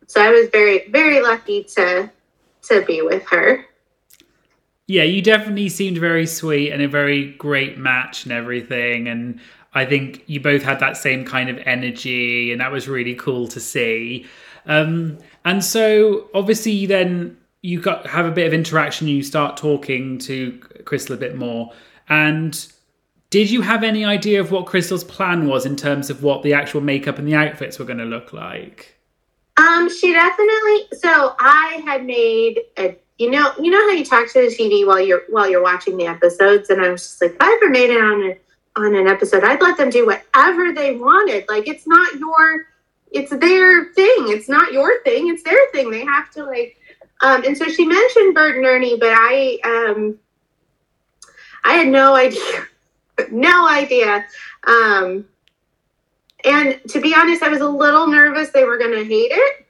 so 0.07 0.19
i 0.19 0.29
was 0.29 0.49
very 0.49 0.89
very 0.89 1.21
lucky 1.21 1.63
to 1.63 2.09
to 2.63 2.83
be 2.85 3.01
with 3.01 3.23
her 3.29 3.65
yeah 4.89 5.03
you 5.03 5.21
definitely 5.21 5.69
seemed 5.69 5.97
very 5.97 6.25
sweet 6.25 6.71
and 6.71 6.81
a 6.81 6.87
very 6.87 7.31
great 7.33 7.77
match 7.77 8.23
and 8.23 8.33
everything 8.33 9.07
and 9.07 9.39
i 9.73 9.85
think 9.85 10.23
you 10.27 10.39
both 10.39 10.61
had 10.61 10.79
that 10.79 10.97
same 10.97 11.23
kind 11.23 11.49
of 11.49 11.57
energy 11.65 12.51
and 12.51 12.59
that 12.59 12.71
was 12.71 12.87
really 12.87 13.15
cool 13.15 13.47
to 13.47 13.59
see 13.59 14.25
um 14.65 15.17
and 15.45 15.63
so 15.63 16.29
obviously 16.33 16.85
then 16.85 17.35
you 17.61 17.81
got 17.81 18.07
have 18.07 18.25
a 18.25 18.31
bit 18.31 18.47
of 18.47 18.53
interaction. 18.53 19.07
You 19.07 19.23
start 19.23 19.57
talking 19.57 20.17
to 20.19 20.57
Crystal 20.85 21.15
a 21.15 21.17
bit 21.17 21.35
more, 21.35 21.71
and 22.07 22.67
did 23.29 23.49
you 23.49 23.61
have 23.61 23.83
any 23.83 24.05
idea 24.05 24.39
of 24.39 24.51
what 24.51 24.65
Crystal's 24.65 25.03
plan 25.03 25.47
was 25.47 25.65
in 25.65 25.75
terms 25.75 26.09
of 26.09 26.23
what 26.23 26.43
the 26.43 26.53
actual 26.53 26.81
makeup 26.81 27.19
and 27.19 27.27
the 27.27 27.35
outfits 27.35 27.77
were 27.77 27.85
going 27.85 27.99
to 27.99 28.05
look 28.05 28.33
like? 28.33 28.95
Um, 29.57 29.89
she 29.93 30.13
definitely. 30.13 30.87
So 30.97 31.35
I 31.39 31.81
had 31.85 32.05
made 32.05 32.61
a. 32.77 32.97
You 33.19 33.29
know, 33.29 33.51
you 33.59 33.69
know 33.69 33.81
how 33.81 33.91
you 33.91 34.05
talk 34.05 34.31
to 34.31 34.39
the 34.39 34.47
TV 34.47 34.87
while 34.87 35.01
you're 35.01 35.23
while 35.27 35.49
you're 35.49 35.61
watching 35.61 35.97
the 35.97 36.05
episodes, 36.05 36.69
and 36.69 36.81
I 36.81 36.89
was 36.89 37.01
just 37.03 37.21
like, 37.21 37.31
if 37.31 37.37
I 37.41 37.59
ever 37.61 37.69
made 37.69 37.89
it 37.89 38.01
on 38.01 38.23
a 38.23 38.37
on 38.77 38.95
an 38.95 39.07
episode, 39.07 39.43
I'd 39.43 39.61
let 39.61 39.75
them 39.75 39.89
do 39.89 40.05
whatever 40.05 40.73
they 40.73 40.95
wanted. 40.95 41.43
Like 41.49 41.67
it's 41.67 41.85
not 41.85 42.15
your, 42.15 42.67
it's 43.11 43.29
their 43.29 43.91
thing. 43.93 44.29
It's 44.29 44.47
not 44.47 44.71
your 44.71 45.03
thing. 45.03 45.27
It's 45.27 45.43
their 45.43 45.59
thing. 45.73 45.91
They 45.91 46.05
have 46.05 46.29
to 46.31 46.45
like. 46.45 46.77
Um, 47.21 47.43
and 47.43 47.57
so 47.57 47.65
she 47.65 47.85
mentioned 47.85 48.33
Bert 48.33 48.55
and 48.55 48.65
Ernie, 48.65 48.97
but 48.97 49.11
I 49.11 49.59
um, 49.65 50.17
I 51.65 51.73
had 51.73 51.89
no 51.89 52.15
idea, 52.15 52.67
no 53.31 53.67
idea. 53.67 54.25
Um, 54.63 55.25
and 56.45 56.79
to 56.87 57.01
be 57.01 57.13
honest, 57.13 57.43
I 57.43 57.49
was 57.49 57.59
a 57.59 57.67
little 57.67 58.07
nervous 58.07 58.51
they 58.51 58.63
were 58.63 58.77
going 58.77 58.97
to 58.97 59.03
hate 59.03 59.31
it 59.33 59.65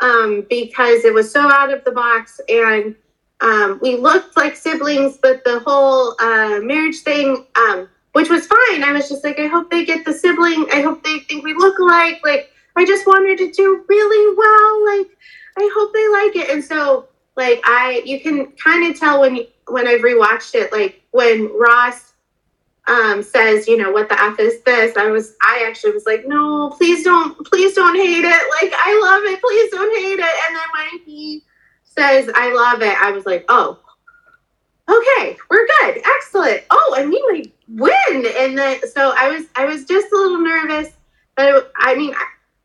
um, 0.00 0.46
because 0.48 1.04
it 1.04 1.14
was 1.14 1.30
so 1.30 1.40
out 1.50 1.72
of 1.72 1.84
the 1.84 1.92
box 1.92 2.40
and 2.48 2.94
um, 3.40 3.78
we 3.82 3.96
looked 3.96 4.36
like 4.36 4.56
siblings, 4.56 5.18
but 5.18 5.44
the 5.44 5.58
whole 5.60 6.14
uh, 6.20 6.60
marriage 6.60 7.00
thing, 7.00 7.44
um, 7.56 7.88
which 8.12 8.30
was 8.30 8.46
fine. 8.46 8.82
I 8.82 8.92
was 8.92 9.08
just 9.08 9.22
like, 9.22 9.38
I 9.38 9.46
hope 9.46 9.70
they 9.70 9.84
get 9.84 10.04
the 10.04 10.12
sibling. 10.12 10.66
I 10.72 10.80
hope 10.80 11.04
they 11.04 11.18
think 11.20 11.44
we 11.44 11.52
look 11.52 11.78
alike. 11.78 12.20
Like, 12.24 12.50
I 12.76 12.84
just 12.84 13.06
wanted 13.06 13.38
to 13.38 13.50
do 13.50 13.84
really 13.88 14.36
well. 14.36 14.98
Like, 14.98 15.16
I 15.58 15.70
hope 15.74 15.92
they 15.92 16.08
like 16.08 16.36
it. 16.36 16.54
And 16.54 16.64
so, 16.64 17.08
like, 17.36 17.60
I, 17.64 18.02
you 18.04 18.20
can 18.20 18.52
kind 18.52 18.90
of 18.90 18.98
tell 18.98 19.20
when, 19.20 19.40
when 19.68 19.86
I've 19.86 20.00
rewatched 20.00 20.54
it, 20.54 20.72
like 20.72 21.02
when 21.10 21.50
Ross 21.58 22.13
um, 22.86 23.22
says, 23.22 23.66
you 23.66 23.76
know, 23.76 23.90
what 23.90 24.08
the 24.08 24.22
F 24.22 24.38
is 24.38 24.62
this? 24.62 24.96
I 24.96 25.06
was, 25.06 25.34
I 25.42 25.64
actually 25.66 25.92
was 25.92 26.06
like, 26.06 26.26
no, 26.26 26.70
please 26.70 27.02
don't, 27.02 27.34
please 27.46 27.74
don't 27.74 27.96
hate 27.96 28.24
it. 28.24 28.62
Like, 28.62 28.72
I 28.74 29.00
love 29.02 29.22
it. 29.24 29.40
Please 29.40 29.70
don't 29.70 29.96
hate 29.96 30.18
it. 30.18 30.34
And 30.46 30.56
then 30.56 30.68
when 30.72 31.00
he 31.06 31.42
says, 31.84 32.30
I 32.34 32.52
love 32.52 32.82
it, 32.82 32.96
I 33.00 33.10
was 33.12 33.24
like, 33.24 33.44
oh, 33.48 33.78
okay, 34.88 35.36
we're 35.50 35.66
good. 35.80 36.02
Excellent. 36.16 36.62
Oh, 36.70 36.96
and 36.98 37.08
we 37.08 37.52
win. 37.68 38.26
And 38.36 38.58
then, 38.58 38.80
so 38.88 39.14
I 39.16 39.30
was, 39.30 39.46
I 39.56 39.64
was 39.64 39.84
just 39.86 40.12
a 40.12 40.16
little 40.16 40.40
nervous. 40.40 40.92
But 41.36 41.72
I 41.78 41.94
mean, 41.94 42.14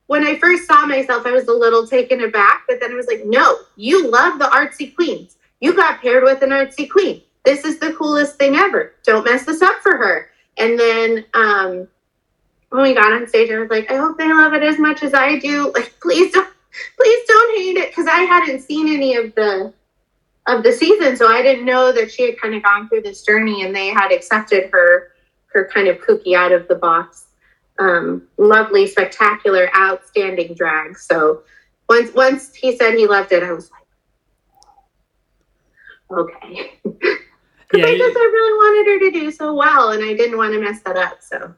when 0.08 0.26
I 0.26 0.38
first 0.38 0.68
saw 0.68 0.86
myself, 0.86 1.26
I 1.26 1.32
was 1.32 1.48
a 1.48 1.54
little 1.54 1.88
taken 1.88 2.22
aback, 2.22 2.64
but 2.68 2.80
then 2.82 2.92
I 2.92 2.96
was 2.96 3.08
like, 3.08 3.26
no, 3.26 3.58
you 3.78 4.10
love 4.10 4.38
the 4.38 4.46
artsy 4.46 4.94
queens. 4.94 5.38
You 5.62 5.76
got 5.76 6.02
paired 6.02 6.24
with 6.24 6.42
an 6.42 6.50
artsy 6.50 6.90
queen 6.90 7.22
this 7.50 7.66
is 7.66 7.80
the 7.80 7.94
coolest 7.94 8.36
thing 8.36 8.56
ever. 8.56 8.94
Don't 9.04 9.26
mess 9.26 9.44
this 9.44 9.64
up 9.64 9.82
for 9.82 9.98
her. 9.98 10.30
And 10.58 10.80
then 10.80 11.26
um, 11.34 11.88
when 12.70 12.84
we 12.84 12.94
got 12.94 13.12
on 13.12 13.28
stage, 13.28 13.50
I 13.50 13.58
was 13.58 13.72
like, 13.72 13.90
I 13.92 13.96
hope 13.96 14.20
they 14.20 14.32
love 14.32 14.54
it 14.54 14.62
as 14.62 14.78
much 14.78 15.02
as 15.02 15.16
I 15.16 15.40
do. 15.40 15.74
Like, 15.80 16.00
please 16.00 16.32
don't, 16.32 16.54
please 16.96 17.28
don't 17.28 17.58
hate 17.58 17.78
it, 17.78 17.90
because 17.90 18.06
I 18.06 18.20
hadn't 18.20 18.62
seen 18.62 18.94
any 18.94 19.16
of 19.16 19.34
the 19.34 19.74
of 20.48 20.64
the 20.64 20.72
season, 20.72 21.16
so 21.16 21.28
I 21.28 21.42
didn't 21.42 21.66
know 21.66 21.92
that 21.92 22.12
she 22.12 22.24
had 22.24 22.40
kind 22.40 22.56
of 22.56 22.64
gone 22.64 22.88
through 22.88 23.02
this 23.02 23.24
journey, 23.24 23.64
and 23.64 23.76
they 23.76 23.88
had 23.88 24.12
accepted 24.12 24.70
her 24.72 25.12
her 25.48 25.70
kind 25.74 25.88
of 25.88 25.98
kooky 25.98 26.36
out 26.36 26.52
of 26.52 26.68
the 26.68 26.76
box, 26.76 27.26
um, 27.80 28.28
lovely, 28.38 28.86
spectacular, 28.88 29.70
outstanding 29.76 30.54
drag. 30.54 30.98
So 30.98 31.44
once 31.88 32.14
once 32.14 32.54
he 32.54 32.78
said 32.78 32.94
he 32.94 33.08
loved 33.08 33.32
it, 33.32 33.44
I 33.44 33.52
was 33.52 33.72
like, 36.12 36.20
okay. 36.20 36.80
yeah, 37.78 37.86
because 37.86 37.96
I 37.96 37.98
just 37.98 38.16
really 38.16 38.54
wanted 38.54 38.92
her 38.92 39.12
to 39.12 39.20
do 39.20 39.32
so 39.32 39.54
well, 39.54 39.92
and 39.92 40.04
I 40.04 40.14
didn't 40.16 40.38
want 40.38 40.54
to 40.54 40.60
mess 40.60 40.82
that 40.82 40.98
up. 40.98 41.22
So. 41.22 41.54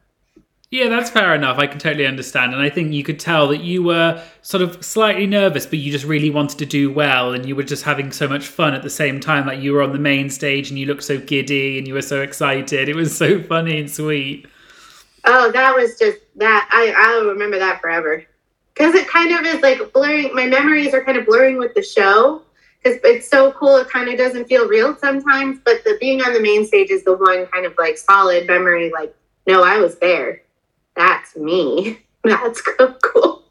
Yeah, 0.72 0.88
that's 0.88 1.10
fair 1.10 1.34
enough. 1.34 1.58
I 1.58 1.66
can 1.66 1.78
totally 1.78 2.06
understand. 2.06 2.54
And 2.54 2.62
I 2.62 2.70
think 2.70 2.94
you 2.94 3.04
could 3.04 3.20
tell 3.20 3.46
that 3.48 3.60
you 3.60 3.82
were 3.82 4.22
sort 4.40 4.62
of 4.62 4.82
slightly 4.82 5.26
nervous, 5.26 5.66
but 5.66 5.78
you 5.78 5.92
just 5.92 6.06
really 6.06 6.30
wanted 6.30 6.58
to 6.60 6.66
do 6.66 6.90
well. 6.90 7.34
And 7.34 7.44
you 7.44 7.54
were 7.54 7.62
just 7.62 7.84
having 7.84 8.10
so 8.10 8.26
much 8.26 8.46
fun 8.46 8.72
at 8.72 8.82
the 8.82 8.88
same 8.88 9.20
time. 9.20 9.46
Like 9.46 9.60
you 9.60 9.74
were 9.74 9.82
on 9.82 9.92
the 9.92 9.98
main 9.98 10.30
stage 10.30 10.70
and 10.70 10.78
you 10.78 10.86
looked 10.86 11.04
so 11.04 11.18
giddy 11.18 11.76
and 11.76 11.86
you 11.86 11.92
were 11.92 12.00
so 12.00 12.22
excited. 12.22 12.88
It 12.88 12.96
was 12.96 13.14
so 13.14 13.42
funny 13.42 13.80
and 13.80 13.90
sweet. 13.90 14.46
Oh, 15.26 15.52
that 15.52 15.74
was 15.74 15.98
just 15.98 16.20
that. 16.36 16.66
I, 16.72 16.94
I'll 16.96 17.26
remember 17.26 17.58
that 17.58 17.82
forever. 17.82 18.24
Because 18.72 18.94
it 18.94 19.06
kind 19.08 19.34
of 19.34 19.44
is 19.44 19.60
like 19.60 19.92
blurring. 19.92 20.34
My 20.34 20.46
memories 20.46 20.94
are 20.94 21.04
kind 21.04 21.18
of 21.18 21.26
blurring 21.26 21.58
with 21.58 21.74
the 21.74 21.82
show 21.82 22.40
because 22.82 22.98
it's 23.04 23.28
so 23.28 23.52
cool. 23.52 23.76
It 23.76 23.88
kind 23.88 24.08
of 24.08 24.18
doesn't 24.18 24.46
feel 24.46 24.66
real 24.66 24.96
sometimes, 24.96 25.58
but 25.64 25.84
the 25.84 25.96
being 26.00 26.20
on 26.22 26.32
the 26.32 26.40
main 26.40 26.66
stage 26.66 26.90
is 26.90 27.04
the 27.04 27.16
one 27.16 27.46
kind 27.46 27.66
of 27.66 27.74
like 27.78 27.96
solid 27.96 28.46
memory. 28.46 28.90
Like, 28.90 29.14
no, 29.46 29.62
I 29.62 29.78
was 29.78 29.98
there. 29.98 30.42
That's 30.96 31.36
me. 31.36 32.00
That's 32.24 32.60
cool. 33.02 33.44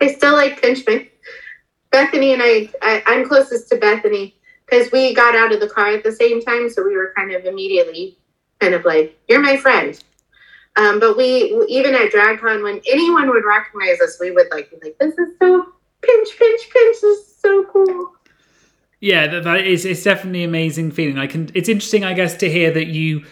I 0.00 0.12
still 0.12 0.34
like 0.34 0.60
pinch 0.60 0.86
me. 0.86 1.10
Bethany 1.90 2.32
and 2.32 2.42
I, 2.42 2.68
I 2.82 3.02
I'm 3.06 3.26
closest 3.26 3.68
to 3.70 3.76
Bethany 3.76 4.34
because 4.66 4.90
we 4.90 5.14
got 5.14 5.36
out 5.36 5.52
of 5.52 5.60
the 5.60 5.68
car 5.68 5.88
at 5.88 6.02
the 6.02 6.12
same 6.12 6.42
time, 6.42 6.68
so 6.68 6.84
we 6.84 6.96
were 6.96 7.12
kind 7.16 7.32
of 7.32 7.44
immediately 7.44 8.18
kind 8.60 8.74
of 8.74 8.84
like, 8.84 9.16
"You're 9.28 9.40
my 9.40 9.56
friend." 9.56 10.02
Um, 10.76 10.98
but 10.98 11.16
we 11.16 11.64
even 11.68 11.94
at 11.94 12.10
DragCon, 12.10 12.64
when 12.64 12.80
anyone 12.90 13.28
would 13.30 13.44
recognize 13.44 14.00
us, 14.00 14.18
we 14.20 14.32
would 14.32 14.48
like 14.50 14.70
be 14.70 14.78
like, 14.82 14.98
"This 14.98 15.16
is 15.18 15.36
so 15.40 15.72
pinch, 16.02 16.28
pinch, 16.36 16.70
pinch. 16.70 17.00
This 17.00 17.02
is 17.02 17.36
so 17.36 17.64
cool." 17.64 18.13
Yeah, 19.04 19.26
that, 19.26 19.44
that 19.44 19.66
is 19.66 19.84
it's 19.84 20.02
definitely 20.02 20.44
an 20.44 20.48
amazing 20.48 20.90
feeling. 20.90 21.18
I 21.18 21.26
can. 21.26 21.50
It's 21.52 21.68
interesting, 21.68 22.04
I 22.04 22.14
guess, 22.14 22.34
to 22.38 22.50
hear 22.50 22.70
that 22.70 22.86
you 22.86 23.26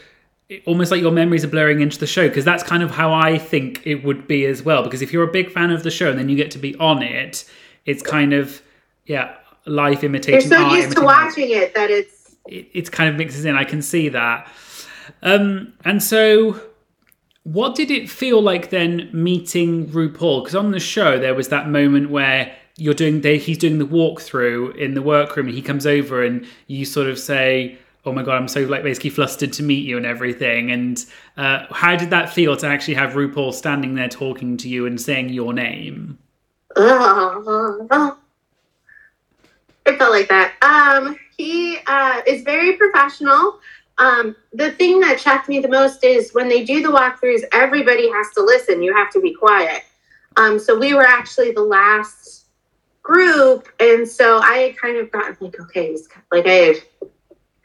almost 0.66 0.90
like 0.90 1.00
your 1.00 1.10
memories 1.10 1.44
are 1.44 1.48
blurring 1.48 1.80
into 1.80 1.98
the 1.98 2.06
show 2.06 2.28
because 2.28 2.44
that's 2.44 2.62
kind 2.62 2.82
of 2.82 2.90
how 2.90 3.10
I 3.10 3.38
think 3.38 3.80
it 3.86 4.04
would 4.04 4.28
be 4.28 4.44
as 4.44 4.62
well. 4.62 4.82
Because 4.82 5.00
if 5.00 5.14
you're 5.14 5.26
a 5.26 5.32
big 5.32 5.50
fan 5.50 5.70
of 5.70 5.82
the 5.82 5.90
show 5.90 6.10
and 6.10 6.18
then 6.18 6.28
you 6.28 6.36
get 6.36 6.50
to 6.50 6.58
be 6.58 6.76
on 6.76 7.02
it, 7.02 7.50
it's 7.86 8.02
kind 8.02 8.34
of 8.34 8.60
yeah, 9.06 9.34
life 9.64 10.04
imitating. 10.04 10.50
You're 10.50 10.58
so 10.58 10.74
used 10.74 10.94
to 10.94 11.00
watching 11.00 11.48
it 11.48 11.74
that 11.74 11.90
it's 11.90 12.36
it, 12.48 12.68
it's 12.74 12.90
kind 12.90 13.08
of 13.08 13.16
mixes 13.16 13.46
in. 13.46 13.56
I 13.56 13.64
can 13.64 13.80
see 13.80 14.10
that. 14.10 14.52
Um, 15.22 15.72
and 15.86 16.02
so, 16.02 16.60
what 17.44 17.74
did 17.74 17.90
it 17.90 18.10
feel 18.10 18.42
like 18.42 18.68
then 18.68 19.08
meeting 19.14 19.86
RuPaul? 19.88 20.44
Because 20.44 20.54
on 20.54 20.70
the 20.72 20.80
show 20.80 21.18
there 21.18 21.34
was 21.34 21.48
that 21.48 21.66
moment 21.66 22.10
where 22.10 22.54
you're 22.76 22.94
doing 22.94 23.22
he's 23.22 23.58
doing 23.58 23.78
the 23.78 23.86
walkthrough 23.86 24.76
in 24.76 24.94
the 24.94 25.02
workroom 25.02 25.46
and 25.46 25.54
he 25.54 25.62
comes 25.62 25.86
over 25.86 26.22
and 26.24 26.46
you 26.66 26.84
sort 26.84 27.06
of 27.06 27.18
say 27.18 27.78
oh 28.04 28.12
my 28.12 28.22
god 28.22 28.36
i'm 28.36 28.48
so 28.48 28.62
like 28.62 28.82
basically 28.82 29.10
flustered 29.10 29.52
to 29.52 29.62
meet 29.62 29.86
you 29.86 29.96
and 29.96 30.06
everything. 30.06 30.70
And 30.70 31.04
uh, 31.36 31.66
how 31.70 31.96
did 31.96 32.10
that 32.10 32.30
feel 32.30 32.56
to 32.56 32.66
actually 32.66 32.94
have 32.94 33.12
rupaul 33.12 33.54
standing 33.54 33.94
there 33.94 34.08
talking 34.08 34.56
to 34.58 34.68
you 34.68 34.86
and 34.86 35.00
saying 35.00 35.30
your 35.30 35.52
name? 35.52 36.18
It 39.84 39.98
felt 39.98 40.12
like 40.12 40.28
that. 40.28 40.54
Um, 40.62 41.16
he 41.36 41.76
uh, 41.88 42.22
is 42.24 42.42
very 42.42 42.76
professional. 42.76 43.58
Um, 43.98 44.36
the 44.52 44.70
thing 44.70 45.00
that 45.00 45.18
shocked 45.18 45.48
me 45.48 45.58
the 45.58 45.66
most 45.68 46.04
is 46.04 46.32
when 46.32 46.48
they 46.48 46.64
do 46.64 46.82
the 46.82 46.88
walkthroughs 46.88 47.42
everybody 47.52 48.08
has 48.12 48.30
to 48.34 48.42
listen. 48.42 48.80
You 48.80 48.94
have 48.94 49.10
to 49.10 49.20
be 49.20 49.34
quiet. 49.34 49.82
Um, 50.36 50.60
so 50.60 50.78
we 50.78 50.94
were 50.94 51.04
actually 51.04 51.50
the 51.50 51.62
last 51.62 52.41
group. 53.02 53.68
And 53.80 54.06
so 54.06 54.38
I 54.38 54.58
had 54.58 54.76
kind 54.76 54.96
of 54.96 55.10
got 55.10 55.40
like, 55.40 55.58
okay, 55.60 55.90
he's 55.90 56.08
like 56.30 56.46
I 56.46 56.50
had 56.50 56.76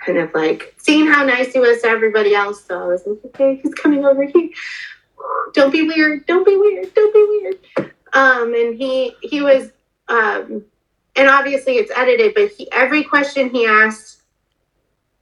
kind 0.05 0.17
of 0.17 0.33
like 0.33 0.75
seeing 0.77 1.07
how 1.07 1.23
nice 1.23 1.53
he 1.53 1.59
was 1.59 1.81
to 1.81 1.87
everybody 1.87 2.35
else. 2.35 2.63
So 2.65 2.81
I 2.81 2.87
was 2.87 3.03
like, 3.05 3.19
okay, 3.25 3.59
he's 3.61 3.73
coming 3.73 4.05
over 4.05 4.23
here. 4.23 4.49
Don't 5.53 5.71
be 5.71 5.83
weird. 5.83 6.25
Don't 6.25 6.45
be 6.45 6.55
weird. 6.55 6.93
Don't 6.93 7.13
be 7.13 7.25
weird. 7.29 7.91
Um, 8.13 8.53
and 8.53 8.75
he 8.75 9.13
he 9.21 9.41
was 9.41 9.71
um, 10.07 10.63
and 11.15 11.27
obviously 11.27 11.73
it's 11.73 11.91
edited, 11.95 12.33
but 12.33 12.51
he 12.51 12.71
every 12.71 13.03
question 13.03 13.49
he 13.49 13.65
asked 13.65 14.21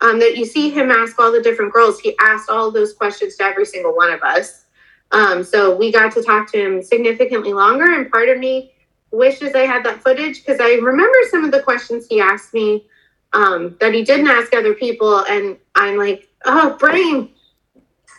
um, 0.01 0.19
that 0.19 0.38
you 0.38 0.45
see 0.45 0.69
him 0.69 0.91
ask 0.91 1.17
all 1.19 1.32
the 1.32 1.41
different 1.41 1.73
girls, 1.73 1.99
he 1.99 2.15
asked 2.19 2.49
all 2.49 2.69
those 2.69 2.93
questions 2.93 3.36
to 3.38 3.43
every 3.43 3.65
single 3.65 3.95
one 3.95 4.12
of 4.12 4.21
us. 4.21 4.65
Um, 5.12 5.43
so 5.43 5.75
we 5.75 5.91
got 5.91 6.12
to 6.13 6.21
talk 6.21 6.51
to 6.51 6.58
him 6.58 6.82
significantly 6.84 7.54
longer, 7.54 7.93
and 7.93 8.12
part 8.12 8.30
of 8.30 8.38
me 8.38 8.75
wishes 9.15 9.56
I 9.56 9.65
had 9.65 9.84
that 9.86 10.01
footage 10.01 10.45
because 10.45 10.60
I 10.60 10.75
remember 10.75 11.17
some 11.30 11.43
of 11.45 11.51
the 11.51 11.62
questions 11.62 12.06
he 12.08 12.19
asked 12.19 12.54
me 12.54 12.86
um, 13.34 13.75
that 13.80 13.93
he 13.93 14.04
didn't 14.04 14.28
ask 14.28 14.54
other 14.54 14.73
people, 14.73 15.19
and 15.25 15.58
I'm 15.75 15.97
like, 15.97 16.30
oh, 16.45 16.78
brain, 16.78 17.30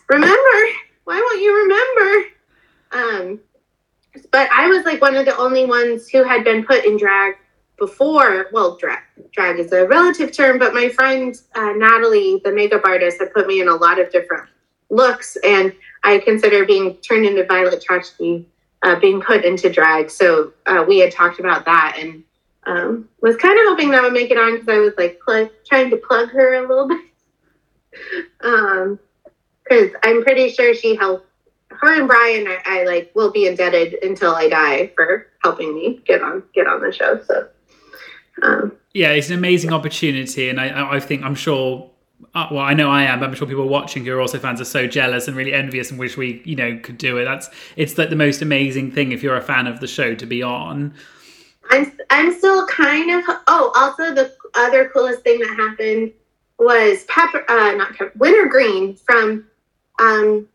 remember? 0.09 0.59
Why 1.05 1.21
won't 1.21 1.41
you 1.41 1.57
remember? 1.63 2.29
Um, 2.93 3.41
but 4.31 4.51
I 4.51 4.69
was 4.69 4.85
like 4.85 5.01
one 5.01 5.15
of 5.15 5.25
the 5.25 5.37
only 5.37 5.65
ones 5.65 6.09
who 6.09 6.25
had 6.25 6.45
been 6.45 6.65
put 6.65 6.85
in 6.85 6.97
drag 6.97 7.35
before. 7.79 8.47
Well, 8.53 8.77
drag 8.77 9.01
drag 9.33 9.59
is 9.59 9.73
a 9.73 9.87
relative 9.87 10.33
term, 10.33 10.59
but 10.59 10.75
my 10.75 10.89
friend 10.89 11.35
uh, 11.55 11.73
Natalie, 11.73 12.41
the 12.45 12.53
makeup 12.53 12.83
artist, 12.85 13.21
had 13.21 13.33
put 13.33 13.47
me 13.47 13.61
in 13.61 13.69
a 13.69 13.75
lot 13.75 13.99
of 13.99 14.11
different 14.11 14.49
looks, 14.91 15.37
and 15.45 15.73
I 16.05 16.19
consider 16.19 16.65
being 16.65 16.97
turned 16.97 17.27
into 17.27 17.45
Violet 17.45 17.85
Chachki 17.87 18.45
uh, 18.87 18.97
being 19.01 19.21
put 19.21 19.45
into 19.45 19.69
drag. 19.69 20.09
So 20.11 20.53
uh, 20.67 20.85
we 20.87 20.99
had 21.03 21.11
talked 21.13 21.41
about 21.41 21.65
that, 21.67 21.97
and 22.01 22.23
Um, 22.67 23.09
was 23.21 23.37
kind 23.37 23.57
of 23.61 23.67
hoping 23.71 23.91
that 23.91 24.03
would 24.03 24.13
make 24.13 24.31
it 24.35 24.39
on 24.39 24.55
because 24.55 24.69
I 24.77 24.79
was 24.79 24.95
like 24.99 25.21
trying 25.71 25.91
to 25.91 25.97
plug 26.09 26.31
her 26.31 26.49
a 26.55 26.69
little 26.69 26.89
bit. 26.93 27.05
um, 28.43 28.99
because 29.63 29.91
I'm 30.03 30.23
pretty 30.23 30.51
sure 30.51 30.75
she 30.75 30.97
helped 30.97 31.27
her 31.71 31.95
and 31.99 32.09
Brian. 32.09 32.47
I, 32.49 32.59
I 32.65 32.85
like 32.85 33.13
will 33.15 33.31
be 33.31 33.47
indebted 33.47 34.03
until 34.03 34.35
I 34.35 34.49
die 34.49 34.93
for 34.97 35.27
helping 35.45 35.75
me 35.75 36.01
get 36.05 36.23
on 36.23 36.43
get 36.55 36.67
on 36.67 36.81
the 36.81 36.93
show. 36.93 37.21
So, 37.29 37.49
um, 38.43 38.73
yeah, 38.95 39.11
it's 39.11 39.31
an 39.31 39.39
amazing 39.39 39.73
opportunity, 39.73 40.49
and 40.51 40.61
I 40.61 40.67
I 40.97 41.01
think 41.01 41.23
I'm 41.23 41.37
sure 41.37 41.91
uh, 42.35 42.49
well, 42.51 42.61
I 42.61 42.75
know 42.75 42.91
I 42.91 43.03
am, 43.05 43.21
but 43.21 43.29
I'm 43.29 43.35
sure 43.35 43.47
people 43.47 43.69
watching 43.69 44.05
who 44.05 44.15
are 44.15 44.21
also 44.21 44.39
fans 44.39 44.61
are 44.61 44.67
so 44.67 44.87
jealous 44.87 45.29
and 45.29 45.37
really 45.37 45.53
envious 45.53 45.91
and 45.91 45.99
wish 45.99 46.17
we, 46.17 46.43
you 46.45 46.57
know, 46.57 46.79
could 46.83 46.99
do 46.99 47.19
it. 47.19 47.25
That's 47.25 47.49
it's 47.77 47.99
like 47.99 48.11
the 48.11 48.17
most 48.17 48.43
amazing 48.43 48.93
thing 48.93 49.13
if 49.13 49.23
you're 49.23 49.37
a 49.37 49.43
fan 49.43 49.67
of 49.67 49.81
the 49.81 49.87
show 49.87 50.15
to 50.15 50.27
be 50.27 50.43
on. 50.43 50.95
I'm 51.71 51.93
I'm 52.11 52.33
still 52.33 52.67
kind 52.67 53.11
of 53.11 53.25
oh 53.49 53.73
also 53.75 54.15
the 54.15 54.35
other 54.55 54.89
coolest 54.89 55.23
thing 55.23 55.41
that 55.41 55.57
happened 55.57 56.13
was 56.59 57.05
Pepper 57.05 57.45
uh 57.51 57.73
not 57.73 57.95
Pepper 57.95 58.13
Wintergreen 58.17 58.95
from 58.97 59.47
um 59.99 60.49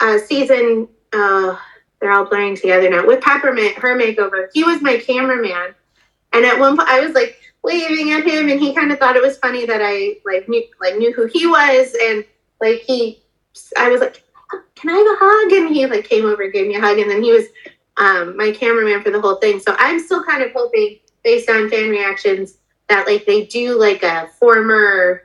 uh 0.00 0.18
season 0.18 0.88
uh 1.12 1.56
they're 2.00 2.12
all 2.12 2.24
blurring 2.24 2.56
together 2.56 2.90
now 2.90 3.06
with 3.06 3.20
Peppermint 3.20 3.76
her 3.76 3.96
makeover. 3.98 4.48
He 4.52 4.64
was 4.64 4.82
my 4.82 4.98
cameraman, 4.98 5.74
and 6.32 6.44
at 6.44 6.58
one 6.58 6.76
point 6.76 6.88
I 6.88 7.00
was 7.00 7.14
like 7.14 7.39
waving 7.62 8.12
at 8.12 8.26
him, 8.26 8.48
and 8.48 8.60
he 8.60 8.74
kind 8.74 8.92
of 8.92 8.98
thought 8.98 9.16
it 9.16 9.22
was 9.22 9.38
funny 9.38 9.66
that 9.66 9.80
I 9.82 10.16
like 10.24 10.48
knew 10.48 10.64
like 10.80 10.96
knew 10.96 11.12
who 11.12 11.26
he 11.26 11.46
was, 11.46 11.94
and 12.00 12.24
like 12.60 12.80
he, 12.80 13.22
I 13.76 13.88
was 13.88 14.00
like, 14.00 14.22
"Can 14.74 14.90
I 14.90 14.96
have 14.96 15.06
a 15.06 15.16
hug?" 15.18 15.52
And 15.52 15.74
he 15.74 15.86
like 15.86 16.08
came 16.08 16.24
over, 16.24 16.42
and 16.42 16.52
gave 16.52 16.66
me 16.66 16.76
a 16.76 16.80
hug, 16.80 16.98
and 16.98 17.10
then 17.10 17.22
he 17.22 17.32
was 17.32 17.46
um, 17.96 18.36
my 18.36 18.50
cameraman 18.52 19.02
for 19.02 19.10
the 19.10 19.20
whole 19.20 19.36
thing. 19.36 19.60
So 19.60 19.74
I'm 19.78 20.00
still 20.00 20.24
kind 20.24 20.42
of 20.42 20.52
hoping, 20.52 20.98
based 21.22 21.48
on 21.48 21.68
fan 21.68 21.90
reactions, 21.90 22.58
that 22.88 23.06
like 23.06 23.26
they 23.26 23.46
do 23.46 23.78
like 23.78 24.02
a 24.02 24.28
former 24.38 25.22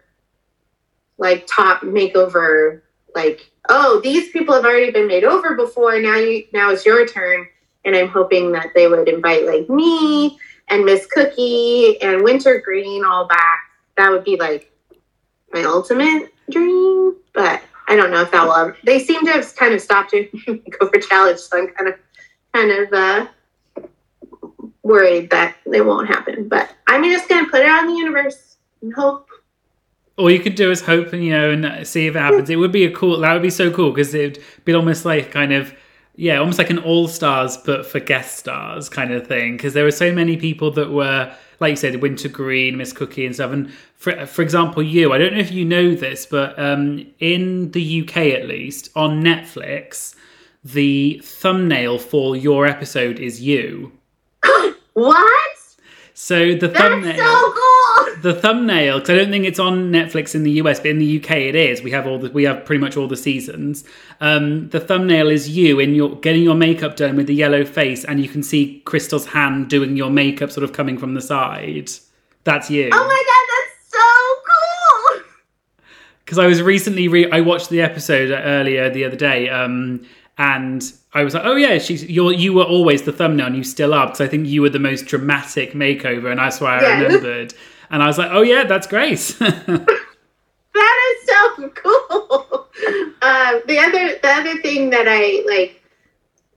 like 1.18 1.48
top 1.48 1.82
makeover, 1.82 2.82
like 3.16 3.50
oh 3.70 4.02
these 4.04 4.30
people 4.32 4.54
have 4.54 4.66
already 4.66 4.92
been 4.92 5.08
made 5.08 5.24
over 5.24 5.56
before, 5.56 6.00
now 6.00 6.16
you 6.16 6.46
now 6.54 6.72
it's 6.72 6.86
your 6.86 7.08
turn, 7.08 7.48
and 7.86 7.96
I'm 7.96 8.10
hoping 8.10 8.52
that 8.52 8.72
they 8.76 8.88
would 8.88 9.08
invite 9.08 9.46
like 9.46 9.70
me 9.70 10.38
and 10.68 10.86
Miss 10.86 11.06
Cookie 11.06 12.02
and 12.02 12.24
Wintergreen 12.24 13.04
all 13.04 13.28
back. 13.28 13.60
That 13.98 14.12
would 14.12 14.24
be 14.24 14.38
like 14.38 14.72
my 15.54 15.64
ultimate 15.64 16.34
dream, 16.50 17.16
but 17.34 17.62
I 17.88 17.96
don't 17.96 18.12
know 18.12 18.22
if 18.22 18.32
that 18.32 18.44
will. 18.44 18.54
Ever. 18.54 18.78
They 18.84 19.00
seem 19.00 19.26
to 19.26 19.32
have 19.32 19.56
kind 19.56 19.74
of 19.74 19.82
stopped 19.82 20.12
doing 20.12 20.30
go 20.80 20.88
for 20.88 21.00
challenge, 21.00 21.40
so 21.40 21.58
I'm 21.58 21.68
kind 21.70 21.90
of 21.90 21.96
kind 22.54 22.72
of 22.72 22.94
uh, 22.94 23.28
worried 24.84 25.30
that 25.30 25.56
it 25.72 25.86
won't 25.86 26.08
happen. 26.08 26.48
But 26.48 26.74
I'm 26.88 27.04
just 27.04 27.30
gonna 27.30 27.48
put 27.48 27.62
it 27.62 27.70
on 27.70 27.88
the 27.88 27.94
universe 27.94 28.58
and 28.82 28.94
hope. 28.94 29.30
All 30.18 30.32
you 30.32 30.40
could 30.40 30.56
do 30.56 30.72
is 30.72 30.82
hope 30.82 31.12
and 31.14 31.24
you 31.24 31.32
know 31.32 31.52
and 31.52 31.88
see 31.88 32.08
if 32.08 32.16
it 32.16 32.20
happens. 32.20 32.50
It 32.50 32.56
would 32.56 32.72
be 32.72 32.86
a 32.86 32.92
cool. 32.92 33.20
That 33.20 33.34
would 33.34 33.42
be 33.42 33.50
so 33.50 33.72
cool 33.72 33.92
because 33.92 34.14
it'd 34.14 34.42
be 34.64 34.74
almost 34.74 35.06
like 35.06 35.32
kind 35.32 35.54
of 35.54 35.74
yeah, 36.18 36.38
almost 36.38 36.58
like 36.58 36.70
an 36.70 36.80
all 36.80 37.08
stars, 37.08 37.58
but 37.58 37.86
for 37.86 38.00
guest 38.00 38.38
stars 38.38 38.90
kind 38.90 39.12
of 39.12 39.28
thing. 39.28 39.58
Because 39.58 39.74
there 39.74 39.84
were 39.84 39.92
so 39.92 40.12
many 40.14 40.38
people 40.38 40.72
that 40.72 40.92
were, 40.92 41.34
like 41.60 41.72
you 41.72 41.76
said, 41.76 42.02
Wintergreen, 42.02 42.78
Miss 42.78 42.94
Cookie, 42.94 43.26
and 43.26 43.36
stuff. 43.36 43.52
And 43.52 43.72
for, 43.96 44.26
for 44.26 44.42
example, 44.42 44.82
you, 44.82 45.14
I 45.14 45.18
don't 45.18 45.34
know 45.34 45.40
if 45.40 45.52
you 45.52 45.66
know 45.66 45.94
this, 45.94 46.26
but 46.26 46.58
um, 46.58 47.06
in 47.20 47.72
the 47.72 48.02
UK 48.02 48.18
at 48.18 48.48
least, 48.48 48.90
on 48.96 49.22
Netflix, 49.22 50.16
the 50.64 51.22
thumbnail 51.24 52.00
for 52.00 52.36
your 52.36 52.66
episode 52.66 53.20
is 53.20 53.42
you. 53.42 53.92
what? 54.94 55.55
So 56.18 56.56
the 56.56 56.70
That's 56.70 56.80
thumbnail. 56.80 57.18
so 57.18 57.54
cool. 57.54 58.16
the 58.22 58.34
thumbnail 58.34 59.00
because 59.00 59.10
I 59.10 59.18
don't 59.18 59.32
think 59.32 59.44
it's 59.46 59.60
on 59.60 59.92
Netflix 59.92 60.34
in 60.34 60.44
the 60.44 60.52
US, 60.62 60.80
but 60.80 60.88
in 60.92 60.98
the 60.98 61.20
UK 61.22 61.32
it 61.32 61.56
is. 61.56 61.82
We 61.82 61.92
have 61.92 62.08
all 62.08 62.18
the 62.18 62.30
we 62.32 62.46
have 62.46 62.64
pretty 62.64 62.80
much 62.80 62.96
all 62.96 63.10
the 63.10 63.18
seasons. 63.18 63.84
Um, 64.22 64.70
the 64.70 64.80
thumbnail 64.80 65.30
is 65.30 65.50
you 65.50 65.80
in 65.82 65.94
your 65.94 66.16
getting 66.22 66.42
your 66.42 66.56
makeup 66.56 66.96
done 66.96 67.18
with 67.18 67.28
the 67.28 67.36
yellow 67.36 67.66
face, 67.66 68.06
and 68.06 68.22
you 68.22 68.30
can 68.30 68.44
see 68.44 68.82
Crystal's 68.86 69.26
hand 69.28 69.70
doing 69.70 69.98
your 69.98 70.10
makeup, 70.10 70.52
sort 70.52 70.64
of 70.64 70.72
coming 70.72 70.98
from 70.98 71.16
the 71.16 71.22
side. 71.22 71.90
That's 72.46 72.70
you. 72.72 72.90
Oh 72.94 73.08
my 73.08 73.24
god, 73.28 73.48
that's 73.52 73.92
so 73.92 75.20
cool. 75.20 75.24
Because 76.24 76.40
I 76.40 76.48
was 76.48 76.62
recently 76.62 77.08
re- 77.10 77.30
I 77.30 77.42
watched 77.42 77.70
the 77.70 77.82
episode 77.82 78.32
earlier 78.32 78.90
the 78.90 79.04
other 79.04 79.16
day, 79.18 79.48
um, 79.50 80.04
and 80.38 80.84
I 81.14 81.24
was 81.24 81.34
like, 81.34 81.44
oh 81.46 81.56
yeah, 81.56 81.78
she's 81.78 82.04
you're 82.06 82.32
you 82.34 82.54
were 82.54 82.64
always 82.64 83.04
the 83.04 83.12
thumbnail, 83.14 83.48
and 83.48 83.56
you 83.56 83.64
still 83.64 83.94
are 83.94 84.08
because 84.08 84.22
I 84.22 84.28
think 84.28 84.48
you 84.48 84.62
were 84.62 84.70
the 84.70 84.80
most 84.80 85.06
dramatic 85.06 85.74
makeover, 85.74 86.30
and 86.32 86.40
that's 86.40 86.60
why 86.62 86.78
I 86.78 86.82
Yeah. 86.82 87.02
remembered. 87.02 87.54
And 87.90 88.02
I 88.04 88.08
was 88.08 88.18
like, 88.18 88.32
oh 88.32 88.42
yeah, 88.42 88.64
that's 88.66 88.88
Grace. 88.88 89.40
That 90.74 91.18
is 91.22 91.28
so 91.30 91.70
cool. 91.70 92.68
Uh, 93.22 93.60
the 93.66 93.80
other 93.80 94.18
the 94.22 94.28
other 94.30 94.62
thing 94.62 94.90
that 94.90 95.06
I 95.08 95.42
like 95.48 95.82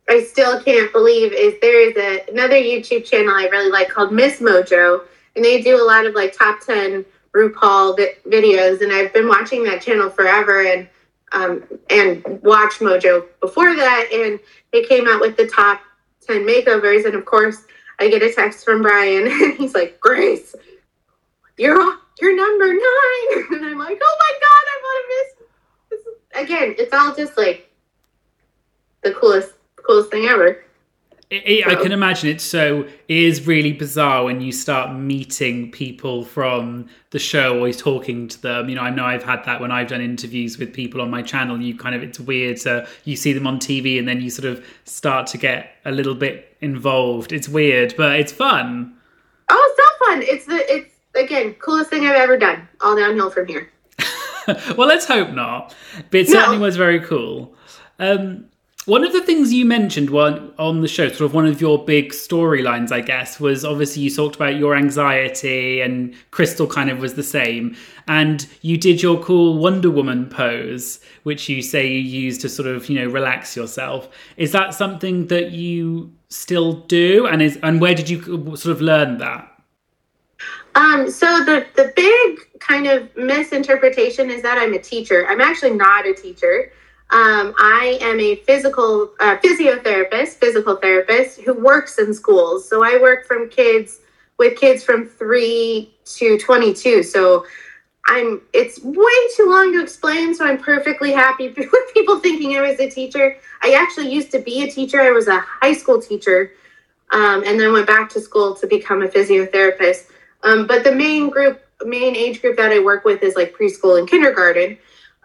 I 0.08 0.22
still 0.24 0.60
can't 0.62 0.90
believe 0.92 1.32
is 1.32 1.54
there 1.60 1.80
is 1.88 1.96
a, 1.96 2.28
another 2.32 2.56
YouTube 2.56 3.04
channel 3.04 3.32
I 3.32 3.44
really 3.44 3.70
like 3.70 3.88
called 3.90 4.10
MsMojo, 4.10 5.02
and 5.36 5.44
they 5.44 5.62
do 5.62 5.80
a 5.80 5.84
lot 5.86 6.04
of 6.04 6.14
like 6.16 6.36
top 6.36 6.60
ten 6.66 7.04
RuPaul 7.32 7.96
vi- 7.96 8.16
videos, 8.26 8.80
and 8.82 8.92
I've 8.92 9.12
been 9.12 9.28
watching 9.28 9.62
that 9.64 9.82
channel 9.82 10.10
forever, 10.10 10.62
and 10.66 10.88
um, 11.32 11.64
and 11.90 12.22
WatchMojo 12.24 13.26
before 13.40 13.74
that, 13.74 14.08
and 14.12 14.40
they 14.72 14.82
came 14.84 15.06
out 15.08 15.20
with 15.20 15.36
the 15.36 15.46
top 15.46 15.80
ten 16.26 16.46
makeovers, 16.46 17.04
and 17.04 17.14
of 17.14 17.24
course 17.24 17.64
I 17.98 18.08
get 18.08 18.22
a 18.22 18.32
text 18.32 18.64
from 18.64 18.82
Brian, 18.82 19.26
and 19.30 19.54
he's 19.54 19.74
like, 19.74 19.98
Grace, 20.00 20.54
you're 21.56 21.96
you're 22.20 22.36
number 22.36 22.66
nine, 22.66 23.44
and 23.52 23.66
I'm 23.66 23.78
like, 23.78 24.00
oh 24.02 24.16
my 24.20 24.32
god, 24.40 24.64
I 24.66 24.80
want 24.82 25.04
to 25.04 25.16
miss. 25.16 26.44
Again, 26.44 26.74
it's 26.78 26.92
all 26.92 27.14
just 27.14 27.36
like 27.36 27.70
the 29.02 29.12
coolest 29.12 29.52
coolest 29.76 30.10
thing 30.10 30.26
ever. 30.26 30.64
It, 31.30 31.42
it, 31.46 31.66
I 31.66 31.74
can 31.74 31.92
imagine 31.92 32.30
it. 32.30 32.40
So 32.40 32.80
it 33.08 33.16
is 33.16 33.46
really 33.46 33.72
bizarre 33.72 34.24
when 34.24 34.40
you 34.40 34.50
start 34.50 34.94
meeting 34.96 35.70
people 35.70 36.24
from 36.24 36.88
the 37.10 37.18
show 37.18 37.62
or 37.62 37.70
talking 37.72 38.28
to 38.28 38.40
them. 38.40 38.70
You 38.70 38.76
know, 38.76 38.82
I 38.82 38.88
know 38.90 39.04
I've 39.04 39.24
had 39.24 39.44
that 39.44 39.60
when 39.60 39.70
I've 39.70 39.88
done 39.88 40.00
interviews 40.00 40.58
with 40.58 40.72
people 40.72 41.02
on 41.02 41.10
my 41.10 41.20
channel. 41.20 41.60
You 41.60 41.76
kind 41.76 41.94
of 41.94 42.02
it's 42.02 42.18
weird. 42.18 42.58
So 42.58 42.86
you 43.04 43.14
see 43.14 43.34
them 43.34 43.46
on 43.46 43.58
TV 43.58 43.98
and 43.98 44.08
then 44.08 44.22
you 44.22 44.30
sort 44.30 44.46
of 44.46 44.64
start 44.84 45.26
to 45.28 45.38
get 45.38 45.72
a 45.84 45.90
little 45.90 46.14
bit 46.14 46.56
involved. 46.62 47.32
It's 47.32 47.48
weird, 47.48 47.94
but 47.96 48.18
it's 48.18 48.32
fun. 48.32 48.94
Oh, 49.50 49.74
it's 49.76 49.76
so 49.76 50.06
fun! 50.06 50.22
It's 50.22 50.46
the 50.46 50.74
it's 50.74 50.94
again 51.14 51.54
coolest 51.54 51.90
thing 51.90 52.06
I've 52.06 52.16
ever 52.16 52.38
done. 52.38 52.66
All 52.80 52.96
downhill 52.96 53.30
from 53.30 53.46
here. 53.48 53.70
well, 54.76 54.88
let's 54.88 55.04
hope 55.06 55.30
not. 55.30 55.74
But 56.10 56.20
it 56.20 56.28
No. 56.28 56.34
certainly 56.34 56.58
was 56.58 56.76
very 56.78 57.00
cool. 57.00 57.54
Um, 57.98 58.46
one 58.88 59.04
of 59.04 59.12
the 59.12 59.20
things 59.20 59.52
you 59.52 59.66
mentioned 59.66 60.08
one 60.08 60.50
on 60.58 60.80
the 60.80 60.88
show, 60.88 61.08
sort 61.08 61.20
of 61.20 61.34
one 61.34 61.44
of 61.44 61.60
your 61.60 61.84
big 61.84 62.12
storylines, 62.12 62.90
I 62.90 63.02
guess, 63.02 63.38
was 63.38 63.62
obviously 63.62 64.00
you 64.00 64.10
talked 64.10 64.34
about 64.34 64.56
your 64.56 64.74
anxiety, 64.74 65.82
and 65.82 66.14
Crystal 66.30 66.66
kind 66.66 66.88
of 66.88 66.98
was 66.98 67.12
the 67.12 67.22
same. 67.22 67.76
And 68.06 68.46
you 68.62 68.78
did 68.78 69.02
your 69.02 69.22
cool 69.22 69.58
Wonder 69.58 69.90
Woman 69.90 70.26
pose, 70.30 71.00
which 71.24 71.50
you 71.50 71.60
say 71.60 71.86
you 71.86 71.98
use 71.98 72.38
to 72.38 72.48
sort 72.48 72.66
of 72.66 72.88
you 72.88 72.98
know 72.98 73.10
relax 73.10 73.54
yourself. 73.54 74.08
Is 74.38 74.52
that 74.52 74.72
something 74.72 75.26
that 75.26 75.50
you 75.50 76.10
still 76.30 76.72
do? 76.72 77.26
And 77.26 77.42
is 77.42 77.58
and 77.62 77.82
where 77.82 77.94
did 77.94 78.08
you 78.08 78.22
sort 78.56 78.74
of 78.74 78.80
learn 78.80 79.18
that? 79.18 79.52
Um, 80.76 81.10
so 81.10 81.44
the 81.44 81.66
the 81.76 81.92
big 81.94 82.60
kind 82.60 82.86
of 82.86 83.14
misinterpretation 83.18 84.30
is 84.30 84.40
that 84.40 84.56
I'm 84.56 84.72
a 84.72 84.78
teacher. 84.78 85.26
I'm 85.28 85.42
actually 85.42 85.74
not 85.74 86.06
a 86.06 86.14
teacher. 86.14 86.72
Um, 87.10 87.54
I 87.58 87.98
am 88.02 88.20
a 88.20 88.36
physical 88.36 89.12
uh, 89.18 89.38
physiotherapist, 89.38 90.34
physical 90.34 90.76
therapist 90.76 91.40
who 91.40 91.54
works 91.54 91.98
in 91.98 92.12
schools. 92.12 92.68
So 92.68 92.84
I 92.84 92.98
work 93.00 93.26
from 93.26 93.48
kids 93.48 94.00
with 94.38 94.58
kids 94.58 94.84
from 94.84 95.06
three 95.06 95.94
to 96.04 96.38
22. 96.38 97.02
So 97.02 97.46
I'm 98.06 98.42
it's 98.52 98.82
way 98.82 99.12
too 99.36 99.48
long 99.48 99.72
to 99.72 99.82
explain. 99.82 100.34
So 100.34 100.46
I'm 100.46 100.58
perfectly 100.58 101.12
happy 101.12 101.48
with 101.56 101.94
people 101.94 102.18
thinking 102.18 102.56
I 102.56 102.62
was 102.62 102.78
a 102.78 102.90
teacher. 102.90 103.36
I 103.62 103.72
actually 103.72 104.12
used 104.12 104.30
to 104.32 104.38
be 104.38 104.62
a 104.62 104.70
teacher. 104.70 105.00
I 105.00 105.10
was 105.10 105.28
a 105.28 105.40
high 105.40 105.72
school 105.72 106.00
teacher, 106.00 106.52
um, 107.10 107.42
and 107.46 107.58
then 107.58 107.72
went 107.72 107.86
back 107.86 108.10
to 108.10 108.20
school 108.20 108.54
to 108.56 108.66
become 108.66 109.02
a 109.02 109.08
physiotherapist. 109.08 110.10
Um, 110.42 110.66
but 110.66 110.84
the 110.84 110.92
main 110.92 111.30
group, 111.30 111.62
main 111.84 112.14
age 112.14 112.42
group 112.42 112.58
that 112.58 112.70
I 112.70 112.80
work 112.80 113.04
with 113.04 113.22
is 113.22 113.34
like 113.34 113.54
preschool 113.54 113.98
and 113.98 114.08
kindergarten. 114.08 114.76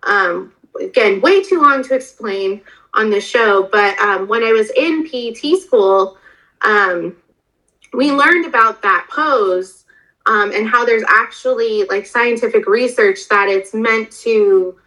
Um, 0.04 0.53
again, 0.80 1.22
way 1.22 1.44
too 1.44 1.62
long 1.62 1.84
to 1.84 1.96
explain 1.96 2.62
on 2.94 3.10
the 3.10 3.22
show. 3.22 3.70
But 3.72 3.98
um, 4.00 4.28
when 4.28 4.44
I 4.44 4.52
was 4.52 4.70
in 4.72 5.06
PT 5.06 5.62
school, 5.62 6.18
um, 6.62 7.16
we 7.94 8.12
learned 8.12 8.46
about 8.46 8.82
that 8.82 9.08
pose 9.10 9.86
um, 10.26 10.52
and 10.52 10.68
how 10.68 10.86
there's 10.86 11.04
actually 11.08 11.84
like 11.86 12.06
scientific 12.06 12.68
research 12.68 13.28
that 13.30 13.50
it's 13.50 13.74
meant 13.74 14.12
to, 14.22 14.78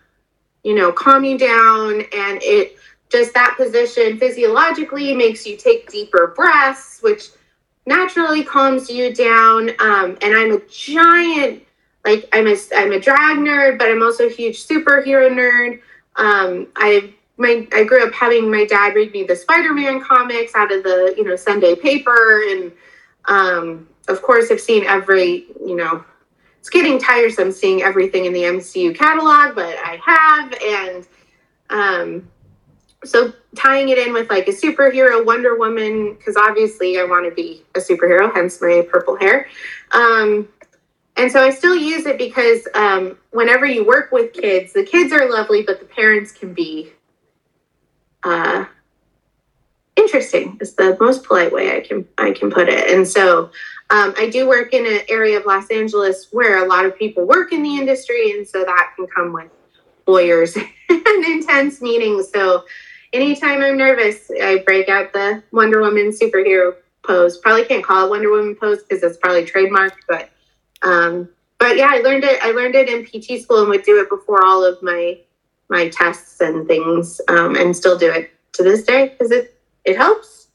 you 0.65 0.75
know, 0.75 0.91
calm 0.93 1.25
you 1.25 1.39
down 1.39 2.01
and 2.13 2.41
it 2.43 2.77
just 3.09 3.35
that 3.35 3.55
position 3.57 4.19
physiologically 4.19 5.15
makes 5.15 5.47
you 5.47 5.57
take 5.57 5.91
deeper 5.91 6.33
breaths, 6.37 7.01
which 7.03 7.29
naturally 7.87 8.43
calms 8.43 8.91
you 8.91 9.15
down. 9.15 9.71
Um, 9.79 10.19
and 10.23 10.37
I'm 10.37 10.53
a 10.53 10.61
giant, 10.69 11.63
like 12.07 12.29
I'm 12.33 12.47
a 12.47 12.57
I'm 12.75 12.93
a 12.93 13.01
drag 13.01 13.39
nerd, 13.39 13.79
but 13.79 13.89
I'm 13.89 14.03
also 14.03 14.27
a 14.27 14.31
huge 14.31 14.65
superhero 14.65 15.29
nerd. 15.29 15.81
Um, 16.15 16.69
I 16.77 17.13
my 17.37 17.67
I 17.73 17.85
grew 17.85 18.07
up 18.07 18.15
having 18.15 18.51
my 18.51 18.65
dad 18.65 18.95
read 18.95 19.13
me 19.13 19.25
the 19.25 19.37
Spider-Man 19.37 20.01
comics 20.01 20.55
out 20.55 20.73
of 20.73 20.85
the 20.85 21.15
you 21.17 21.25
know 21.25 21.37
Sunday 21.37 21.75
paper, 21.75 22.43
and 22.49 22.73
um, 23.27 23.89
of 24.09 24.23
course 24.23 24.51
I've 24.51 24.61
seen 24.61 24.85
every 24.85 25.47
you 25.65 25.75
know 25.75 26.05
it's 26.61 26.71
getting 26.71 26.99
tiresome 26.99 27.53
seeing 27.53 27.83
everything 27.83 28.25
in 28.25 28.33
the 28.33 28.43
MCU 28.43 28.97
catalog, 28.97 29.55
but 29.55 29.77
I 29.85 30.01
have 30.05 30.55
and 30.63 31.07
um, 31.71 32.29
so 33.05 33.33
tying 33.57 33.89
it 33.89 33.99
in 33.99 34.13
with 34.13 34.31
like 34.31 34.47
a 34.49 34.53
superhero 34.53 35.25
Wonder 35.25 35.57
Woman 35.57 36.15
because 36.15 36.37
obviously 36.37 36.99
I 36.99 37.05
want 37.05 37.29
to 37.29 37.35
be 37.35 37.65
a 37.75 37.81
superhero, 37.81 38.33
hence 38.33 38.61
my 38.61 38.87
purple 38.89 39.17
hair. 39.17 39.49
Um, 39.93 40.49
and 41.17 41.33
so 41.33 41.43
I 41.43 41.51
still 41.51 41.75
use 41.75 42.07
it 42.07 42.19
because 42.19 42.69
um, 42.75 43.17
whenever 43.31 43.65
you 43.65 43.87
work 43.87 44.13
with 44.13 44.33
kids, 44.35 44.73
the 44.73 44.85
kids 44.85 45.13
are 45.13 45.31
lovely, 45.31 45.63
but 45.63 45.81
the 45.81 45.87
parents 45.87 46.31
can 46.31 46.53
be 46.53 46.93
uh, 48.23 48.67
interesting. 49.97 50.59
Is 50.61 50.75
the 50.75 50.97
most 51.01 51.25
polite 51.25 51.53
way 51.53 51.77
I 51.77 51.81
can 51.81 52.07
I 52.19 52.33
can 52.33 52.51
put 52.51 52.69
it. 52.69 52.95
And 52.95 53.09
so 53.09 53.51
um, 53.89 54.15
I 54.19 54.29
do 54.29 54.47
work 54.47 54.75
in 54.75 54.85
an 54.85 55.01
area 55.09 55.39
of 55.39 55.47
Los 55.47 55.71
Angeles 55.71 56.29
where 56.33 56.65
a 56.65 56.69
lot 56.69 56.85
of 56.85 56.99
people 56.99 57.27
work 57.27 57.53
in 57.53 57.63
the 57.63 57.77
industry, 57.77 58.33
and 58.33 58.47
so 58.47 58.65
that 58.65 58.93
can 58.97 59.07
come 59.07 59.33
with 59.33 59.51
lawyers 60.07 60.57
and 60.89 61.25
intense 61.25 61.81
meetings. 61.81 62.31
So 62.31 62.65
anytime 63.15 63.63
I'm 63.63 63.79
nervous, 63.79 64.31
I 64.31 64.59
break 64.67 64.91
out 64.91 65.15
the 65.15 65.43
Wonder 65.53 65.81
Woman 65.81 66.11
superhero 66.11 66.75
pose. 67.03 67.39
Probably 67.39 67.65
can't 67.65 67.85
call 67.85 68.07
it 68.07 68.11
Wonder 68.11 68.31
Woman 68.31 68.55
pose 68.55 68.83
because 68.83 69.03
it's 69.03 69.17
probably 69.17 69.47
trademarked, 69.47 69.99
but 70.09 70.31
um, 70.83 71.29
but 71.59 71.77
yeah, 71.77 71.91
I 71.91 71.99
learned 71.99 72.25
it. 72.25 72.39
I 72.43 72.51
learned 72.51 72.75
it 72.75 72.89
in 72.89 73.05
PT 73.05 73.43
school 73.43 73.61
and 73.61 73.71
would 73.71 73.83
do 73.83 74.01
it 74.01 74.09
before 74.09 74.45
all 74.45 74.65
of 74.65 74.83
my 74.83 75.19
my 75.69 75.89
tests 75.89 76.41
and 76.41 76.67
things, 76.67 77.21
um, 77.29 77.57
and 77.57 77.75
still 77.75 77.99
do 77.99 78.11
it 78.11 78.31
to 78.53 78.63
this 78.63 78.85
day 78.85 79.09
because 79.09 79.31
it 79.31 79.59
it 79.85 79.97
helps. 79.97 80.49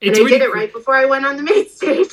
It's 0.00 0.18
and 0.18 0.26
I 0.26 0.28
really 0.28 0.38
did 0.38 0.42
it 0.42 0.54
right 0.54 0.72
before 0.72 0.94
I 0.94 1.04
went 1.04 1.26
on 1.26 1.36
the 1.36 1.42
main 1.42 1.68
stage. 1.68 2.08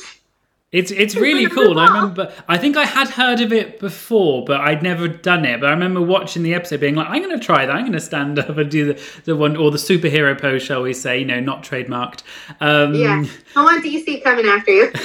It's 0.70 0.90
it's 0.90 1.16
really 1.16 1.48
cool. 1.48 1.78
I 1.78 1.86
remember. 1.86 2.32
I 2.46 2.58
think 2.58 2.76
I 2.76 2.84
had 2.84 3.08
heard 3.08 3.40
of 3.40 3.52
it 3.52 3.80
before, 3.80 4.44
but 4.44 4.60
I'd 4.60 4.82
never 4.82 5.08
done 5.08 5.46
it. 5.46 5.60
But 5.60 5.68
I 5.68 5.72
remember 5.72 6.02
watching 6.02 6.42
the 6.42 6.52
episode, 6.52 6.80
being 6.80 6.94
like, 6.94 7.08
"I'm 7.08 7.22
going 7.22 7.38
to 7.38 7.44
try 7.44 7.64
that. 7.64 7.74
I'm 7.74 7.82
going 7.82 7.92
to 7.92 8.00
stand 8.00 8.38
up 8.38 8.56
and 8.58 8.70
do 8.70 8.92
the 8.92 9.02
the 9.24 9.34
one 9.36 9.56
or 9.56 9.70
the 9.70 9.78
superhero 9.78 10.38
pose, 10.38 10.62
shall 10.62 10.82
we 10.82 10.92
say? 10.92 11.20
You 11.20 11.24
know, 11.24 11.40
not 11.40 11.62
trademarked." 11.62 12.22
Um, 12.60 12.94
yeah, 12.94 13.24
I 13.56 13.64
want 13.64 13.82
DC 13.82 14.22
coming 14.22 14.46
after 14.46 14.70
you. 14.70 14.92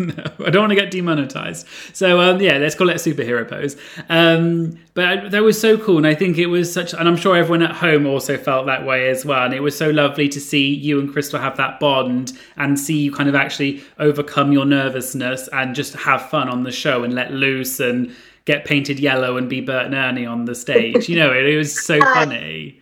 no, 0.00 0.24
I 0.46 0.50
don't 0.50 0.62
want 0.62 0.70
to 0.70 0.76
get 0.76 0.90
demonetized. 0.90 1.66
So 1.92 2.20
um, 2.20 2.40
yeah, 2.40 2.56
let's 2.56 2.74
call 2.74 2.88
it 2.88 2.96
a 2.96 2.98
superhero 2.98 3.48
pose. 3.48 3.76
Um, 4.08 4.78
but 4.94 5.30
that 5.30 5.42
was 5.42 5.60
so 5.60 5.78
cool, 5.78 5.98
and 5.98 6.06
I 6.06 6.14
think 6.14 6.38
it 6.38 6.46
was 6.46 6.72
such. 6.72 6.94
And 6.94 7.06
I'm 7.06 7.16
sure 7.16 7.36
everyone 7.36 7.62
at 7.62 7.76
home 7.76 8.06
also 8.06 8.36
felt 8.36 8.66
that 8.66 8.84
way 8.84 9.08
as 9.08 9.24
well. 9.24 9.44
And 9.44 9.54
it 9.54 9.60
was 9.60 9.76
so 9.76 9.90
lovely 9.90 10.28
to 10.30 10.40
see 10.40 10.74
you 10.74 10.98
and 10.98 11.12
Crystal 11.12 11.38
have 11.38 11.56
that 11.58 11.78
bond, 11.78 12.32
and 12.56 12.78
see 12.78 12.98
you 12.98 13.12
kind 13.12 13.28
of 13.28 13.34
actually 13.34 13.82
overcome 13.98 14.52
your 14.52 14.64
nervousness 14.64 15.48
and 15.52 15.74
just 15.74 15.94
have 15.94 16.28
fun 16.30 16.48
on 16.48 16.62
the 16.62 16.72
show 16.72 17.04
and 17.04 17.14
let 17.14 17.32
loose 17.32 17.78
and 17.78 18.14
get 18.46 18.64
painted 18.64 18.98
yellow 18.98 19.36
and 19.36 19.48
be 19.48 19.60
Bert 19.60 19.86
and 19.86 19.94
Ernie 19.94 20.26
on 20.26 20.46
the 20.46 20.54
stage. 20.54 21.08
You 21.08 21.16
know, 21.16 21.32
it, 21.32 21.46
it 21.46 21.56
was 21.56 21.84
so 21.84 21.98
uh, 22.02 22.14
funny. 22.14 22.80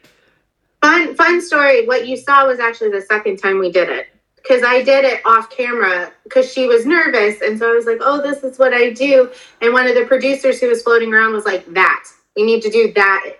Fun, 0.82 1.14
fun 1.16 1.40
story. 1.42 1.86
What 1.86 2.06
you 2.06 2.16
saw 2.16 2.46
was 2.46 2.60
actually 2.60 2.90
the 2.90 3.02
second 3.02 3.38
time 3.38 3.58
we 3.58 3.72
did 3.72 3.88
it 3.88 4.06
because 4.42 4.62
I 4.62 4.82
did 4.82 5.04
it 5.04 5.20
off 5.24 5.50
camera 5.50 6.12
because 6.24 6.50
she 6.52 6.66
was 6.66 6.86
nervous. 6.86 7.40
And 7.42 7.58
so 7.58 7.70
I 7.70 7.74
was 7.74 7.86
like, 7.86 7.98
oh, 8.00 8.22
this 8.22 8.42
is 8.42 8.58
what 8.58 8.72
I 8.72 8.90
do. 8.90 9.30
And 9.60 9.72
one 9.72 9.86
of 9.86 9.94
the 9.94 10.04
producers 10.06 10.60
who 10.60 10.68
was 10.68 10.82
floating 10.82 11.12
around 11.12 11.32
was 11.32 11.44
like, 11.44 11.66
that. 11.74 12.04
We 12.36 12.44
need 12.44 12.62
to 12.62 12.70
do 12.70 12.92
that. 12.94 13.34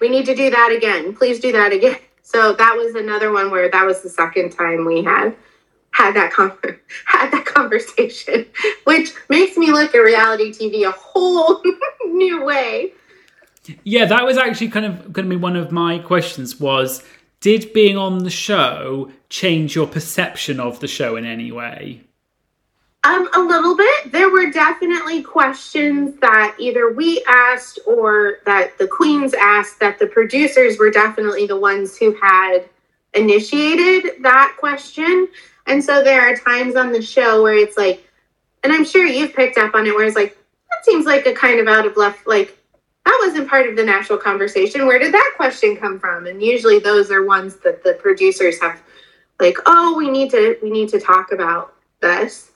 We 0.00 0.08
need 0.08 0.26
to 0.26 0.34
do 0.34 0.50
that 0.50 0.72
again. 0.72 1.14
Please 1.14 1.40
do 1.40 1.52
that 1.52 1.72
again. 1.72 1.98
So 2.24 2.52
that 2.52 2.76
was 2.76 2.94
another 2.94 3.32
one 3.32 3.50
where 3.50 3.68
that 3.68 3.84
was 3.84 4.00
the 4.00 4.08
second 4.08 4.52
time 4.52 4.86
we 4.86 5.02
had 5.02 5.34
had 5.92 6.14
that 6.14 6.32
con- 6.32 6.56
had 7.06 7.30
that 7.30 7.44
conversation, 7.46 8.46
which 8.84 9.12
makes 9.28 9.56
me 9.56 9.70
look 9.70 9.94
at 9.94 9.98
reality 9.98 10.52
TV 10.52 10.86
a 10.88 10.92
whole 10.92 11.62
new 12.06 12.44
way. 12.44 12.92
Yeah, 13.84 14.06
that 14.06 14.24
was 14.24 14.38
actually 14.38 14.68
kind 14.68 14.86
of 14.86 15.12
going 15.12 15.28
to 15.28 15.30
be 15.30 15.36
one 15.36 15.56
of 15.56 15.70
my 15.70 15.98
questions 15.98 16.58
was 16.58 17.04
did 17.40 17.72
being 17.72 17.96
on 17.96 18.24
the 18.24 18.30
show 18.30 19.10
change 19.32 19.74
your 19.74 19.86
perception 19.86 20.60
of 20.60 20.78
the 20.80 20.86
show 20.86 21.16
in 21.16 21.24
any 21.24 21.50
way? 21.50 22.02
Um, 23.02 23.28
a 23.34 23.40
little 23.40 23.74
bit. 23.74 24.12
There 24.12 24.30
were 24.30 24.50
definitely 24.50 25.22
questions 25.22 26.20
that 26.20 26.54
either 26.58 26.92
we 26.92 27.24
asked 27.26 27.78
or 27.86 28.40
that 28.44 28.76
the 28.76 28.86
queens 28.86 29.32
asked 29.32 29.80
that 29.80 29.98
the 29.98 30.06
producers 30.06 30.78
were 30.78 30.90
definitely 30.90 31.46
the 31.46 31.58
ones 31.58 31.96
who 31.96 32.14
had 32.20 32.68
initiated 33.14 34.22
that 34.22 34.54
question. 34.60 35.28
And 35.66 35.82
so 35.82 36.04
there 36.04 36.20
are 36.20 36.36
times 36.36 36.76
on 36.76 36.92
the 36.92 37.02
show 37.02 37.42
where 37.42 37.56
it's 37.56 37.78
like, 37.78 38.06
and 38.62 38.72
I'm 38.72 38.84
sure 38.84 39.06
you've 39.06 39.34
picked 39.34 39.56
up 39.56 39.74
on 39.74 39.86
it, 39.86 39.94
where 39.94 40.04
it's 40.04 40.14
like, 40.14 40.36
that 40.70 40.84
seems 40.84 41.06
like 41.06 41.24
a 41.26 41.32
kind 41.32 41.58
of 41.58 41.68
out 41.68 41.86
of 41.86 41.96
left, 41.96 42.26
like 42.26 42.58
that 43.06 43.18
wasn't 43.24 43.48
part 43.48 43.66
of 43.66 43.76
the 43.76 43.84
national 43.84 44.18
conversation. 44.18 44.86
Where 44.86 44.98
did 44.98 45.14
that 45.14 45.32
question 45.36 45.74
come 45.74 45.98
from? 45.98 46.26
And 46.26 46.42
usually 46.42 46.78
those 46.78 47.10
are 47.10 47.24
ones 47.24 47.56
that 47.64 47.82
the 47.82 47.94
producers 47.94 48.60
have 48.60 48.80
like, 49.42 49.58
oh, 49.66 49.94
we 49.96 50.08
need 50.08 50.30
to 50.30 50.56
we 50.62 50.70
need 50.70 50.88
to 50.90 51.00
talk 51.00 51.32
about 51.32 51.74
this. 52.00 52.52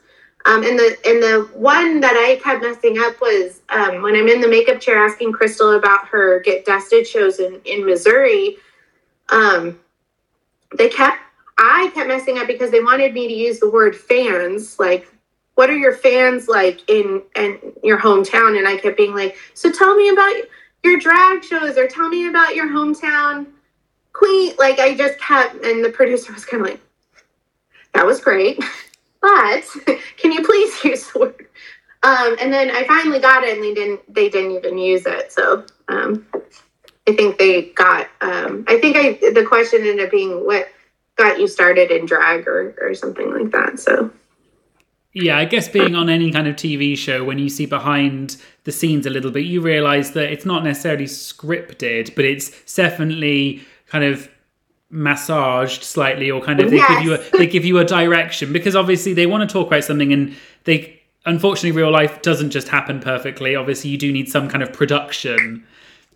Um, 0.47 0.63
and 0.63 0.79
the 0.79 0.97
and 1.05 1.23
the 1.23 1.51
one 1.55 2.01
that 2.01 2.15
I 2.15 2.41
kept 2.43 2.63
messing 2.63 2.99
up 2.99 3.21
was 3.21 3.61
um, 3.69 4.01
when 4.03 4.15
I'm 4.15 4.29
in 4.29 4.41
the 4.41 4.49
makeup 4.49 4.81
chair 4.81 5.05
asking 5.05 5.33
Crystal 5.33 5.73
about 5.73 6.07
her 6.09 6.41
get 6.41 6.65
dusted 6.65 7.07
shows 7.07 7.41
in 7.41 7.61
in 7.65 7.85
Missouri. 7.85 8.57
Um, 9.29 9.81
they 10.79 10.89
kept 10.89 11.19
I 11.59 11.91
kept 11.95 12.09
messing 12.09 12.39
up 12.39 12.47
because 12.47 12.71
they 12.71 12.81
wanted 12.81 13.13
me 13.13 13.27
to 13.27 13.35
use 13.35 13.59
the 13.59 13.71
word 13.71 13.97
fans, 13.97 14.79
like 14.79 15.13
what 15.57 15.71
are 15.71 15.77
your 15.77 15.95
fans 15.95 16.49
like 16.49 16.89
in 16.89 17.23
in 17.35 17.59
your 17.83 17.99
hometown? 17.99 18.57
And 18.57 18.69
I 18.69 18.77
kept 18.77 18.97
being 18.97 19.15
like, 19.15 19.37
so 19.55 19.73
tell 19.73 19.97
me 19.97 20.11
about 20.11 20.35
your 20.85 21.01
drag 21.01 21.43
shows 21.43 21.77
or 21.77 21.89
tell 21.89 22.09
me 22.09 22.29
about 22.29 22.55
your 22.55 22.69
hometown 22.69 23.47
queen. 24.17 24.55
Like 24.59 24.79
I 24.79 24.95
just 24.95 25.19
kept, 25.19 25.65
and 25.65 25.85
the 25.85 25.91
producer 25.91 26.33
was 26.33 26.45
kind 26.45 26.63
of 26.63 26.71
like, 26.71 26.81
that 27.95 28.07
was 28.07 28.21
great, 28.21 28.63
but 29.23 29.65
can 30.17 30.33
you 30.33 30.43
please 30.45 30.73
use 30.85 31.11
the 31.13 31.19
word? 31.21 31.47
Um, 32.03 32.37
and 32.41 32.53
then 32.53 32.71
I 32.71 32.85
finally 32.87 33.19
got 33.19 33.43
it, 33.43 33.55
and 33.55 33.65
they 33.65 33.75
didn't. 33.75 34.15
They 34.15 34.29
didn't 34.29 34.53
even 34.53 34.79
use 34.79 35.07
it. 35.07 35.33
So 35.33 35.65
um, 35.89 36.25
I 37.09 37.15
think 37.15 37.39
they 37.39 37.63
got. 37.71 38.07
Um, 38.21 38.65
I 38.69 38.79
think 38.79 38.97
I 38.97 39.15
the 39.31 39.45
question 39.45 39.81
ended 39.81 40.05
up 40.05 40.11
being 40.13 40.45
what 40.47 40.69
got 41.17 41.41
you 41.41 41.49
started 41.49 41.91
in 41.91 42.07
drag 42.07 42.47
or 42.47 42.77
or 42.81 42.95
something 42.95 43.33
like 43.33 43.51
that. 43.51 43.81
So 43.81 44.11
yeah, 45.15 45.39
I 45.39 45.47
guess 45.47 45.67
being 45.67 45.95
on 45.95 46.11
any 46.11 46.31
kind 46.31 46.47
of 46.47 46.57
TV 46.57 46.97
show, 46.97 47.25
when 47.25 47.39
you 47.39 47.49
see 47.49 47.65
behind 47.65 48.37
the 48.65 48.71
scenes 48.71 49.07
a 49.07 49.11
little 49.11 49.31
bit, 49.31 49.47
you 49.47 49.63
realize 49.63 50.13
that 50.13 50.31
it's 50.31 50.45
not 50.45 50.63
necessarily 50.63 51.07
scripted, 51.07 52.15
but 52.15 52.27
it's 52.27 52.75
definitely 52.75 53.65
kind 53.87 54.05
of 54.05 54.29
massaged 54.89 55.83
slightly 55.83 56.31
or 56.31 56.41
kind 56.41 56.61
of 56.61 56.71
they 56.71 56.77
yes. 56.77 56.89
give 56.89 57.03
you 57.03 57.15
a, 57.15 57.39
they 57.39 57.47
give 57.47 57.65
you 57.65 57.79
a 57.79 57.85
direction 57.85 58.53
because 58.53 58.77
obviously 58.77 59.13
they 59.13 59.27
want 59.27 59.49
to 59.49 59.53
talk 59.53 59.67
about 59.67 59.83
something 59.83 60.13
and 60.13 60.35
they 60.65 61.01
unfortunately 61.25 61.73
real 61.73 61.91
life 61.91 62.23
doesn't 62.23 62.51
just 62.51 62.69
happen 62.69 63.01
perfectly 63.01 63.57
obviously 63.57 63.91
you 63.91 63.99
do 63.99 64.13
need 64.13 64.29
some 64.29 64.49
kind 64.49 64.63
of 64.63 64.73
production 64.73 65.67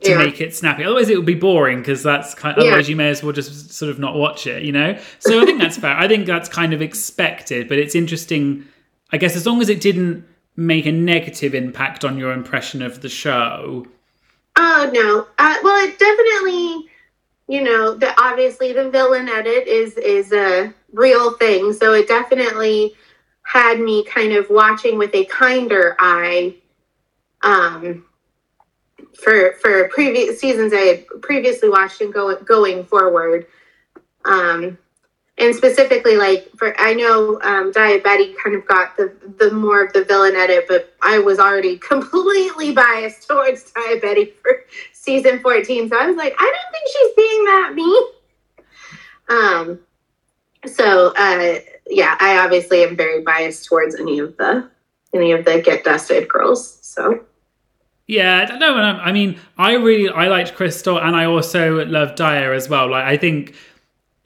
to 0.03 0.11
yeah. 0.11 0.19
make 0.19 0.41
it 0.41 0.55
snappy 0.55 0.85
otherwise 0.85 1.09
it 1.09 1.17
would 1.17 1.27
be 1.27 1.35
boring 1.35 1.81
because 1.81 2.01
that's 2.05 2.33
kind 2.33 2.57
of, 2.57 2.63
yeah. 2.63 2.71
otherwise 2.71 2.89
you 2.89 2.95
may 2.95 3.11
as 3.11 3.25
well 3.25 3.33
just 3.33 3.73
sort 3.73 3.91
of 3.91 3.99
not 3.99 4.15
watch 4.15 4.47
it 4.47 4.63
you 4.63 4.71
know 4.71 4.97
so 5.19 5.43
i 5.43 5.45
think 5.45 5.61
that's 5.61 5.77
fair 5.77 5.97
i 5.97 6.07
think 6.07 6.25
that's 6.25 6.49
kind 6.49 6.73
of 6.73 6.81
expected 6.81 7.69
but 7.69 7.77
it's 7.77 7.97
interesting 7.97 8.65
I 9.13 9.19
guess 9.19 9.37
as 9.37 9.47
long 9.47 9.61
as 9.61 9.69
it 9.69 9.81
didn't 9.81 10.25
make 10.57 10.87
a 10.87 10.93
negative 10.93 11.55
impact 11.55 12.05
on 12.05 12.19
your 12.19 12.33
impression 12.33 12.83
of 12.83 13.03
the 13.03 13.09
show. 13.09 13.87
Oh 14.57 14.91
no. 14.93 15.27
Uh, 15.39 15.57
well, 15.63 15.89
it 15.89 15.99
definitely, 15.99 16.90
you 17.51 17.63
know, 17.65 17.95
the 17.97 18.15
obviously 18.23 18.73
the 18.73 18.91
villain 18.91 19.29
edit 19.29 19.67
is 19.67 19.95
is 19.95 20.33
a 20.33 20.73
real 20.93 21.33
thing, 21.33 21.73
so 21.73 21.95
it 21.95 22.07
definitely 22.07 22.95
had 23.43 23.81
me 23.81 24.05
kind 24.05 24.33
of 24.35 24.49
watching 24.51 24.99
with 24.99 25.13
a 25.17 25.25
kinder 25.25 25.97
eye. 25.99 26.55
Um, 27.43 28.05
for 29.15 29.55
for 29.61 29.89
previous 29.89 30.39
seasons 30.39 30.73
I 30.73 30.79
had 30.79 31.07
previously 31.23 31.69
watched 31.69 32.01
and 32.01 32.15
go, 32.15 32.37
going 32.37 32.85
forward. 32.85 33.49
Um, 34.25 34.79
and 35.41 35.55
specifically 35.55 36.17
like 36.17 36.49
for 36.57 36.79
i 36.81 36.95
know 36.95 37.41
um, 37.43 37.73
Daya 37.73 38.03
Betty 38.03 38.35
kind 38.43 38.55
of 38.55 38.67
got 38.67 38.97
the 38.97 39.13
the 39.39 39.51
more 39.51 39.83
of 39.83 39.93
the 39.93 40.05
villain 40.05 40.37
edit 40.37 40.67
but 40.69 40.95
i 41.03 41.19
was 41.19 41.39
already 41.39 41.77
completely 41.93 42.73
biased 42.73 43.27
towards 43.27 43.73
Daya 43.73 44.01
Betty 44.01 44.35
for 44.43 44.65
season 44.93 45.41
14 45.41 45.89
so 45.89 45.99
i 45.99 46.07
was 46.07 46.17
like 46.17 46.35
i 46.39 46.45
don't 46.45 46.73
think 46.73 46.89
she's 46.93 47.15
being 47.17 47.45
that 47.47 47.73
mean 47.75 48.03
um 49.29 49.81
so 50.67 51.13
uh, 51.17 51.59
yeah, 51.89 52.17
I 52.21 52.39
obviously 52.39 52.83
am 52.83 52.97
very 52.97 53.23
biased 53.23 53.65
towards 53.67 53.99
any 53.99 54.19
of 54.19 54.37
the 54.37 54.69
any 55.13 55.33
of 55.33 55.45
the 55.45 55.61
get 55.61 55.85
dusted 55.85 56.29
girls. 56.29 56.79
So 56.83 57.25
yeah, 58.07 58.57
know. 58.59 58.75
I 58.75 59.13
mean, 59.13 59.39
I 59.57 59.75
really 59.75 60.09
I 60.09 60.29
liked 60.29 60.55
Crystal, 60.55 60.99
and 60.99 61.17
I 61.17 61.25
also 61.25 61.85
love 61.87 62.15
Daya 62.15 62.55
as 62.55 62.69
well. 62.69 62.91
Like, 62.91 63.05
I 63.05 63.17
think 63.17 63.55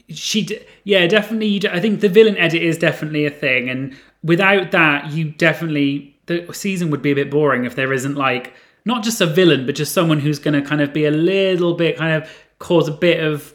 she, 0.08 0.60
yeah, 0.84 1.06
definitely. 1.06 1.68
I 1.68 1.80
think 1.80 2.00
the 2.00 2.08
villain 2.08 2.36
edit 2.36 2.62
is 2.62 2.78
definitely 2.78 3.26
a 3.26 3.30
thing, 3.30 3.68
and 3.68 3.96
without 4.22 4.70
that, 4.72 5.10
you 5.12 5.30
definitely 5.30 6.16
the 6.26 6.46
season 6.52 6.90
would 6.90 7.02
be 7.02 7.10
a 7.10 7.14
bit 7.14 7.30
boring 7.30 7.64
if 7.64 7.76
there 7.76 7.92
isn't 7.92 8.14
like 8.14 8.54
not 8.84 9.02
just 9.02 9.20
a 9.20 9.26
villain, 9.26 9.66
but 9.66 9.74
just 9.74 9.92
someone 9.92 10.20
who's 10.20 10.38
going 10.38 10.60
to 10.60 10.66
kind 10.66 10.80
of 10.80 10.92
be 10.92 11.04
a 11.04 11.10
little 11.10 11.74
bit 11.74 11.96
kind 11.96 12.22
of 12.22 12.30
cause 12.58 12.88
a 12.88 12.92
bit 12.92 13.22
of 13.22 13.54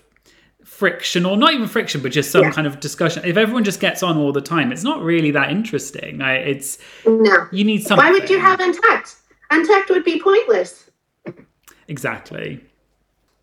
friction 0.64 1.26
or 1.26 1.36
not 1.36 1.52
even 1.54 1.68
friction 1.68 2.02
but 2.02 2.10
just 2.10 2.32
some 2.32 2.44
yeah. 2.44 2.52
kind 2.52 2.66
of 2.66 2.80
discussion. 2.80 3.24
If 3.26 3.38
everyone 3.38 3.64
just 3.64 3.80
gets 3.80 4.02
on 4.02 4.18
all 4.18 4.32
the 4.32 4.42
time 4.42 4.72
it's 4.72 4.84
not 4.84 5.02
really 5.02 5.32
that 5.32 5.52
interesting. 5.52 6.22
It's 6.22 6.78
no. 7.06 7.48
you 7.52 7.64
need 7.64 7.84
something 7.84 8.06
why 8.06 8.12
would 8.12 8.30
you 8.30 8.40
have 8.40 8.60
untucked 8.60 9.16
untucked 9.52 9.90
would 9.90 10.06
be 10.06 10.22
pointless. 10.22 10.90
Exactly. 11.88 12.64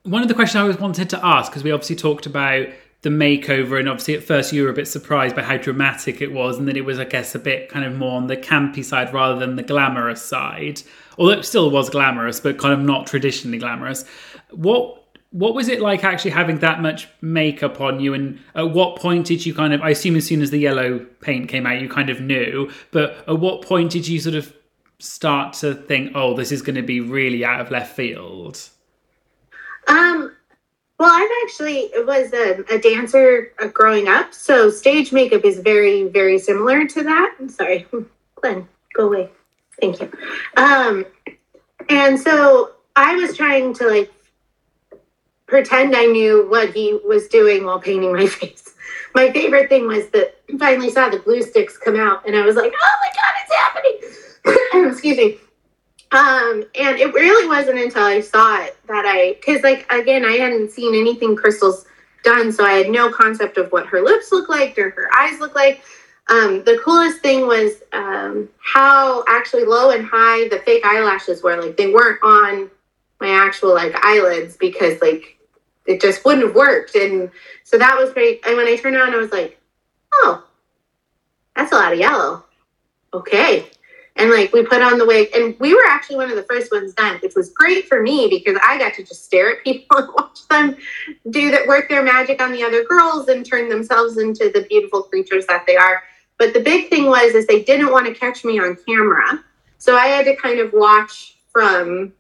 One 0.05 0.23
of 0.23 0.29
the 0.29 0.35
questions 0.35 0.57
i 0.57 0.61
always 0.63 0.79
wanted 0.79 1.11
to 1.11 1.27
ask 1.27 1.51
because 1.51 1.65
we 1.65 1.73
obviously 1.73 1.97
talked 1.97 2.27
about 2.27 2.69
the 3.03 3.09
makeover 3.09 3.79
and 3.79 3.89
obviously 3.89 4.15
at 4.15 4.23
first 4.23 4.53
you 4.53 4.65
were 4.65 4.71
a 4.71 4.75
bit 4.75 4.89
surprised 4.89 5.37
by 5.37 5.43
how 5.43 5.57
dramatic 5.57 6.21
it 6.21 6.33
was 6.33 6.59
and 6.59 6.67
then 6.67 6.77
it 6.77 6.85
was 6.85 6.99
i 6.99 7.05
guess 7.05 7.35
a 7.35 7.39
bit 7.39 7.69
kind 7.69 7.85
of 7.85 7.95
more 7.95 8.17
on 8.17 8.27
the 8.27 8.37
campy 8.37 8.85
side 8.85 9.13
rather 9.13 9.39
than 9.39 9.57
the 9.57 9.63
glamorous 9.63 10.23
side. 10.23 10.83
Although 11.19 11.33
it 11.33 11.45
still 11.45 11.71
was 11.71 11.91
glamorous 11.91 12.41
but 12.41 12.59
kind 12.59 12.75
of 12.75 12.81
not 12.81 13.07
traditionally 13.07 13.59
glamorous. 13.59 14.05
What 14.51 15.03
what 15.31 15.55
was 15.55 15.69
it 15.69 15.81
like 15.81 16.05
actually 16.05 16.31
having 16.31 16.59
that 16.61 16.81
much 16.81 17.09
makeup 17.21 17.81
on 17.81 18.01
you 18.01 18.15
and 18.15 18.39
at 18.55 18.71
what 18.71 18.97
point 18.97 19.27
did 19.27 19.45
you 19.45 19.53
kind 19.53 19.75
of 19.75 19.83
i 19.83 19.91
assume 19.91 20.17
as 20.17 20.25
soon 20.25 20.41
as 20.41 20.51
the 20.51 20.59
yellow 20.59 20.99
paint 21.21 21.49
came 21.49 21.67
out 21.67 21.81
you 21.81 21.89
kind 21.89 22.09
of 22.09 22.21
knew 22.21 22.71
but 22.93 23.25
at 23.29 23.39
what 23.39 23.61
point 23.61 23.91
did 23.91 24.07
you 24.07 24.21
sort 24.21 24.37
of 24.37 24.55
start 24.99 25.53
to 25.53 25.75
think 25.75 26.13
oh 26.15 26.35
this 26.35 26.53
is 26.53 26.63
going 26.63 26.77
to 26.77 26.83
be 26.83 27.01
really 27.01 27.45
out 27.45 27.61
of 27.61 27.71
left 27.71 27.95
field 27.95 28.69
um 29.89 30.35
well 30.99 31.11
i've 31.13 31.31
actually 31.45 31.91
was 32.05 32.33
a, 32.33 32.65
a 32.75 32.79
dancer 32.79 33.53
uh, 33.61 33.67
growing 33.69 34.09
up 34.09 34.33
so 34.33 34.71
stage 34.71 35.13
makeup 35.13 35.45
is 35.45 35.59
very 35.61 36.05
very 36.05 36.39
similar 36.39 36.87
to 36.87 37.03
that 37.03 37.35
i'm 37.39 37.49
sorry 37.49 37.87
glenn 38.37 38.69
go 38.95 39.07
away 39.07 39.29
thank 39.81 40.01
you 40.01 40.11
um 40.57 41.05
and 41.89 42.19
so 42.19 42.73
i 42.97 43.15
was 43.17 43.37
trying 43.37 43.75
to 43.75 43.89
like 43.89 44.13
pretend 45.47 45.95
I 45.95 46.07
knew 46.07 46.49
what 46.49 46.75
he 46.75 46.99
was 47.05 47.29
doing 47.29 47.65
while 47.65 47.81
painting 47.81 48.13
my 48.13 48.27
face. 48.39 48.75
My 49.15 49.33
favorite 49.33 49.69
thing 49.69 49.87
was 49.87 50.09
that 50.11 50.37
I 50.53 50.59
finally 50.59 50.91
saw 50.91 51.09
the 51.09 51.19
glue 51.19 51.43
sticks 51.43 51.79
come 51.79 51.97
out, 51.97 52.27
and 52.27 52.37
I 52.37 52.45
was 52.45 52.57
like, 52.57 52.73
"Oh 52.77 52.97
my 53.01 53.11
god, 53.15 53.35
it's 53.43 53.55
happening!" 53.55 54.91
Excuse 54.93 55.17
me. 55.17 55.39
Um, 56.13 56.65
and 56.79 56.99
it 56.99 57.13
really 57.15 57.49
wasn't 57.49 57.81
until 57.81 58.05
I 58.05 58.21
saw 58.21 58.63
it 58.63 58.77
that 58.87 59.05
I, 59.07 59.35
because 59.35 59.63
like 59.63 59.91
again, 59.93 60.25
I 60.25 60.33
hadn't 60.33 60.71
seen 60.71 60.95
anything 60.95 61.35
Crystal's 61.35 61.87
done, 62.23 62.53
so 62.53 62.65
I 62.65 62.73
had 62.73 62.91
no 62.91 63.11
concept 63.11 63.59
of 63.59 63.71
what 63.73 63.87
her 63.87 64.01
lips 64.03 64.31
look 64.33 64.49
like 64.49 64.79
or 64.79 64.91
her 64.91 65.09
eyes 65.17 65.41
look 65.41 65.55
like. 65.55 65.83
Um, 66.29 66.65
the 66.65 66.81
coolest 66.85 67.21
thing 67.21 67.47
was 67.47 67.83
um, 67.93 68.49
how 68.59 69.25
actually 69.29 69.65
low 69.65 69.91
and 69.91 70.05
high 70.05 70.49
the 70.49 70.59
fake 70.65 70.85
eyelashes 70.85 71.43
were. 71.43 71.61
Like 71.61 71.77
they 71.77 71.93
weren't 71.93 72.21
on 72.23 72.71
my 73.21 73.31
actual 73.31 73.75
like 73.75 73.95
eyelids 74.05 74.57
because 74.57 75.01
like 75.01 75.39
it 75.87 76.01
just 76.01 76.25
wouldn't 76.25 76.47
have 76.47 76.57
worked. 76.57 76.95
And 76.95 77.31
so 77.65 77.79
that 77.79 77.97
was 77.97 78.13
great. 78.13 78.45
And 78.47 78.57
when 78.57 78.67
I 78.67 78.77
turned 78.77 78.97
around, 78.97 79.15
I 79.15 79.19
was 79.19 79.33
like, 79.33 79.61
oh, 80.13 80.45
that's 81.55 81.73
a 81.73 81.77
lot 81.77 81.93
of 81.93 81.99
yellow. 81.99 82.45
Okay. 83.15 83.71
And 84.17 84.31
like 84.31 84.53
we 84.53 84.65
put 84.65 84.81
on 84.81 84.99
the 84.99 85.07
wig, 85.07 85.29
and 85.35 85.55
we 85.61 85.75
were 85.75 85.85
actually 85.87 86.17
one 86.17 86.31
of 86.31 86.37
the 86.37 86.43
first 86.45 86.73
ones 86.73 86.95
done, 86.95 87.19
which 87.23 87.35
was 87.35 87.51
great 87.51 87.87
for 87.87 88.03
me 88.03 88.29
because 88.29 88.59
I 88.63 88.79
got 88.79 88.95
to 88.95 89.05
just 89.05 89.25
stare 89.25 89.57
at 89.57 89.63
people 89.65 89.99
and 89.99 90.09
watch 90.15 90.49
them 90.49 90.77
do 91.31 91.51
that, 91.51 91.67
work 91.67 91.89
their 91.89 92.03
magic 92.03 92.41
on 92.41 92.53
the 92.53 92.63
other 92.63 92.85
girls 92.85 93.29
and 93.29 93.45
turn 93.45 93.69
themselves 93.69 94.17
into 94.17 94.51
the 94.53 94.67
beautiful 94.69 95.03
creatures 95.03 95.47
that 95.47 95.65
they 95.67 95.77
are. 95.77 96.03
But 96.39 96.55
the 96.55 96.61
big 96.61 96.89
thing 96.89 97.07
was 97.07 97.35
is 97.35 97.47
they 97.47 97.63
didn't 97.63 97.93
want 97.93 98.07
to 98.07 98.15
catch 98.15 98.45
me 98.45 98.59
on 98.59 98.77
camera. 98.87 99.45
So 99.79 99.97
I 99.97 100.07
had 100.07 100.25
to 100.27 100.37
kind 100.37 100.61
of 100.61 100.73
watch 100.73 101.37
from 101.53 102.13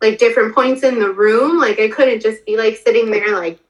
like 0.00 0.18
different 0.18 0.54
points 0.54 0.82
in 0.82 0.98
the 0.98 1.10
room. 1.10 1.58
Like 1.58 1.78
I 1.80 1.88
couldn't 1.88 2.22
just 2.22 2.44
be 2.46 2.56
like 2.56 2.76
sitting 2.76 3.10
there 3.10 3.34
like 3.36 3.60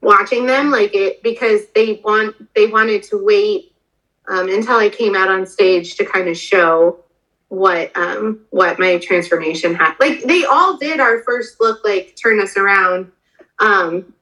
watching 0.00 0.46
them 0.46 0.70
like 0.70 0.94
it 0.94 1.22
because 1.22 1.62
they 1.74 2.00
want 2.04 2.34
they 2.54 2.66
wanted 2.66 3.02
to 3.04 3.24
wait 3.24 3.71
um, 4.28 4.48
until 4.48 4.76
I 4.76 4.88
came 4.88 5.14
out 5.14 5.28
on 5.28 5.46
stage 5.46 5.96
to 5.96 6.04
kind 6.04 6.28
of 6.28 6.36
show 6.36 6.98
what 7.48 7.94
um 7.98 8.40
what 8.48 8.78
my 8.78 8.96
transformation 8.96 9.74
had 9.74 9.94
like 10.00 10.22
they 10.22 10.42
all 10.46 10.78
did 10.78 11.00
our 11.00 11.22
first 11.22 11.60
look 11.60 11.84
like 11.84 12.16
turn 12.16 12.40
us 12.40 12.56
around 12.56 13.12
um 13.58 14.14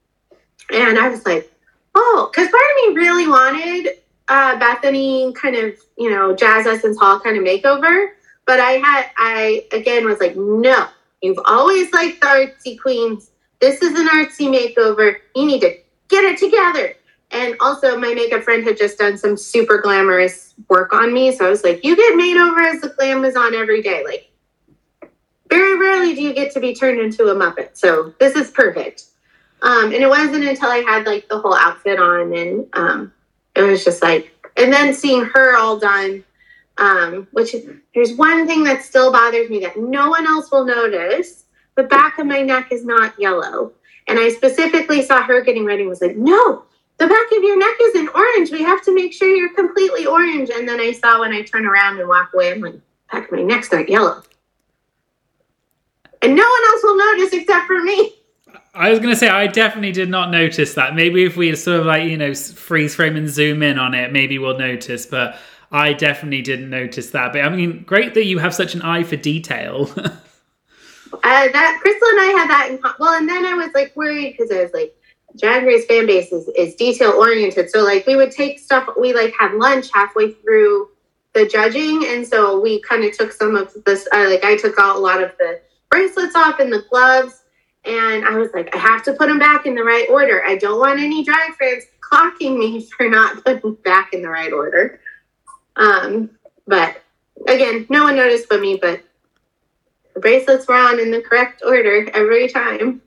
and 0.72 0.98
i 0.98 1.08
was 1.08 1.24
like 1.24 1.48
oh 1.94 2.28
because 2.28 2.50
part 2.50 2.60
of 2.60 2.92
me 2.92 3.00
really 3.00 3.28
wanted 3.28 3.90
uh 4.26 4.58
bethany 4.58 5.32
kind 5.34 5.54
of 5.54 5.78
you 5.96 6.10
know 6.10 6.34
Jaida 6.34 6.74
Essence 6.74 6.98
Hall 6.98 7.20
kind 7.20 7.36
of 7.36 7.44
makeover 7.44 8.08
but 8.50 8.58
I 8.58 8.72
had, 8.72 9.10
I 9.16 9.64
again 9.70 10.04
was 10.06 10.18
like, 10.18 10.36
no, 10.36 10.88
you've 11.22 11.38
always 11.44 11.92
liked 11.92 12.20
the 12.20 12.26
artsy 12.26 12.76
queens. 12.76 13.30
This 13.60 13.80
is 13.80 13.96
an 13.96 14.08
artsy 14.08 14.48
makeover. 14.48 15.18
You 15.36 15.46
need 15.46 15.60
to 15.60 15.76
get 16.08 16.24
it 16.24 16.36
together. 16.36 16.94
And 17.32 17.56
also, 17.60 17.96
my 17.96 18.12
makeup 18.14 18.42
friend 18.42 18.64
had 18.64 18.76
just 18.76 18.98
done 18.98 19.16
some 19.16 19.36
super 19.36 19.78
glamorous 19.78 20.54
work 20.68 20.92
on 20.92 21.12
me. 21.12 21.32
So 21.32 21.46
I 21.46 21.50
was 21.50 21.62
like, 21.62 21.84
you 21.84 21.96
get 21.96 22.16
made 22.16 22.36
over 22.36 22.60
as 22.60 22.80
the 22.80 22.90
glamazon 22.90 23.54
every 23.54 23.82
day. 23.82 24.04
Like, 24.04 24.30
very 25.48 25.78
rarely 25.78 26.14
do 26.14 26.22
you 26.22 26.32
get 26.32 26.52
to 26.52 26.60
be 26.60 26.74
turned 26.74 27.00
into 27.00 27.28
a 27.28 27.34
Muppet. 27.34 27.76
So 27.76 28.14
this 28.18 28.34
is 28.34 28.50
perfect. 28.50 29.04
Um, 29.62 29.86
and 29.86 30.02
it 30.02 30.08
wasn't 30.08 30.44
until 30.44 30.70
I 30.70 30.78
had 30.78 31.06
like 31.06 31.28
the 31.28 31.38
whole 31.38 31.54
outfit 31.54 31.98
on 31.98 32.32
and 32.34 32.66
um, 32.72 33.12
it 33.54 33.62
was 33.62 33.84
just 33.84 34.02
like, 34.02 34.32
and 34.56 34.72
then 34.72 34.94
seeing 34.94 35.24
her 35.24 35.56
all 35.56 35.78
done 35.78 36.24
um, 36.80 37.28
which 37.32 37.54
is, 37.54 37.68
there's 37.94 38.14
one 38.14 38.46
thing 38.46 38.64
that 38.64 38.82
still 38.82 39.12
bothers 39.12 39.50
me 39.50 39.60
that 39.60 39.78
no 39.78 40.08
one 40.08 40.26
else 40.26 40.50
will 40.50 40.64
notice. 40.64 41.44
The 41.76 41.82
back 41.84 42.18
of 42.18 42.26
my 42.26 42.40
neck 42.40 42.72
is 42.72 42.84
not 42.84 43.14
yellow. 43.18 43.72
And 44.08 44.18
I 44.18 44.30
specifically 44.30 45.02
saw 45.02 45.22
her 45.22 45.42
getting 45.42 45.64
ready 45.64 45.82
and 45.82 45.90
was 45.90 46.00
like, 46.00 46.16
no, 46.16 46.64
the 47.00 47.06
back 47.06 47.32
of 47.34 47.42
your 47.42 47.58
neck 47.58 47.76
isn't 47.80 48.14
orange. 48.14 48.50
We 48.52 48.62
have 48.62 48.84
to 48.84 48.94
make 48.94 49.14
sure 49.14 49.34
you're 49.34 49.54
completely 49.54 50.04
orange. 50.04 50.50
And 50.50 50.68
then 50.68 50.78
I 50.78 50.92
saw 50.92 51.20
when 51.20 51.32
I 51.32 51.40
turn 51.40 51.64
around 51.64 51.98
and 51.98 52.06
walk 52.06 52.32
away, 52.34 52.52
I'm 52.52 52.60
like, 52.60 52.78
back 53.10 53.24
of 53.24 53.32
my 53.32 53.42
neck's 53.42 53.72
not 53.72 53.88
yellow. 53.88 54.22
And 56.20 56.36
no 56.36 56.42
one 56.42 56.62
else 56.68 56.82
will 56.82 56.98
notice 56.98 57.32
except 57.32 57.66
for 57.66 57.80
me. 57.82 58.12
I 58.74 58.90
was 58.90 58.98
going 58.98 59.10
to 59.10 59.16
say, 59.16 59.28
I 59.28 59.46
definitely 59.46 59.92
did 59.92 60.10
not 60.10 60.30
notice 60.30 60.74
that. 60.74 60.94
Maybe 60.94 61.24
if 61.24 61.38
we 61.38 61.56
sort 61.56 61.80
of 61.80 61.86
like, 61.86 62.04
you 62.04 62.18
know, 62.18 62.34
freeze 62.34 62.94
frame 62.94 63.16
and 63.16 63.30
zoom 63.30 63.62
in 63.62 63.78
on 63.78 63.94
it, 63.94 64.12
maybe 64.12 64.38
we'll 64.38 64.58
notice. 64.58 65.06
But 65.06 65.38
I 65.72 65.94
definitely 65.94 66.42
didn't 66.42 66.68
notice 66.68 67.10
that. 67.12 67.32
But 67.32 67.42
I 67.42 67.48
mean, 67.48 67.82
great 67.84 68.12
that 68.12 68.26
you 68.26 68.38
have 68.38 68.54
such 68.54 68.74
an 68.74 68.82
eye 68.82 69.04
for 69.04 69.16
detail. 69.16 69.90
uh, 69.96 70.10
that 71.22 71.78
Crystal 71.80 72.08
and 72.08 72.20
I 72.20 72.34
had 72.36 72.50
that 72.50 72.68
in 72.72 72.78
well, 72.98 73.18
and 73.18 73.26
then 73.26 73.46
I 73.46 73.54
was 73.54 73.70
like 73.72 73.96
worried 73.96 74.36
because 74.36 74.52
I 74.52 74.62
was 74.62 74.72
like, 74.74 74.94
Drag 75.38 75.64
Race 75.64 75.86
fan 75.86 76.06
base 76.06 76.32
is, 76.32 76.48
is 76.56 76.74
detail 76.74 77.12
oriented. 77.12 77.70
So 77.70 77.82
like 77.82 78.06
we 78.06 78.16
would 78.16 78.32
take 78.32 78.58
stuff. 78.58 78.88
We 78.98 79.14
like 79.14 79.34
had 79.38 79.54
lunch 79.54 79.90
halfway 79.92 80.32
through 80.32 80.88
the 81.32 81.46
judging, 81.46 82.04
and 82.06 82.26
so 82.26 82.60
we 82.60 82.80
kind 82.82 83.04
of 83.04 83.16
took 83.16 83.32
some 83.32 83.54
of 83.56 83.72
this. 83.84 84.08
Uh, 84.12 84.28
like 84.28 84.44
I 84.44 84.56
took 84.56 84.78
out 84.78 84.96
a 84.96 84.98
lot 84.98 85.22
of 85.22 85.32
the 85.38 85.60
bracelets 85.90 86.34
off 86.34 86.58
and 86.58 86.72
the 86.72 86.84
gloves, 86.90 87.42
and 87.84 88.24
I 88.24 88.36
was 88.36 88.50
like, 88.52 88.74
I 88.74 88.78
have 88.78 89.02
to 89.04 89.12
put 89.12 89.28
them 89.28 89.38
back 89.38 89.66
in 89.66 89.74
the 89.74 89.84
right 89.84 90.08
order. 90.10 90.44
I 90.44 90.56
don't 90.56 90.80
want 90.80 91.00
any 91.00 91.24
drag 91.24 91.54
fans 91.54 91.84
clocking 92.00 92.58
me 92.58 92.88
for 92.96 93.08
not 93.08 93.44
putting 93.44 93.74
back 93.74 94.12
in 94.12 94.22
the 94.22 94.28
right 94.28 94.52
order. 94.52 95.00
Um, 95.76 96.30
but 96.66 97.02
again, 97.46 97.86
no 97.88 98.04
one 98.04 98.16
noticed 98.16 98.48
but 98.48 98.60
me, 98.60 98.78
but 98.80 99.02
the 100.14 100.20
bracelets 100.20 100.66
were 100.66 100.74
on 100.74 100.98
in 100.98 101.10
the 101.10 101.22
correct 101.22 101.62
order 101.64 102.08
every 102.12 102.48
time. 102.48 103.00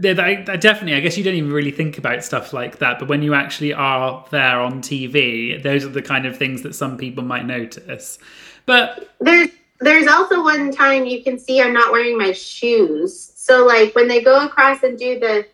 Yeah, 0.00 0.14
that, 0.14 0.46
that 0.46 0.60
definitely. 0.60 0.94
I 0.94 1.00
guess 1.00 1.18
you 1.18 1.24
don't 1.24 1.34
even 1.34 1.52
really 1.52 1.70
think 1.70 1.98
about 1.98 2.24
stuff 2.24 2.52
like 2.52 2.78
that, 2.78 2.98
but 2.98 3.08
when 3.08 3.22
you 3.22 3.34
actually 3.34 3.74
are 3.74 4.24
there 4.30 4.60
on 4.60 4.80
TV, 4.80 5.62
those 5.62 5.84
are 5.84 5.90
the 5.90 6.00
kind 6.02 6.26
of 6.26 6.36
things 6.36 6.62
that 6.62 6.74
some 6.74 6.96
people 6.96 7.22
might 7.22 7.44
notice. 7.44 8.18
But 8.64 9.10
there's 9.20 9.50
there's 9.80 10.06
also 10.06 10.42
one 10.42 10.70
time 10.72 11.04
you 11.06 11.22
can 11.22 11.38
see 11.38 11.60
I'm 11.60 11.72
not 11.72 11.92
wearing 11.92 12.16
my 12.16 12.32
shoes. 12.32 13.32
So 13.36 13.66
like 13.66 13.94
when 13.94 14.08
they 14.08 14.22
go 14.22 14.44
across 14.44 14.82
and 14.82 14.98
do 14.98 15.18
the 15.18 15.46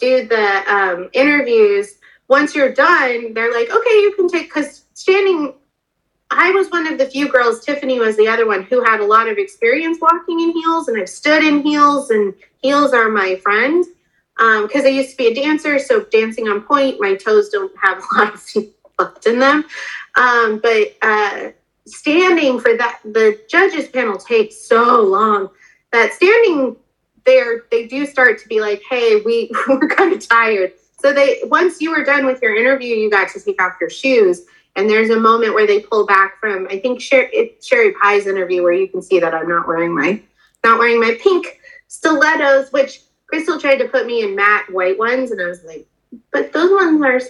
do 0.00 0.28
the 0.28 0.72
um, 0.72 1.08
interviews, 1.12 1.98
once 2.28 2.54
you're 2.54 2.72
done, 2.72 3.32
they're 3.32 3.52
like, 3.52 3.70
okay, 3.70 4.00
you 4.00 4.14
can 4.16 4.28
take 4.28 4.52
because 4.52 4.84
standing 4.94 5.54
I 6.30 6.50
was 6.50 6.70
one 6.70 6.86
of 6.86 6.98
the 6.98 7.06
few 7.06 7.28
girls, 7.28 7.64
Tiffany 7.64 7.98
was 7.98 8.16
the 8.16 8.28
other 8.28 8.46
one, 8.46 8.64
who 8.64 8.84
had 8.84 9.00
a 9.00 9.06
lot 9.06 9.28
of 9.28 9.38
experience 9.38 9.98
walking 10.00 10.40
in 10.40 10.52
heels, 10.52 10.88
and 10.88 11.00
I've 11.00 11.08
stood 11.08 11.42
in 11.42 11.62
heels, 11.62 12.10
and 12.10 12.34
heels 12.58 12.92
are 12.92 13.08
my 13.08 13.36
friend. 13.36 13.84
because 14.36 14.82
um, 14.82 14.86
I 14.86 14.90
used 14.90 15.10
to 15.12 15.16
be 15.16 15.28
a 15.28 15.34
dancer, 15.34 15.78
so 15.78 16.04
dancing 16.04 16.48
on 16.48 16.60
point, 16.62 17.00
my 17.00 17.14
toes 17.14 17.48
don't 17.48 17.72
have 17.82 17.98
a 18.12 18.18
lot 18.18 18.34
of 18.34 18.66
left 18.98 19.26
in 19.26 19.38
them. 19.38 19.64
Um, 20.16 20.58
but 20.58 20.96
uh, 21.02 21.50
standing 21.86 22.60
for 22.60 22.76
that, 22.76 23.00
the 23.04 23.40
judges 23.48 23.88
panel 23.88 24.18
takes 24.18 24.56
so 24.56 25.02
long 25.02 25.48
that 25.92 26.12
standing 26.12 26.76
there, 27.24 27.64
they 27.70 27.86
do 27.86 28.06
start 28.06 28.38
to 28.40 28.48
be 28.48 28.60
like, 28.60 28.82
"Hey, 28.88 29.22
we 29.24 29.50
we're 29.68 29.88
kind 29.88 30.12
of 30.12 30.26
tired." 30.26 30.72
So 31.00 31.12
they 31.12 31.40
once 31.44 31.80
you 31.80 31.90
were 31.90 32.04
done 32.04 32.26
with 32.26 32.42
your 32.42 32.56
interview, 32.56 32.96
you 32.96 33.10
got 33.10 33.30
to 33.30 33.40
take 33.40 33.60
off 33.62 33.74
your 33.80 33.90
shoes. 33.90 34.42
And 34.78 34.88
there's 34.88 35.10
a 35.10 35.18
moment 35.18 35.54
where 35.54 35.66
they 35.66 35.80
pull 35.80 36.06
back 36.06 36.38
from 36.38 36.68
I 36.70 36.78
think 36.78 37.00
Sher- 37.00 37.28
it's 37.32 37.66
Sherry 37.66 37.92
Pie's 38.00 38.28
interview 38.28 38.62
where 38.62 38.72
you 38.72 38.86
can 38.86 39.02
see 39.02 39.18
that 39.18 39.34
I'm 39.34 39.48
not 39.48 39.66
wearing 39.66 39.92
my 39.92 40.22
not 40.62 40.78
wearing 40.78 41.00
my 41.00 41.18
pink 41.20 41.60
stilettos, 41.88 42.70
which 42.70 43.00
Crystal 43.26 43.60
tried 43.60 43.78
to 43.78 43.88
put 43.88 44.06
me 44.06 44.22
in 44.22 44.36
matte 44.36 44.72
white 44.72 44.96
ones, 44.96 45.32
and 45.32 45.42
I 45.42 45.46
was 45.46 45.64
like, 45.64 45.84
but 46.30 46.52
those 46.52 46.70
ones 46.70 47.02
are 47.02 47.20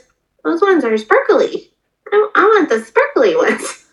those 0.45 0.61
ones 0.61 0.85
are 0.85 0.97
sparkly. 0.99 1.73
I, 2.13 2.31
I 2.35 2.45
want 2.45 2.69
the 2.69 2.83
sparkly 2.85 3.35
ones. 3.35 3.87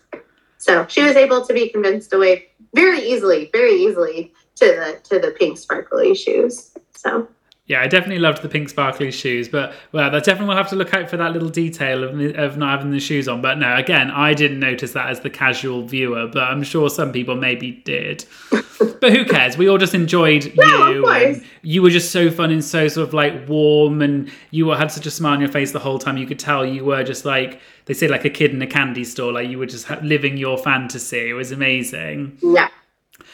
So 0.58 0.86
she 0.88 1.04
was 1.04 1.16
able 1.16 1.46
to 1.46 1.54
be 1.54 1.70
convinced 1.70 2.12
away 2.12 2.48
very 2.74 3.00
easily, 3.00 3.52
very 3.54 3.74
easily 3.74 4.34
to 4.56 4.66
the 4.66 5.00
to 5.04 5.20
the 5.20 5.32
pink 5.32 5.58
sparkly 5.58 6.14
shoes. 6.14 6.76
So 6.96 7.30
yeah, 7.68 7.82
I 7.82 7.88
definitely 7.88 8.20
loved 8.20 8.44
the 8.44 8.50
pink 8.50 8.70
sparkly 8.70 9.10
shoes, 9.10 9.50
but 9.50 9.74
well, 9.92 10.14
I 10.14 10.20
definitely 10.20 10.50
will 10.50 10.56
have 10.56 10.70
to 10.70 10.76
look 10.76 10.94
out 10.94 11.10
for 11.10 11.18
that 11.18 11.32
little 11.32 11.50
detail 11.50 12.04
of, 12.04 12.20
of 12.38 12.58
not 12.58 12.78
having 12.78 12.92
the 12.92 13.00
shoes 13.00 13.28
on. 13.28 13.42
But 13.42 13.58
no, 13.58 13.76
again, 13.76 14.12
I 14.12 14.36
didn't 14.36 14.60
notice 14.60 14.92
that 14.92 15.10
as 15.10 15.22
the 15.22 15.32
casual 15.32 15.82
viewer, 15.82 16.28
but 16.28 16.44
I'm 16.44 16.62
sure 16.62 16.92
some 16.92 17.12
people 17.12 17.36
maybe 17.36 17.72
did. 17.72 18.24
but 18.52 19.12
who 19.12 19.26
cares? 19.26 19.58
We 19.58 19.68
all 19.68 19.80
just 19.80 19.96
enjoyed 19.96 20.54
no, 20.56 20.90
you. 20.92 21.08
And 21.10 21.44
you 21.64 21.82
were 21.82 21.90
just 21.90 22.12
so 22.12 22.30
fun 22.30 22.52
and 22.52 22.64
so 22.64 22.88
sort 22.88 23.08
of 23.08 23.16
like 23.16 23.50
warm, 23.50 24.04
and 24.04 24.32
you 24.52 24.70
had 24.70 24.92
such 24.92 25.08
a 25.08 25.12
smile 25.12 25.34
on 25.34 25.40
your 25.40 25.50
face 25.50 25.72
the 25.72 25.80
whole 25.80 25.98
time. 25.98 26.18
You 26.18 26.28
could 26.28 26.40
tell 26.40 26.64
you 26.64 26.86
were 26.86 27.04
just 27.04 27.26
like 27.26 27.60
they 27.86 27.96
say, 27.96 28.08
like 28.08 28.26
a 28.26 28.30
kid 28.30 28.52
in 28.52 28.62
a 28.62 28.68
candy 28.68 29.04
store. 29.04 29.34
Like 29.34 29.50
you 29.50 29.58
were 29.58 29.66
just 29.66 29.90
living 30.04 30.38
your 30.38 30.60
fantasy. 30.60 31.32
It 31.32 31.34
was 31.34 31.52
amazing. 31.52 32.38
Yeah, 32.44 32.70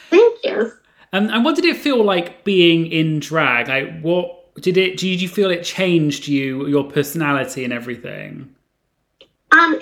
thank 0.08 0.38
you. 0.42 0.72
Um, 1.12 1.28
and 1.28 1.44
what 1.44 1.56
did 1.56 1.64
it 1.64 1.76
feel 1.76 2.02
like 2.02 2.42
being 2.44 2.86
in 2.86 3.20
drag? 3.20 3.68
Like, 3.68 4.00
what 4.00 4.54
did 4.60 4.76
it? 4.76 4.96
Did 4.96 5.20
you 5.20 5.28
feel 5.28 5.50
it 5.50 5.62
changed 5.62 6.26
you, 6.26 6.66
your 6.66 6.84
personality, 6.84 7.64
and 7.64 7.72
everything? 7.72 8.54
Um, 9.50 9.78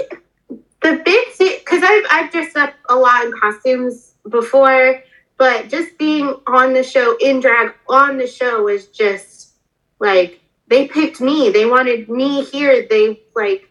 the 0.82 1.02
big 1.04 1.26
because 1.38 1.82
I've 1.84 2.04
I've 2.10 2.32
dressed 2.32 2.56
up 2.56 2.74
a 2.88 2.96
lot 2.96 3.24
in 3.24 3.32
costumes 3.32 4.14
before, 4.28 5.02
but 5.36 5.68
just 5.68 5.96
being 5.98 6.34
on 6.46 6.72
the 6.72 6.82
show 6.82 7.16
in 7.20 7.40
drag 7.40 7.74
on 7.88 8.18
the 8.18 8.26
show 8.26 8.64
was 8.64 8.88
just 8.88 9.52
like 10.00 10.40
they 10.66 10.88
picked 10.88 11.20
me. 11.20 11.50
They 11.50 11.66
wanted 11.66 12.08
me 12.08 12.44
here. 12.44 12.86
They 12.88 13.20
like 13.36 13.70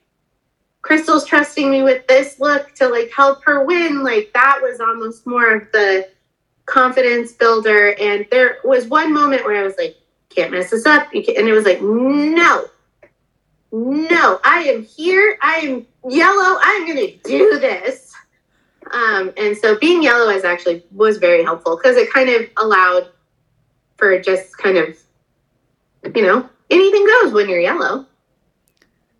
Crystal's 0.81 1.25
trusting 1.25 1.69
me 1.69 1.83
with 1.83 2.07
this 2.07 2.39
look 2.39 2.73
to 2.75 2.87
like 2.87 3.11
help 3.11 3.43
her 3.43 3.65
win. 3.65 4.03
Like 4.03 4.31
that 4.33 4.59
was 4.61 4.79
almost 4.79 5.27
more 5.27 5.55
of 5.55 5.71
the 5.73 6.09
confidence 6.69 7.31
builder. 7.33 7.95
And 7.99 8.25
there 8.31 8.57
was 8.63 8.87
one 8.87 9.13
moment 9.13 9.45
where 9.45 9.61
I 9.61 9.63
was 9.63 9.75
like, 9.77 9.97
can't 10.29 10.51
mess 10.51 10.69
this 10.69 10.85
up. 10.85 11.11
And 11.13 11.25
it 11.27 11.53
was 11.53 11.65
like, 11.65 11.81
no, 11.81 12.65
no, 13.71 14.39
I 14.43 14.63
am 14.63 14.83
here. 14.83 15.37
I 15.41 15.55
am 15.57 15.85
yellow. 16.09 16.59
I'm 16.61 16.85
going 16.85 16.97
to 16.97 17.17
do 17.23 17.59
this. 17.59 18.13
Um, 18.91 19.33
and 19.37 19.55
so 19.57 19.77
being 19.77 20.01
yellow 20.01 20.29
is 20.29 20.43
actually 20.43 20.83
was 20.91 21.17
very 21.17 21.43
helpful 21.43 21.77
because 21.77 21.97
it 21.97 22.11
kind 22.11 22.29
of 22.29 22.49
allowed 22.57 23.09
for 23.97 24.19
just 24.19 24.57
kind 24.57 24.77
of, 24.77 24.97
you 26.15 26.23
know, 26.23 26.49
anything 26.69 27.05
goes 27.05 27.33
when 27.33 27.49
you're 27.49 27.59
yellow 27.59 28.05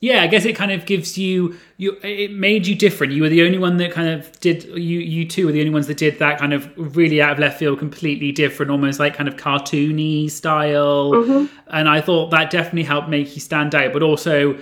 yeah, 0.02 0.24
I 0.24 0.28
guess 0.28 0.46
it 0.46 0.56
kind 0.56 0.72
of 0.72 0.86
gives 0.86 1.18
you 1.18 1.58
you 1.78 1.98
it 2.04 2.32
made 2.32 2.66
you 2.66 2.76
different. 2.76 3.12
You 3.12 3.24
were 3.24 3.30
the 3.30 3.44
only 3.44 3.58
one 3.58 3.78
that 3.78 3.92
kind 3.92 4.08
of 4.08 4.40
did 4.40 4.64
you 4.64 5.00
you 5.00 5.28
two 5.28 5.46
were 5.46 5.52
the 5.52 5.60
only 5.60 5.74
ones 5.74 5.88
that 5.88 5.98
did 5.98 6.20
that 6.20 6.40
kind 6.40 6.54
of 6.54 6.72
really 6.78 7.22
out 7.22 7.34
of 7.34 7.40
left 7.40 7.60
field, 7.60 7.80
completely 7.80 8.32
different, 8.32 8.72
almost 8.72 9.00
like 9.00 9.14
kind 9.14 9.28
of 9.28 9.36
cartoony 9.36 10.32
style. 10.32 11.12
Mm-hmm. 11.12 11.54
And 11.68 11.90
I 11.90 12.00
thought 12.00 12.32
that 12.32 12.50
definitely 12.50 12.84
helped 12.84 13.10
make 13.10 13.36
you 13.36 13.42
stand 13.42 13.76
out. 13.76 13.92
But 13.92 14.02
also, 14.02 14.58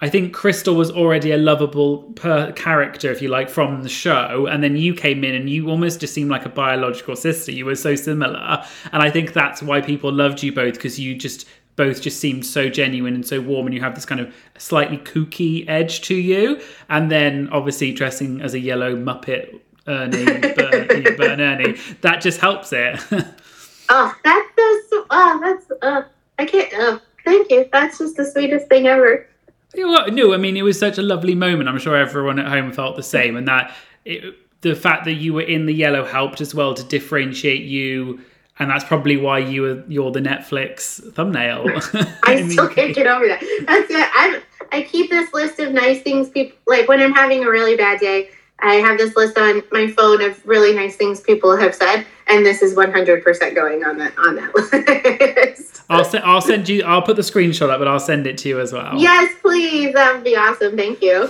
I 0.00 0.08
think 0.08 0.32
Crystal 0.32 0.76
was 0.76 0.92
already 0.92 1.32
a 1.32 1.38
lovable 1.38 2.04
per 2.12 2.52
character, 2.52 3.10
if 3.10 3.20
you 3.20 3.28
like, 3.28 3.50
from 3.50 3.82
the 3.82 3.88
show, 3.88 4.46
and 4.46 4.62
then 4.62 4.76
you 4.76 4.94
came 4.94 5.24
in 5.24 5.34
and 5.34 5.50
you 5.50 5.68
almost 5.68 5.98
just 5.98 6.14
seemed 6.14 6.30
like 6.30 6.44
a 6.44 6.50
biological 6.50 7.16
sister. 7.16 7.50
You 7.50 7.64
were 7.64 7.74
so 7.74 7.96
similar, 7.96 8.64
and 8.92 9.02
I 9.02 9.10
think 9.10 9.32
that's 9.32 9.62
why 9.62 9.80
people 9.80 10.12
loved 10.12 10.44
you 10.44 10.52
both 10.52 10.74
because 10.74 11.00
you 11.00 11.16
just 11.16 11.48
both 11.76 12.00
just 12.02 12.18
seemed 12.18 12.44
so 12.44 12.68
genuine 12.68 13.14
and 13.14 13.26
so 13.26 13.40
warm, 13.40 13.66
and 13.66 13.74
you 13.74 13.80
have 13.80 13.94
this 13.94 14.06
kind 14.06 14.20
of 14.20 14.34
slightly 14.58 14.98
kooky 14.98 15.68
edge 15.68 16.00
to 16.02 16.14
you. 16.14 16.60
And 16.88 17.10
then 17.10 17.48
obviously 17.50 17.92
dressing 17.92 18.40
as 18.40 18.54
a 18.54 18.58
yellow 18.58 18.96
Muppet 18.96 19.60
Ernie, 19.86 20.24
Bert, 20.54 20.92
you 20.92 21.02
know, 21.02 21.16
Bert 21.16 21.38
Ernie, 21.38 21.78
that 22.00 22.20
just 22.20 22.40
helps 22.40 22.72
it. 22.72 22.98
oh, 23.90 24.14
that's 24.24 24.48
so, 24.90 25.06
oh, 25.10 25.38
that's, 25.42 25.82
uh, 25.82 26.02
I 26.38 26.44
can't, 26.46 26.72
oh, 26.74 27.00
thank 27.24 27.50
you. 27.50 27.68
That's 27.72 27.98
just 27.98 28.16
the 28.16 28.24
sweetest 28.24 28.68
thing 28.68 28.86
ever. 28.86 29.28
no, 29.74 30.32
I 30.32 30.36
mean, 30.38 30.56
it 30.56 30.62
was 30.62 30.78
such 30.78 30.98
a 30.98 31.02
lovely 31.02 31.34
moment. 31.34 31.68
I'm 31.68 31.78
sure 31.78 31.96
everyone 31.96 32.38
at 32.38 32.48
home 32.48 32.72
felt 32.72 32.96
the 32.96 33.02
same. 33.02 33.36
And 33.36 33.46
that 33.48 33.74
it, 34.04 34.34
the 34.62 34.74
fact 34.74 35.04
that 35.04 35.14
you 35.14 35.34
were 35.34 35.42
in 35.42 35.66
the 35.66 35.74
yellow 35.74 36.04
helped 36.04 36.40
as 36.40 36.54
well 36.54 36.74
to 36.74 36.82
differentiate 36.84 37.62
you 37.62 38.20
and 38.58 38.70
that's 38.70 38.84
probably 38.84 39.16
why 39.16 39.38
you 39.38 39.62
were 39.62 39.84
you're 39.88 40.10
the 40.10 40.20
Netflix 40.20 41.12
thumbnail. 41.14 41.66
I 42.24 42.48
still 42.48 42.68
can't 42.68 42.94
get 42.94 43.06
over 43.06 43.26
that. 43.26 43.40
That's 43.66 43.90
it. 43.90 44.08
I 44.12 44.42
I 44.72 44.82
keep 44.82 45.10
this 45.10 45.32
list 45.32 45.58
of 45.60 45.72
nice 45.72 46.02
things 46.02 46.28
people 46.30 46.56
like 46.66 46.88
when 46.88 47.00
I'm 47.00 47.12
having 47.12 47.44
a 47.44 47.50
really 47.50 47.76
bad 47.76 48.00
day. 48.00 48.30
I 48.60 48.76
have 48.76 48.96
this 48.96 49.14
list 49.16 49.36
on 49.36 49.62
my 49.70 49.86
phone 49.88 50.22
of 50.22 50.44
really 50.46 50.74
nice 50.74 50.96
things 50.96 51.20
people 51.20 51.54
have 51.58 51.74
said, 51.74 52.06
and 52.26 52.44
this 52.44 52.62
is 52.62 52.74
100% 52.74 53.54
going 53.54 53.84
on 53.84 53.98
that 53.98 54.16
on 54.16 54.36
that 54.36 54.54
list. 55.56 55.82
I'll 55.90 56.04
send 56.04 56.24
I'll 56.24 56.40
send 56.40 56.68
you. 56.68 56.82
I'll 56.82 57.02
put 57.02 57.16
the 57.16 57.22
screenshot 57.22 57.68
up, 57.68 57.78
but 57.78 57.86
I'll 57.86 58.00
send 58.00 58.26
it 58.26 58.38
to 58.38 58.48
you 58.48 58.60
as 58.60 58.72
well. 58.72 58.98
Yes, 58.98 59.32
please. 59.42 59.92
That 59.92 60.14
would 60.14 60.24
be 60.24 60.36
awesome. 60.36 60.74
Thank 60.74 61.02
you. 61.02 61.28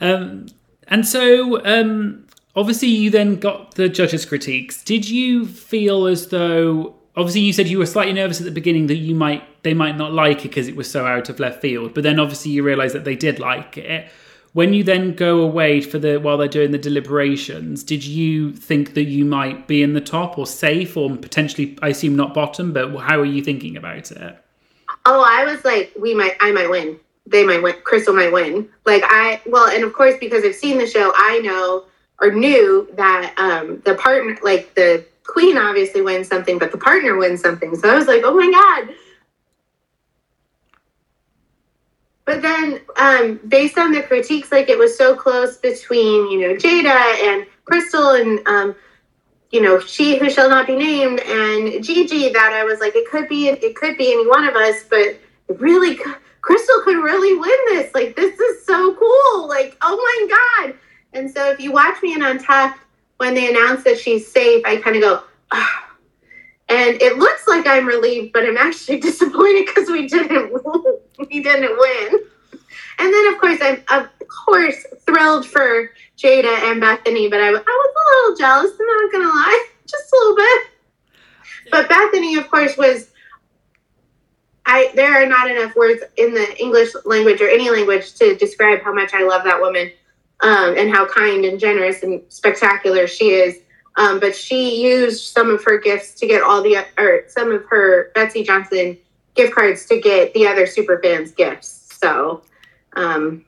Um, 0.00 0.46
and 0.88 1.06
so 1.06 1.64
um, 1.64 2.23
obviously 2.56 2.88
you 2.88 3.10
then 3.10 3.36
got 3.36 3.74
the 3.74 3.88
judges' 3.88 4.24
critiques. 4.24 4.82
Did 4.82 5.08
you 5.08 5.46
feel 5.46 6.06
as 6.06 6.28
though 6.28 6.94
obviously 7.16 7.42
you 7.42 7.52
said 7.52 7.68
you 7.68 7.78
were 7.78 7.86
slightly 7.86 8.12
nervous 8.12 8.40
at 8.40 8.44
the 8.44 8.50
beginning 8.50 8.86
that 8.88 8.96
you 8.96 9.14
might 9.14 9.62
they 9.62 9.74
might 9.74 9.96
not 9.96 10.12
like 10.12 10.44
it 10.44 10.48
because 10.48 10.68
it 10.68 10.76
was 10.76 10.90
so 10.90 11.06
out 11.06 11.28
of 11.28 11.40
left 11.40 11.60
field, 11.62 11.94
but 11.94 12.02
then 12.02 12.18
obviously 12.18 12.52
you 12.52 12.62
realised 12.62 12.94
that 12.94 13.04
they 13.04 13.16
did 13.16 13.38
like 13.38 13.78
it. 13.78 14.08
When 14.52 14.72
you 14.72 14.84
then 14.84 15.14
go 15.14 15.40
away 15.40 15.80
for 15.80 15.98
the 15.98 16.18
while 16.18 16.38
they're 16.38 16.46
doing 16.46 16.70
the 16.70 16.78
deliberations, 16.78 17.82
did 17.82 18.04
you 18.04 18.52
think 18.52 18.94
that 18.94 19.04
you 19.04 19.24
might 19.24 19.66
be 19.66 19.82
in 19.82 19.94
the 19.94 20.00
top 20.00 20.38
or 20.38 20.46
safe 20.46 20.96
or 20.96 21.16
potentially 21.16 21.76
I 21.82 21.88
assume 21.88 22.14
not 22.14 22.34
bottom, 22.34 22.72
but 22.72 22.96
how 22.98 23.18
are 23.18 23.24
you 23.24 23.42
thinking 23.42 23.76
about 23.76 24.12
it? 24.12 24.38
Oh, 25.06 25.24
I 25.26 25.44
was 25.44 25.64
like, 25.64 25.92
we 25.98 26.14
might 26.14 26.36
I 26.40 26.52
might 26.52 26.70
win. 26.70 27.00
They 27.26 27.44
might 27.44 27.62
win. 27.62 27.74
Crystal 27.84 28.14
might 28.14 28.32
win. 28.32 28.68
Like 28.84 29.02
I 29.06 29.40
well, 29.46 29.68
and 29.68 29.82
of 29.82 29.92
course 29.92 30.14
because 30.20 30.44
I've 30.44 30.54
seen 30.54 30.78
the 30.78 30.86
show, 30.86 31.12
I 31.16 31.40
know 31.40 31.86
or 32.20 32.32
knew 32.32 32.88
that 32.94 33.34
um, 33.36 33.82
the 33.84 33.94
partner, 33.94 34.36
like 34.42 34.74
the 34.74 35.04
queen, 35.24 35.58
obviously 35.58 36.00
wins 36.02 36.28
something, 36.28 36.58
but 36.58 36.72
the 36.72 36.78
partner 36.78 37.16
wins 37.16 37.40
something. 37.40 37.74
So 37.74 37.88
I 37.88 37.94
was 37.94 38.06
like, 38.06 38.22
oh 38.24 38.34
my 38.34 38.50
god. 38.50 38.94
But 42.24 42.40
then, 42.40 42.80
um, 42.96 43.40
based 43.48 43.76
on 43.76 43.92
the 43.92 44.02
critiques, 44.02 44.50
like 44.50 44.70
it 44.70 44.78
was 44.78 44.96
so 44.96 45.14
close 45.14 45.58
between 45.58 46.30
you 46.30 46.40
know 46.40 46.54
Jaida 46.54 47.22
and 47.24 47.46
Crystal 47.64 48.10
and 48.12 48.46
um, 48.48 48.74
you 49.50 49.60
know 49.60 49.78
she 49.78 50.16
who 50.16 50.30
shall 50.30 50.48
not 50.48 50.66
be 50.66 50.76
named 50.76 51.20
and 51.20 51.84
Gigi 51.84 52.30
that 52.30 52.52
I 52.54 52.64
was 52.64 52.80
like 52.80 52.94
it 52.96 53.10
could 53.10 53.28
be 53.28 53.48
it 53.48 53.76
could 53.76 53.98
be 53.98 54.12
any 54.12 54.26
one 54.26 54.48
of 54.48 54.54
us, 54.54 54.84
but 54.88 55.20
really 55.58 55.98
Crystal 56.40 56.82
could 56.82 57.02
really 57.02 57.38
win 57.38 57.76
this. 57.76 57.94
Like 57.94 58.16
this 58.16 58.38
is 58.40 58.64
so 58.64 58.94
cool. 58.94 59.46
Like 59.46 59.76
oh 59.82 59.96
my 59.96 60.36
god 60.64 60.78
and 61.14 61.30
so 61.30 61.50
if 61.50 61.60
you 61.60 61.72
watch 61.72 62.02
me 62.02 62.12
in 62.12 62.22
Untucked, 62.22 62.80
when 63.18 63.34
they 63.34 63.48
announce 63.48 63.84
that 63.84 63.98
she's 63.98 64.30
safe, 64.30 64.64
I 64.66 64.76
kind 64.76 64.96
of 64.96 65.02
go, 65.02 65.22
oh. 65.52 65.80
and 66.68 67.00
it 67.00 67.16
looks 67.16 67.46
like 67.46 67.66
I'm 67.66 67.86
relieved, 67.86 68.32
but 68.32 68.44
I'm 68.44 68.56
actually 68.56 68.98
disappointed 69.00 69.66
because 69.66 69.88
we 69.88 70.08
didn't 70.08 70.52
we 71.30 71.42
didn't 71.42 71.78
win. 71.78 72.24
And 72.98 73.12
then 73.12 73.32
of 73.32 73.40
course 73.40 73.58
I'm 73.62 73.82
of 73.88 74.08
course 74.28 74.84
thrilled 75.06 75.46
for 75.46 75.90
Jaida 76.18 76.70
and 76.70 76.80
Bethany, 76.80 77.28
but 77.28 77.40
I, 77.40 77.48
I 77.48 77.50
was 77.50 77.60
a 77.60 78.10
little 78.10 78.36
jealous. 78.36 78.72
I'm 78.78 78.86
not 78.86 79.12
gonna 79.12 79.28
lie, 79.28 79.66
just 79.86 80.12
a 80.12 80.16
little 80.16 80.36
bit. 80.36 80.62
But 81.70 81.88
Bethany, 81.88 82.36
of 82.36 82.50
course, 82.50 82.76
was 82.76 83.10
I 84.66 84.90
there 84.94 85.22
are 85.22 85.26
not 85.26 85.50
enough 85.50 85.76
words 85.76 86.02
in 86.16 86.34
the 86.34 86.60
English 86.60 86.90
language 87.04 87.40
or 87.40 87.48
any 87.48 87.70
language 87.70 88.14
to 88.14 88.34
describe 88.36 88.82
how 88.82 88.92
much 88.92 89.14
I 89.14 89.22
love 89.24 89.44
that 89.44 89.60
woman 89.60 89.92
um, 90.40 90.76
and 90.76 90.90
how 90.90 91.06
kind 91.06 91.44
and 91.44 91.58
generous 91.58 92.02
and 92.02 92.22
spectacular 92.28 93.06
she 93.06 93.30
is. 93.30 93.58
Um, 93.96 94.18
but 94.18 94.34
she 94.34 94.82
used 94.82 95.24
some 95.24 95.50
of 95.50 95.62
her 95.64 95.78
gifts 95.78 96.14
to 96.14 96.26
get 96.26 96.42
all 96.42 96.62
the, 96.62 96.84
or 96.98 97.22
some 97.28 97.52
of 97.52 97.64
her 97.66 98.10
Betsey 98.14 98.42
Johnson 98.42 98.98
gift 99.34 99.54
cards 99.54 99.86
to 99.86 100.00
get 100.00 100.34
the 100.34 100.46
other 100.46 100.66
super 100.66 101.00
fans 101.02 101.30
gifts. 101.30 101.96
So 102.00 102.42
um, 102.96 103.44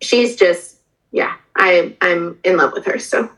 she's 0.00 0.36
just 0.36 0.72
yeah, 1.12 1.36
I 1.56 1.94
I'm 2.00 2.38
in 2.42 2.56
love 2.56 2.72
with 2.72 2.84
her. 2.86 2.98
So 2.98 3.30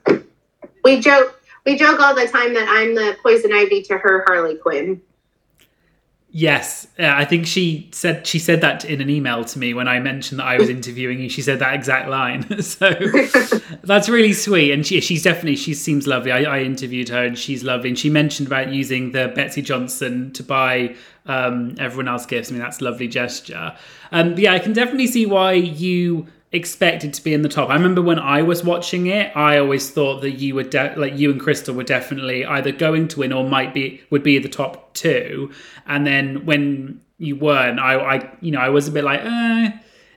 we 0.85 1.01
joke 1.01 1.41
we 1.67 1.77
joke 1.77 2.01
all 2.01 2.15
the 2.15 2.29
time 2.29 2.55
that 2.55 2.69
I'm 2.69 2.95
the 2.95 3.17
poison 3.23 3.53
ivy 3.53 3.83
to 3.83 3.99
her 3.99 4.25
Harley 4.27 4.57
Quinn. 4.57 5.03
Yes, 6.37 6.89
yeah, 6.99 7.17
I 7.17 7.25
think 7.25 7.47
she 7.47 7.89
said 7.93 8.27
she 8.27 8.41
said 8.41 8.61
that 8.63 8.85
in 8.85 9.01
an 9.01 9.09
email 9.09 9.45
to 9.45 9.57
me 9.57 9.73
when 9.73 9.87
I 9.87 10.01
mentioned 10.01 10.41
that 10.41 10.47
I 10.47 10.59
was 10.59 10.69
interviewing 10.79 11.21
you. 11.21 11.29
She 11.29 11.43
said 11.43 11.61
that 11.61 11.75
exact 11.75 12.09
line, 12.09 12.61
so 12.61 12.93
that's 13.85 14.09
really 14.09 14.33
sweet. 14.33 14.73
And 14.73 14.85
she, 14.85 15.01
she's 15.01 15.23
definitely 15.23 15.55
she 15.55 15.75
seems 15.75 16.09
lovely. 16.09 16.33
I, 16.33 16.43
I, 16.43 16.63
interviewed 16.63 17.09
her 17.11 17.23
and 17.23 17.39
she's 17.39 17.63
lovely. 17.63 17.91
And 17.91 17.97
she 17.97 18.11
mentioned 18.11 18.49
about 18.49 18.73
using 18.73 19.13
the 19.13 19.29
Betsey 19.29 19.63
Johnson 19.63 20.33
to 20.33 20.43
buy 20.43 20.97
um, 21.27 21.77
everyone 21.79 22.09
else 22.09 22.27
gifts. 22.27 22.51
I 22.51 22.55
mean, 22.55 22.63
that's 22.63 22.81
a 22.81 22.85
lovely 22.85 23.07
gesture. 23.07 23.73
Um, 24.11 24.37
yeah, 24.37 24.55
I 24.55 24.59
can 24.59 24.73
definitely 24.73 25.07
see 25.07 25.27
why 25.27 25.53
you 25.53 26.27
expected 26.55 27.13
to 27.15 27.23
be 27.23 27.35
in 27.35 27.43
the 27.43 27.49
top. 27.49 27.69
I 27.69 27.75
remember 27.75 28.01
when 28.01 28.19
I 28.19 28.43
was 28.43 28.63
watching 28.63 29.09
it, 29.09 29.37
I 29.37 29.59
always 29.59 29.91
thought 29.91 30.21
that 30.23 30.33
you 30.33 30.55
were 30.55 30.63
de- 30.63 30.95
like 30.97 31.19
you 31.19 31.31
and 31.31 31.41
Crystal 31.41 31.75
were 31.75 31.83
definitely 31.83 32.45
either 32.45 32.73
going 32.73 33.09
to 33.09 33.21
win 33.21 33.33
or 33.33 33.49
might 33.49 33.75
be 33.75 34.03
would 34.11 34.23
be 34.23 34.39
the 34.39 34.49
top 34.49 34.95
two. 34.95 35.51
And 35.87 36.07
then 36.07 36.47
when 36.47 37.01
you 37.19 37.37
weren't, 37.37 37.81
I, 37.81 37.95
I 37.95 38.31
you 38.41 38.53
know 38.53 38.61
I 38.61 38.69
was 38.69 38.89
a 38.89 38.93
bit 38.93 39.05
like, 39.05 39.21
eh. 39.23 39.73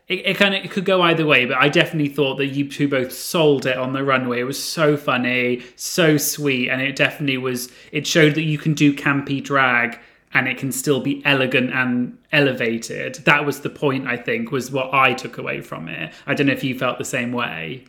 It, 0.08 0.26
it 0.26 0.38
kind 0.38 0.56
of 0.56 0.64
it 0.64 0.72
could 0.72 0.86
go 0.86 1.02
either 1.02 1.26
way, 1.26 1.44
but 1.46 1.58
I 1.58 1.68
definitely 1.68 2.08
thought 2.08 2.36
that 2.38 2.48
you 2.48 2.70
two 2.70 2.88
both 2.88 3.12
sold 3.12 3.66
it 3.66 3.78
on 3.78 3.92
the 3.92 4.06
runway. 4.06 4.40
It 4.40 4.46
was 4.46 4.64
so 4.64 4.96
funny, 4.96 5.64
so 5.76 6.16
sweet, 6.16 6.70
and 6.70 6.82
it 6.82 6.96
definitely 6.96 7.38
was. 7.38 7.70
It 7.92 8.08
showed 8.08 8.36
that 8.36 8.44
you 8.44 8.58
can 8.58 8.74
do 8.74 8.94
campy 8.94 9.44
drag 9.44 10.00
and 10.34 10.48
it 10.48 10.58
can 10.58 10.72
still 10.72 11.00
be 11.00 11.22
elegant 11.26 11.72
and 11.74 12.18
elevated. 12.32 13.16
That 13.26 13.46
was 13.46 13.62
the 13.62 13.70
point, 13.70 14.08
I 14.08 14.18
think, 14.18 14.52
was 14.52 14.72
what 14.72 14.94
I 14.94 15.14
took 15.14 15.38
away 15.38 15.62
from 15.62 15.88
it. 15.88 16.14
I 16.26 16.34
don't 16.34 16.48
know 16.48 16.54
if 16.54 16.64
you 16.64 16.78
felt 16.78 16.98
the 16.98 17.06
same 17.06 17.32
way. 17.32 17.86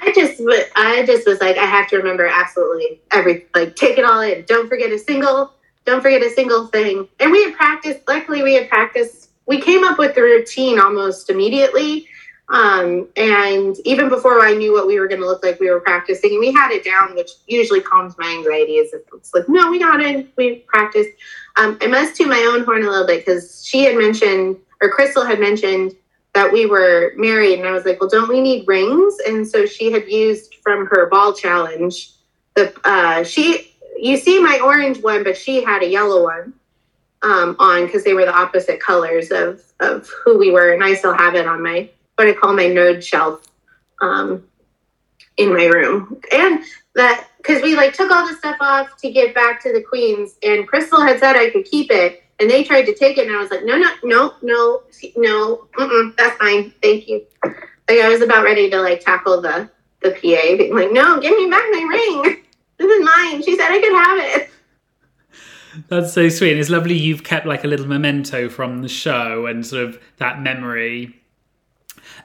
I 0.00 0.12
just, 0.12 0.40
I 0.76 1.04
just 1.04 1.26
was 1.26 1.40
like, 1.40 1.58
I 1.58 1.66
have 1.66 1.88
to 1.88 1.96
remember 1.98 2.26
absolutely 2.26 3.00
every, 3.10 3.46
like, 3.54 3.76
take 3.76 3.98
it 3.98 4.04
all 4.04 4.20
in. 4.20 4.44
Don't 4.46 4.68
forget 4.68 4.90
a 4.90 4.98
single, 4.98 5.52
don't 5.84 6.00
forget 6.00 6.22
a 6.22 6.30
single 6.30 6.68
thing. 6.68 7.06
And 7.20 7.30
we 7.30 7.44
had 7.44 7.54
practiced. 7.54 8.00
Luckily, 8.08 8.42
we 8.42 8.54
had 8.54 8.68
practiced. 8.68 9.30
We 9.46 9.60
came 9.60 9.84
up 9.84 9.98
with 9.98 10.14
the 10.14 10.22
routine 10.22 10.78
almost 10.78 11.28
immediately. 11.28 12.08
Um, 12.52 13.08
and 13.16 13.76
even 13.86 14.10
before 14.10 14.44
I 14.44 14.52
knew 14.52 14.74
what 14.74 14.86
we 14.86 15.00
were 15.00 15.08
going 15.08 15.22
to 15.22 15.26
look 15.26 15.42
like, 15.42 15.58
we 15.58 15.70
were 15.70 15.80
practicing 15.80 16.32
and 16.32 16.40
we 16.40 16.52
had 16.52 16.70
it 16.70 16.84
down, 16.84 17.14
which 17.14 17.30
usually 17.46 17.80
calms 17.80 18.14
my 18.18 18.28
anxiety. 18.28 18.74
Is 18.74 18.92
it's 18.92 19.32
like, 19.32 19.48
no, 19.48 19.70
we 19.70 19.78
got 19.78 20.00
it. 20.02 20.28
We 20.36 20.56
practiced. 20.68 21.10
Um, 21.56 21.78
I 21.80 21.86
must 21.86 22.14
to 22.16 22.26
my 22.26 22.40
own 22.52 22.64
horn 22.64 22.84
a 22.84 22.90
little 22.90 23.06
bit 23.06 23.24
because 23.24 23.64
she 23.64 23.84
had 23.84 23.96
mentioned, 23.96 24.58
or 24.82 24.90
Crystal 24.90 25.24
had 25.24 25.40
mentioned 25.40 25.92
that 26.34 26.52
we 26.52 26.66
were 26.66 27.12
married. 27.16 27.58
And 27.58 27.66
I 27.66 27.72
was 27.72 27.86
like, 27.86 28.00
well, 28.00 28.10
don't 28.10 28.28
we 28.28 28.42
need 28.42 28.68
rings? 28.68 29.16
And 29.26 29.48
so 29.48 29.64
she 29.64 29.90
had 29.90 30.06
used 30.10 30.56
from 30.56 30.86
her 30.86 31.08
ball 31.08 31.32
challenge 31.32 32.12
the, 32.54 32.74
uh, 32.84 33.24
she, 33.24 33.74
you 33.96 34.18
see 34.18 34.42
my 34.42 34.60
orange 34.62 35.02
one, 35.02 35.24
but 35.24 35.38
she 35.38 35.64
had 35.64 35.82
a 35.82 35.88
yellow 35.88 36.24
one 36.24 36.52
um, 37.22 37.56
on 37.58 37.86
because 37.86 38.04
they 38.04 38.12
were 38.12 38.26
the 38.26 38.36
opposite 38.36 38.78
colors 38.78 39.30
of, 39.30 39.62
of 39.80 40.10
who 40.22 40.38
we 40.38 40.50
were. 40.50 40.72
And 40.72 40.84
I 40.84 40.94
still 40.94 41.14
have 41.14 41.34
it 41.34 41.46
on 41.46 41.62
my 41.62 41.88
what 42.16 42.28
I 42.28 42.32
call 42.32 42.54
my 42.54 42.64
nerd 42.64 43.02
shelf 43.02 43.42
um, 44.00 44.44
in 45.36 45.54
my 45.54 45.64
room. 45.66 46.20
And 46.32 46.62
that 46.94 47.28
because 47.38 47.62
we 47.62 47.74
like 47.74 47.94
took 47.94 48.10
all 48.10 48.26
the 48.26 48.34
stuff 48.34 48.56
off 48.60 48.96
to 48.98 49.10
give 49.10 49.34
back 49.34 49.62
to 49.62 49.72
the 49.72 49.82
queens, 49.82 50.36
and 50.42 50.68
Crystal 50.68 51.00
had 51.00 51.18
said 51.18 51.36
I 51.36 51.50
could 51.50 51.64
keep 51.64 51.90
it, 51.90 52.22
and 52.38 52.50
they 52.50 52.62
tried 52.64 52.84
to 52.84 52.94
take 52.94 53.18
it, 53.18 53.26
and 53.26 53.36
I 53.36 53.40
was 53.40 53.50
like, 53.50 53.64
no, 53.64 53.76
no, 53.76 53.90
no, 54.02 54.34
no, 54.42 54.82
no, 55.16 56.12
that's 56.16 56.36
fine, 56.36 56.72
thank 56.82 57.08
you. 57.08 57.24
Like 57.42 58.00
I 58.00 58.08
was 58.08 58.20
about 58.20 58.44
ready 58.44 58.70
to 58.70 58.80
like 58.80 59.00
tackle 59.00 59.40
the 59.40 59.68
the 60.02 60.10
PA, 60.10 60.56
being 60.56 60.74
like, 60.74 60.92
no, 60.92 61.20
give 61.20 61.36
me 61.36 61.48
back 61.48 61.64
my 61.70 61.86
ring. 61.90 62.38
This 62.78 62.90
is 62.98 63.04
mine. 63.04 63.42
She 63.44 63.56
said 63.56 63.70
I 63.70 63.78
could 63.78 63.92
have 63.92 64.40
it. 64.40 64.50
That's 65.88 66.12
so 66.12 66.28
sweet. 66.28 66.50
And 66.50 66.58
it's 66.58 66.70
lovely 66.70 66.96
you've 66.96 67.22
kept 67.22 67.46
like 67.46 67.62
a 67.62 67.68
little 67.68 67.86
memento 67.86 68.48
from 68.48 68.82
the 68.82 68.88
show 68.88 69.46
and 69.46 69.64
sort 69.64 69.84
of 69.84 70.02
that 70.16 70.42
memory 70.42 71.21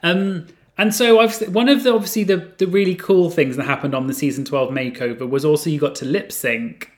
um, 0.03 0.47
and 0.77 0.93
so 0.93 1.19
I've, 1.19 1.35
one 1.53 1.69
of 1.69 1.83
the 1.83 1.93
obviously 1.93 2.23
the, 2.23 2.37
the 2.57 2.67
really 2.67 2.95
cool 2.95 3.29
things 3.29 3.55
that 3.57 3.65
happened 3.65 3.95
on 3.95 4.07
the 4.07 4.13
season 4.13 4.45
12 4.45 4.69
makeover 4.69 5.27
was 5.27 5.43
also 5.43 5.69
you 5.69 5.79
got 5.79 5.95
to 5.95 6.05
lip 6.05 6.31
sync. 6.31 6.91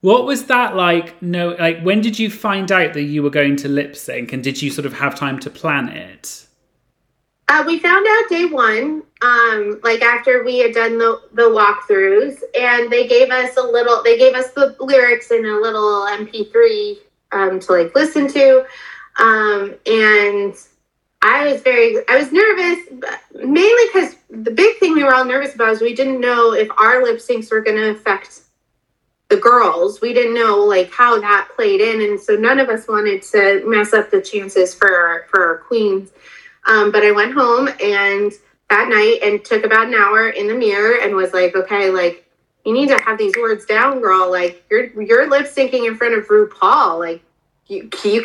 What 0.00 0.26
was 0.26 0.44
that 0.46 0.76
like? 0.76 1.20
No, 1.22 1.56
like 1.58 1.80
when 1.80 2.00
did 2.02 2.18
you 2.18 2.30
find 2.30 2.70
out 2.70 2.92
that 2.92 3.04
you 3.04 3.22
were 3.22 3.30
going 3.30 3.56
to 3.56 3.68
lip 3.68 3.96
sync, 3.96 4.34
and 4.34 4.44
did 4.44 4.60
you 4.60 4.70
sort 4.70 4.84
of 4.84 4.92
have 4.92 5.14
time 5.14 5.38
to 5.40 5.50
plan 5.50 5.88
it? 5.88 6.46
Uh, 7.48 7.64
we 7.66 7.78
found 7.78 8.06
out 8.06 8.28
day 8.28 8.44
one, 8.44 9.02
um, 9.22 9.80
like 9.82 10.02
after 10.02 10.44
we 10.44 10.58
had 10.58 10.74
done 10.74 10.98
the 10.98 11.22
the 11.32 11.42
walkthroughs, 11.42 12.38
and 12.54 12.92
they 12.92 13.06
gave 13.06 13.30
us 13.30 13.56
a 13.56 13.62
little. 13.62 14.02
They 14.02 14.18
gave 14.18 14.34
us 14.34 14.50
the 14.50 14.76
lyrics 14.78 15.30
in 15.30 15.46
a 15.46 15.58
little 15.58 16.06
MP3 16.06 16.96
um, 17.32 17.60
to 17.60 17.72
like 17.72 17.94
listen 17.94 18.28
to, 18.28 18.66
um, 19.18 19.74
and 19.86 20.54
I 21.24 21.50
was 21.50 21.62
very, 21.62 21.96
I 22.06 22.18
was 22.18 22.30
nervous, 22.30 22.86
mainly 23.34 23.82
because 23.86 24.16
the 24.28 24.50
big 24.50 24.76
thing 24.76 24.92
we 24.92 25.02
were 25.02 25.14
all 25.14 25.24
nervous 25.24 25.54
about 25.54 25.70
is 25.70 25.80
we 25.80 25.94
didn't 25.94 26.20
know 26.20 26.52
if 26.52 26.68
our 26.78 27.02
lip 27.02 27.16
syncs 27.16 27.50
were 27.50 27.62
going 27.62 27.78
to 27.78 27.90
affect 27.92 28.42
the 29.30 29.38
girls. 29.38 30.02
We 30.02 30.12
didn't 30.12 30.34
know 30.34 30.58
like 30.58 30.92
how 30.92 31.18
that 31.18 31.48
played 31.56 31.80
in, 31.80 32.02
and 32.02 32.20
so 32.20 32.34
none 32.34 32.60
of 32.60 32.68
us 32.68 32.86
wanted 32.86 33.22
to 33.22 33.62
mess 33.66 33.94
up 33.94 34.10
the 34.10 34.20
chances 34.20 34.74
for 34.74 34.94
our, 34.94 35.26
for 35.30 35.42
our 35.46 35.58
queens. 35.58 36.10
Um, 36.66 36.92
but 36.92 37.02
I 37.02 37.10
went 37.10 37.32
home 37.32 37.68
and 37.82 38.30
that 38.68 38.88
night 38.90 39.20
and 39.22 39.42
took 39.42 39.64
about 39.64 39.86
an 39.86 39.94
hour 39.94 40.28
in 40.28 40.46
the 40.46 40.54
mirror 40.54 40.98
and 41.00 41.16
was 41.16 41.32
like, 41.32 41.56
okay, 41.56 41.88
like 41.88 42.30
you 42.66 42.74
need 42.74 42.88
to 42.88 42.98
have 42.98 43.16
these 43.16 43.34
words 43.36 43.64
down, 43.64 44.00
girl. 44.00 44.30
Like 44.30 44.62
you're 44.70 44.86
you're 45.00 45.30
lip 45.30 45.46
syncing 45.46 45.86
in 45.86 45.96
front 45.96 46.18
of 46.18 46.26
RuPaul. 46.26 46.98
Like 46.98 47.22
you 47.66 47.88
you 48.04 48.22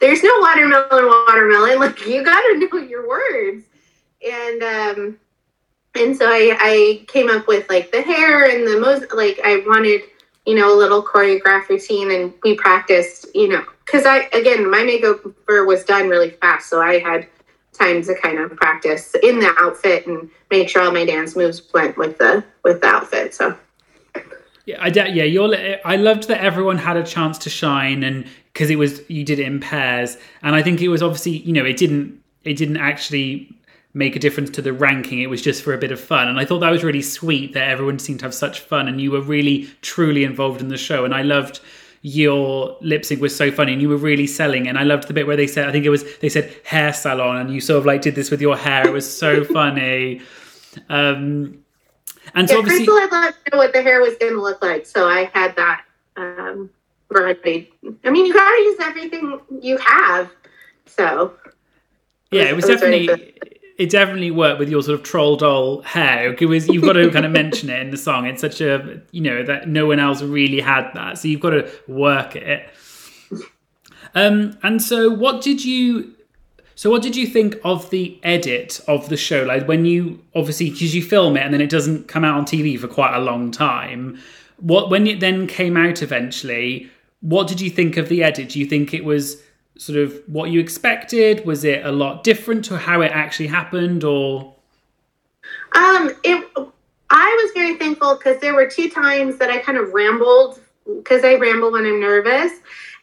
there's 0.00 0.22
no 0.22 0.30
watermelon, 0.40 1.06
watermelon. 1.06 1.78
Like 1.78 2.06
you 2.06 2.24
got 2.24 2.40
to 2.40 2.58
know 2.58 2.78
your 2.78 3.08
words. 3.08 3.64
And 4.26 4.62
um, 4.62 5.18
and 5.94 6.16
so 6.16 6.26
I, 6.26 6.56
I 6.60 7.04
came 7.06 7.30
up 7.30 7.46
with 7.48 7.68
like 7.68 7.92
the 7.92 8.02
hair 8.02 8.44
and 8.44 8.66
the 8.66 8.80
most 8.80 9.12
like 9.12 9.40
I 9.44 9.62
wanted 9.66 10.02
you 10.46 10.54
know 10.54 10.74
a 10.74 10.76
little 10.76 11.02
choreographed 11.02 11.68
routine 11.68 12.10
and 12.10 12.32
we 12.42 12.54
practiced 12.54 13.26
you 13.34 13.48
know 13.48 13.64
because 13.84 14.06
I 14.06 14.28
again 14.32 14.70
my 14.70 14.78
makeover 14.78 15.66
was 15.66 15.84
done 15.84 16.08
really 16.08 16.30
fast 16.30 16.68
so 16.68 16.80
I 16.82 16.98
had 16.98 17.26
time 17.72 18.02
to 18.02 18.14
kind 18.14 18.38
of 18.38 18.56
practice 18.56 19.14
in 19.22 19.38
the 19.38 19.54
outfit 19.58 20.06
and 20.06 20.30
make 20.50 20.68
sure 20.68 20.82
all 20.82 20.92
my 20.92 21.04
dance 21.04 21.36
moves 21.36 21.62
went 21.74 21.96
with 21.96 22.18
the 22.18 22.44
with 22.62 22.80
the 22.80 22.86
outfit 22.86 23.34
so 23.34 23.56
yeah, 24.66 24.82
I 24.82 24.88
yeah, 24.88 25.22
you're. 25.22 25.54
I 25.84 25.94
loved 25.94 26.26
that 26.26 26.40
everyone 26.40 26.76
had 26.76 26.96
a 26.96 27.04
chance 27.04 27.38
to 27.38 27.50
shine, 27.50 28.02
and 28.02 28.26
because 28.56 28.70
it 28.70 28.78
was 28.78 29.02
you 29.10 29.22
did 29.22 29.38
it 29.38 29.44
in 29.44 29.60
pairs, 29.60 30.16
and 30.42 30.54
I 30.54 30.62
think 30.62 30.80
it 30.80 30.88
was 30.88 31.02
obviously 31.02 31.32
you 31.32 31.52
know 31.52 31.64
it 31.64 31.76
didn't 31.76 32.18
it 32.44 32.54
didn't 32.56 32.78
actually 32.78 33.54
make 33.92 34.16
a 34.16 34.18
difference 34.18 34.48
to 34.50 34.62
the 34.62 34.72
ranking. 34.72 35.20
It 35.20 35.28
was 35.28 35.42
just 35.42 35.62
for 35.62 35.74
a 35.74 35.78
bit 35.78 35.92
of 35.92 36.00
fun, 36.00 36.26
and 36.26 36.40
I 36.40 36.46
thought 36.46 36.60
that 36.60 36.70
was 36.70 36.82
really 36.82 37.02
sweet 37.02 37.52
that 37.52 37.68
everyone 37.68 37.98
seemed 37.98 38.20
to 38.20 38.24
have 38.24 38.32
such 38.32 38.60
fun, 38.60 38.88
and 38.88 38.98
you 38.98 39.10
were 39.10 39.20
really 39.20 39.68
truly 39.82 40.24
involved 40.24 40.62
in 40.62 40.68
the 40.68 40.78
show, 40.78 41.04
and 41.04 41.14
I 41.14 41.20
loved 41.20 41.60
your 42.00 42.78
lip 42.80 43.04
sync 43.04 43.20
was 43.20 43.34
so 43.34 43.50
funny 43.50 43.72
and 43.72 43.82
you 43.82 43.88
were 43.88 43.96
really 43.96 44.28
selling 44.28 44.68
and 44.68 44.78
I 44.78 44.84
loved 44.84 45.08
the 45.08 45.14
bit 45.14 45.26
where 45.26 45.34
they 45.34 45.48
said 45.48 45.68
I 45.68 45.72
think 45.72 45.84
it 45.84 45.88
was 45.88 46.04
they 46.18 46.28
said 46.28 46.54
hair 46.62 46.92
salon 46.92 47.36
and 47.38 47.52
you 47.52 47.60
sort 47.60 47.78
of 47.78 47.86
like 47.86 48.00
did 48.00 48.14
this 48.14 48.30
with 48.30 48.40
your 48.40 48.56
hair. 48.56 48.86
It 48.86 48.92
was 48.92 49.18
so 49.18 49.42
funny. 49.58 50.20
Um 50.88 51.64
and 52.34 52.48
so 52.48 52.58
yeah, 52.58 52.62
Crystal 52.62 53.00
had 53.00 53.10
let 53.10 53.34
know 53.50 53.58
what 53.58 53.72
the 53.72 53.82
hair 53.82 54.00
was 54.00 54.14
going 54.18 54.34
to 54.34 54.40
look 54.40 54.62
like, 54.62 54.86
so 54.86 55.08
I 55.08 55.30
had 55.34 55.56
that 55.56 55.84
um, 56.16 56.70
ready. 57.10 57.70
I 58.04 58.10
mean, 58.10 58.26
you 58.26 58.32
got 58.34 58.48
to 58.48 58.62
use 58.62 58.80
everything 58.80 59.40
you 59.60 59.78
have. 59.78 60.30
So 60.86 61.34
yeah, 62.30 62.44
it 62.44 62.56
was, 62.56 62.64
it 62.68 62.72
was 62.72 62.80
definitely. 62.80 63.32
It 63.78 63.90
definitely 63.90 64.30
worked 64.30 64.58
with 64.58 64.70
your 64.70 64.82
sort 64.82 64.98
of 64.98 65.04
troll 65.04 65.36
doll 65.36 65.82
hair. 65.82 66.32
It 66.32 66.46
was, 66.46 66.66
you've 66.66 66.82
got 66.82 66.94
to 66.94 67.10
kind 67.12 67.26
of 67.26 67.32
mention 67.32 67.68
it 67.68 67.78
in 67.78 67.90
the 67.90 67.98
song. 67.98 68.24
It's 68.24 68.40
such 68.40 68.62
a, 68.62 69.02
you 69.10 69.20
know, 69.20 69.42
that 69.42 69.68
no 69.68 69.84
one 69.84 69.98
else 69.98 70.22
really 70.22 70.60
had 70.60 70.90
that. 70.94 71.18
So 71.18 71.28
you've 71.28 71.42
got 71.42 71.50
to 71.50 71.70
work 71.86 72.36
it. 72.36 72.70
Um, 74.14 74.56
and 74.62 74.80
so 74.82 75.10
what 75.10 75.42
did 75.42 75.62
you 75.62 76.16
so, 76.76 76.90
what 76.90 77.00
did 77.00 77.16
you 77.16 77.26
think 77.26 77.56
of 77.64 77.88
the 77.88 78.20
edit 78.22 78.82
of 78.86 79.08
the 79.08 79.16
show? 79.16 79.44
Like 79.44 79.66
when 79.66 79.86
you 79.86 80.22
obviously 80.34 80.70
because 80.70 80.94
you 80.94 81.02
film 81.02 81.38
it 81.38 81.40
and 81.40 81.52
then 81.52 81.62
it 81.62 81.70
doesn't 81.70 82.06
come 82.06 82.22
out 82.22 82.36
on 82.36 82.44
TV 82.44 82.78
for 82.78 82.86
quite 82.86 83.16
a 83.16 83.18
long 83.18 83.50
time. 83.50 84.20
What 84.58 84.90
when 84.90 85.06
it 85.06 85.20
then 85.20 85.46
came 85.46 85.76
out 85.78 86.02
eventually? 86.02 86.90
What 87.20 87.48
did 87.48 87.60
you 87.60 87.70
think 87.70 87.96
of 87.96 88.08
the 88.08 88.22
edit? 88.22 88.50
Do 88.50 88.60
you 88.60 88.66
think 88.66 88.94
it 88.94 89.04
was 89.04 89.42
sort 89.78 89.98
of 89.98 90.20
what 90.26 90.50
you 90.50 90.60
expected? 90.60 91.44
Was 91.44 91.64
it 91.64 91.84
a 91.84 91.92
lot 91.92 92.24
different 92.24 92.64
to 92.66 92.76
how 92.78 93.00
it 93.00 93.12
actually 93.12 93.48
happened, 93.48 94.04
or? 94.04 94.54
Um, 95.74 96.10
it. 96.24 96.48
I 97.08 97.42
was 97.42 97.52
very 97.54 97.76
thankful 97.76 98.16
because 98.16 98.40
there 98.40 98.54
were 98.54 98.66
two 98.66 98.90
times 98.90 99.38
that 99.38 99.48
I 99.48 99.58
kind 99.58 99.78
of 99.78 99.92
rambled 99.92 100.60
because 100.86 101.24
I 101.24 101.34
ramble 101.34 101.72
when 101.72 101.86
I'm 101.86 102.00
nervous, 102.00 102.52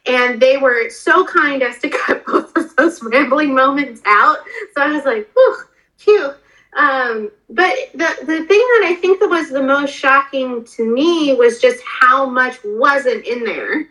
And 0.06 0.40
they 0.40 0.56
were 0.56 0.90
so 0.90 1.24
kind 1.24 1.62
as 1.62 1.78
to 1.78 1.88
cut 2.06 2.24
both 2.26 2.56
of 2.56 2.74
those 2.76 3.02
rambling 3.02 3.54
moments 3.54 4.02
out. 4.04 4.38
So 4.74 4.82
I 4.82 4.92
was 4.92 5.04
like, 5.04 5.30
whew, 5.34 5.56
phew. 5.96 6.34
Um, 6.76 7.30
but 7.50 7.72
the, 7.92 8.16
the 8.20 8.44
thing 8.44 8.58
that 8.58 8.82
I 8.86 8.98
think 9.00 9.20
that 9.20 9.28
was 9.28 9.48
the 9.48 9.62
most 9.62 9.94
shocking 9.94 10.64
to 10.64 10.84
me 10.84 11.34
was 11.34 11.60
just 11.60 11.82
how 11.84 12.26
much 12.26 12.58
wasn't 12.64 13.24
in 13.24 13.44
there. 13.44 13.88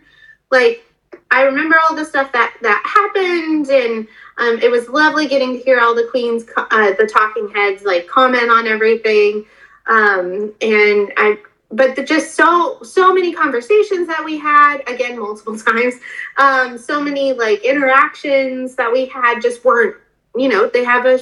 Like, 0.54 0.84
I 1.32 1.42
remember 1.42 1.76
all 1.80 1.96
the 1.96 2.04
stuff 2.04 2.30
that, 2.30 2.54
that 2.62 2.82
happened, 2.86 3.66
and 3.66 4.06
um, 4.38 4.60
it 4.62 4.70
was 4.70 4.88
lovely 4.88 5.26
getting 5.26 5.54
to 5.54 5.58
hear 5.58 5.80
all 5.80 5.94
the 5.94 6.06
queens, 6.10 6.44
uh, 6.56 6.92
the 6.92 7.10
talking 7.12 7.48
heads, 7.48 7.82
like 7.82 8.06
comment 8.06 8.50
on 8.50 8.68
everything. 8.68 9.44
Um, 9.86 10.54
and 10.62 11.12
I 11.16 11.38
but 11.70 11.96
the, 11.96 12.04
just 12.04 12.34
so 12.36 12.78
so 12.82 13.12
many 13.12 13.32
conversations 13.32 14.06
that 14.06 14.24
we 14.24 14.38
had 14.38 14.78
again 14.88 15.18
multiple 15.18 15.58
times. 15.72 15.94
Um, 16.36 16.78
so 16.78 17.02
many 17.02 17.32
like 17.32 17.64
interactions 17.64 18.76
that 18.76 18.90
we 18.90 19.06
had 19.06 19.40
just 19.42 19.64
weren't 19.64 19.96
you 20.36 20.48
know 20.48 20.68
they 20.68 20.84
have 20.84 21.04
a 21.04 21.18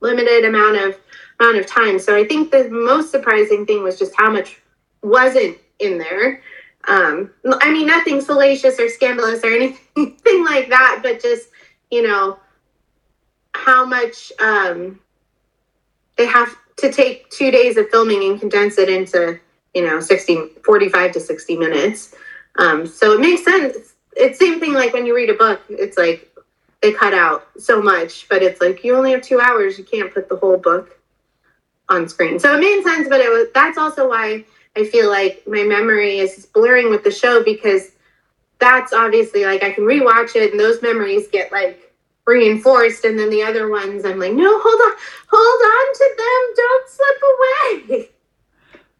limited 0.00 0.44
amount 0.44 0.76
of 0.76 0.96
amount 1.40 1.58
of 1.58 1.66
time. 1.66 1.98
So 1.98 2.16
i 2.16 2.24
think 2.24 2.52
the 2.52 2.68
most 2.70 3.10
surprising 3.10 3.66
thing 3.66 3.82
was 3.82 3.98
just 3.98 4.12
how 4.16 4.30
much 4.30 4.60
wasn't 5.02 5.58
in 5.80 5.98
there 5.98 6.40
um, 6.88 7.30
i 7.60 7.70
mean 7.70 7.86
nothing 7.86 8.20
salacious 8.20 8.78
or 8.78 8.88
scandalous 8.88 9.42
or 9.44 9.50
anything 9.52 10.44
like 10.44 10.68
that 10.68 11.00
but 11.02 11.20
just 11.20 11.48
you 11.90 12.02
know 12.02 12.38
how 13.54 13.84
much 13.84 14.32
um, 14.40 14.98
they 16.16 16.26
have 16.26 16.54
to 16.76 16.92
take 16.92 17.30
two 17.30 17.50
days 17.50 17.76
of 17.76 17.88
filming 17.90 18.22
and 18.30 18.40
condense 18.40 18.78
it 18.78 18.88
into 18.88 19.38
you 19.74 19.84
know 19.86 20.00
60 20.00 20.48
45 20.64 21.12
to 21.12 21.20
60 21.20 21.56
minutes. 21.56 22.14
Um, 22.56 22.86
so 22.86 23.12
it 23.12 23.20
makes 23.20 23.44
sense. 23.44 23.94
It's 24.16 24.38
same 24.38 24.60
thing 24.60 24.74
like 24.74 24.92
when 24.92 25.06
you 25.06 25.14
read 25.14 25.30
a 25.30 25.34
book 25.34 25.60
it's 25.68 25.96
like 25.96 26.30
they 26.82 26.92
cut 26.92 27.14
out 27.14 27.48
so 27.58 27.80
much 27.80 28.28
but 28.28 28.42
it's 28.42 28.60
like 28.60 28.84
you 28.84 28.96
only 28.96 29.12
have 29.12 29.22
two 29.22 29.40
hours. 29.40 29.78
You 29.78 29.84
can't 29.84 30.12
put 30.12 30.28
the 30.28 30.36
whole 30.36 30.56
book 30.56 31.00
on 31.88 32.08
screen. 32.08 32.38
So 32.38 32.54
it 32.56 32.60
made 32.60 32.82
sense 32.82 33.08
but 33.08 33.20
it 33.20 33.30
was 33.30 33.48
that's 33.54 33.78
also 33.78 34.08
why 34.08 34.44
i 34.76 34.84
feel 34.84 35.10
like 35.10 35.42
my 35.46 35.62
memory 35.62 36.18
is 36.18 36.46
blurring 36.46 36.90
with 36.90 37.04
the 37.04 37.10
show 37.10 37.42
because 37.42 37.92
that's 38.58 38.92
obviously 38.92 39.44
like 39.44 39.62
i 39.62 39.70
can 39.70 39.84
rewatch 39.84 40.36
it 40.36 40.50
and 40.50 40.60
those 40.60 40.80
memories 40.82 41.28
get 41.28 41.50
like 41.52 41.92
reinforced 42.26 43.04
and 43.04 43.18
then 43.18 43.30
the 43.30 43.42
other 43.42 43.68
ones 43.68 44.04
i'm 44.04 44.18
like 44.18 44.32
no 44.32 44.60
hold 44.62 44.80
on 44.80 44.96
hold 45.28 45.62
on 45.72 45.94
to 45.94 46.14
them 46.16 46.54
don't 46.56 46.88
slip 46.88 47.98
away 48.00 48.08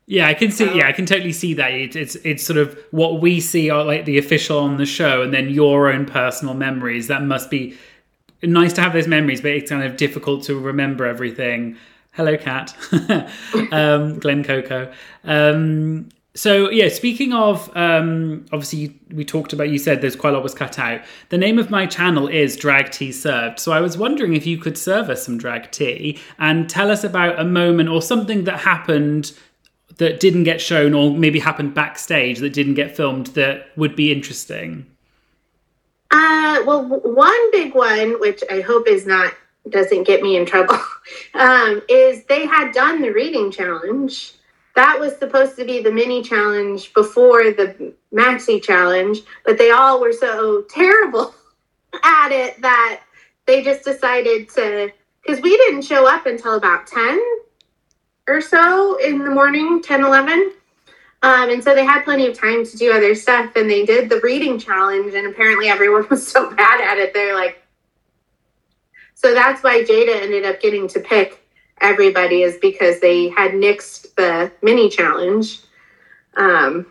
Yeah, 0.06 0.28
I 0.28 0.34
can 0.34 0.50
see. 0.50 0.68
Um, 0.68 0.76
yeah, 0.76 0.86
I 0.86 0.92
can 0.92 1.06
totally 1.06 1.32
see 1.32 1.54
that. 1.54 1.72
It, 1.72 1.96
it's 1.96 2.14
it's 2.16 2.44
sort 2.44 2.58
of 2.58 2.78
what 2.90 3.22
we 3.22 3.40
see 3.40 3.70
are 3.70 3.84
like 3.84 4.04
the 4.04 4.18
official 4.18 4.58
on 4.58 4.76
the 4.76 4.84
show, 4.84 5.22
and 5.22 5.32
then 5.32 5.48
your 5.48 5.90
own 5.90 6.04
personal 6.04 6.54
memories. 6.54 7.06
That 7.08 7.22
must 7.22 7.50
be 7.50 7.74
nice 8.42 8.72
to 8.74 8.82
have 8.82 8.92
those 8.92 9.08
memories, 9.08 9.40
but 9.40 9.52
it's 9.52 9.70
kind 9.70 9.82
of 9.82 9.96
difficult 9.96 10.44
to 10.44 10.58
remember 10.58 11.06
everything. 11.06 11.76
Hello, 12.14 12.36
cat. 12.36 12.76
um, 13.72 14.20
Glen 14.20 14.44
Coco. 14.44 14.92
Um, 15.24 16.08
so 16.36 16.70
yeah, 16.70 16.88
speaking 16.88 17.32
of 17.32 17.68
um, 17.76 18.46
obviously 18.52 18.96
we 19.12 19.24
talked 19.24 19.52
about 19.52 19.68
you 19.68 19.78
said 19.78 20.00
there's 20.00 20.14
quite 20.14 20.30
a 20.30 20.34
lot 20.34 20.42
was 20.44 20.54
cut 20.54 20.78
out. 20.78 21.00
The 21.30 21.38
name 21.38 21.58
of 21.58 21.70
my 21.70 21.86
channel 21.86 22.28
is 22.28 22.56
Drag 22.56 22.92
Tea 22.92 23.10
Served. 23.10 23.58
So 23.58 23.72
I 23.72 23.80
was 23.80 23.98
wondering 23.98 24.34
if 24.34 24.46
you 24.46 24.58
could 24.58 24.78
serve 24.78 25.10
us 25.10 25.24
some 25.24 25.38
drag 25.38 25.72
tea 25.72 26.20
and 26.38 26.70
tell 26.70 26.90
us 26.90 27.02
about 27.02 27.38
a 27.40 27.44
moment 27.44 27.88
or 27.88 28.00
something 28.00 28.44
that 28.44 28.60
happened 28.60 29.32
that 29.96 30.20
didn't 30.20 30.44
get 30.44 30.60
shown 30.60 30.94
or 30.94 31.12
maybe 31.12 31.40
happened 31.40 31.74
backstage 31.74 32.38
that 32.38 32.52
didn't 32.52 32.74
get 32.74 32.96
filmed 32.96 33.28
that 33.28 33.68
would 33.76 33.96
be 33.96 34.12
interesting? 34.12 34.86
Uh, 36.12 36.62
well, 36.64 36.84
one 36.84 37.50
big 37.50 37.74
one, 37.74 38.20
which 38.20 38.42
I 38.50 38.60
hope 38.60 38.86
is 38.86 39.04
not 39.04 39.34
doesn't 39.70 40.04
get 40.04 40.22
me 40.22 40.36
in 40.36 40.46
trouble, 40.46 40.78
um, 41.34 41.82
is 41.88 42.24
they 42.24 42.46
had 42.46 42.72
done 42.72 43.02
the 43.02 43.10
reading 43.10 43.50
challenge. 43.50 44.34
That 44.74 44.98
was 44.98 45.16
supposed 45.16 45.56
to 45.56 45.64
be 45.64 45.82
the 45.82 45.92
mini 45.92 46.22
challenge 46.22 46.92
before 46.94 47.52
the 47.52 47.94
maxi 48.12 48.62
challenge, 48.62 49.20
but 49.44 49.56
they 49.56 49.70
all 49.70 50.00
were 50.00 50.12
so 50.12 50.62
terrible 50.62 51.34
at 52.02 52.32
it 52.32 52.60
that 52.60 53.00
they 53.46 53.62
just 53.62 53.84
decided 53.84 54.48
to 54.50 54.90
because 55.22 55.40
we 55.42 55.56
didn't 55.56 55.82
show 55.82 56.06
up 56.06 56.26
until 56.26 56.54
about 56.54 56.86
10 56.86 57.20
or 58.28 58.40
so 58.40 58.98
in 58.98 59.18
the 59.18 59.30
morning 59.30 59.82
10 59.82 60.04
11 60.04 60.52
um, 61.22 61.50
and 61.50 61.64
so 61.64 61.74
they 61.74 61.84
had 61.84 62.02
plenty 62.04 62.26
of 62.26 62.38
time 62.38 62.64
to 62.64 62.76
do 62.76 62.92
other 62.92 63.14
stuff 63.14 63.54
and 63.56 63.68
they 63.68 63.84
did 63.84 64.08
the 64.08 64.20
reading 64.22 64.58
challenge 64.58 65.14
and 65.14 65.26
apparently 65.26 65.68
everyone 65.68 66.06
was 66.10 66.26
so 66.26 66.54
bad 66.54 66.80
at 66.80 66.98
it 66.98 67.12
they're 67.14 67.34
like 67.34 67.62
so 69.24 69.32
that's 69.32 69.62
why 69.62 69.82
Jaida 69.82 70.22
ended 70.22 70.44
up 70.44 70.60
getting 70.60 70.86
to 70.88 71.00
pick 71.00 71.48
everybody 71.80 72.42
is 72.42 72.58
because 72.58 73.00
they 73.00 73.30
had 73.30 73.52
nixed 73.52 74.14
the 74.16 74.52
mini 74.62 74.90
challenge. 74.90 75.60
Um, 76.36 76.86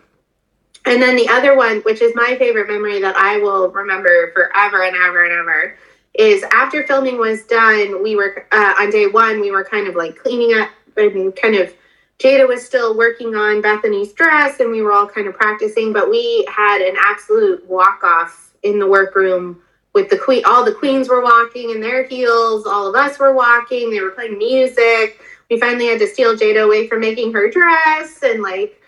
and 0.84 1.00
then 1.00 1.14
the 1.14 1.28
other 1.28 1.56
one 1.56 1.78
which 1.82 2.02
is 2.02 2.12
my 2.14 2.36
favorite 2.38 2.68
memory 2.68 3.00
that 3.00 3.16
i 3.16 3.38
will 3.38 3.70
remember 3.70 4.32
forever 4.32 4.82
and 4.82 4.96
ever 4.96 5.24
and 5.24 5.32
ever 5.32 5.78
is 6.14 6.42
after 6.52 6.86
filming 6.86 7.18
was 7.18 7.44
done 7.44 8.02
we 8.02 8.16
were 8.16 8.46
uh, 8.52 8.74
on 8.78 8.90
day 8.90 9.06
one 9.06 9.40
we 9.40 9.50
were 9.50 9.64
kind 9.64 9.86
of 9.86 9.94
like 9.94 10.16
cleaning 10.16 10.58
up. 10.58 10.70
And 10.96 11.34
kind 11.34 11.56
of 11.56 11.74
Jaida 12.20 12.46
was 12.46 12.64
still 12.64 12.96
working 12.96 13.34
on 13.34 13.60
Bethany's 13.60 14.12
dress 14.12 14.60
and 14.60 14.70
we 14.70 14.80
were 14.80 14.92
all 14.92 15.08
kind 15.08 15.26
of 15.26 15.34
practicing, 15.34 15.92
but 15.92 16.08
we 16.08 16.46
had 16.48 16.80
an 16.80 16.94
absolute 16.96 17.68
walk 17.68 18.04
off 18.04 18.54
in 18.62 18.78
the 18.78 18.86
workroom 18.86 19.60
with 19.94 20.10
the 20.10 20.18
queen. 20.18 20.42
All 20.44 20.64
the 20.64 20.74
queens 20.74 21.08
were 21.08 21.22
walking 21.22 21.70
in 21.70 21.80
their 21.80 22.04
heels. 22.04 22.66
All 22.66 22.88
of 22.88 22.94
us 22.94 23.18
were 23.18 23.32
walking. 23.32 23.90
They 23.90 24.00
were 24.00 24.10
playing 24.10 24.38
music. 24.38 25.20
We 25.50 25.58
finally 25.58 25.86
had 25.86 26.00
to 26.00 26.06
steal 26.06 26.36
Jaida 26.36 26.64
away 26.64 26.88
from 26.88 27.00
making 27.00 27.32
her 27.32 27.48
dress. 27.48 28.22
And 28.22 28.42
like, 28.42 28.80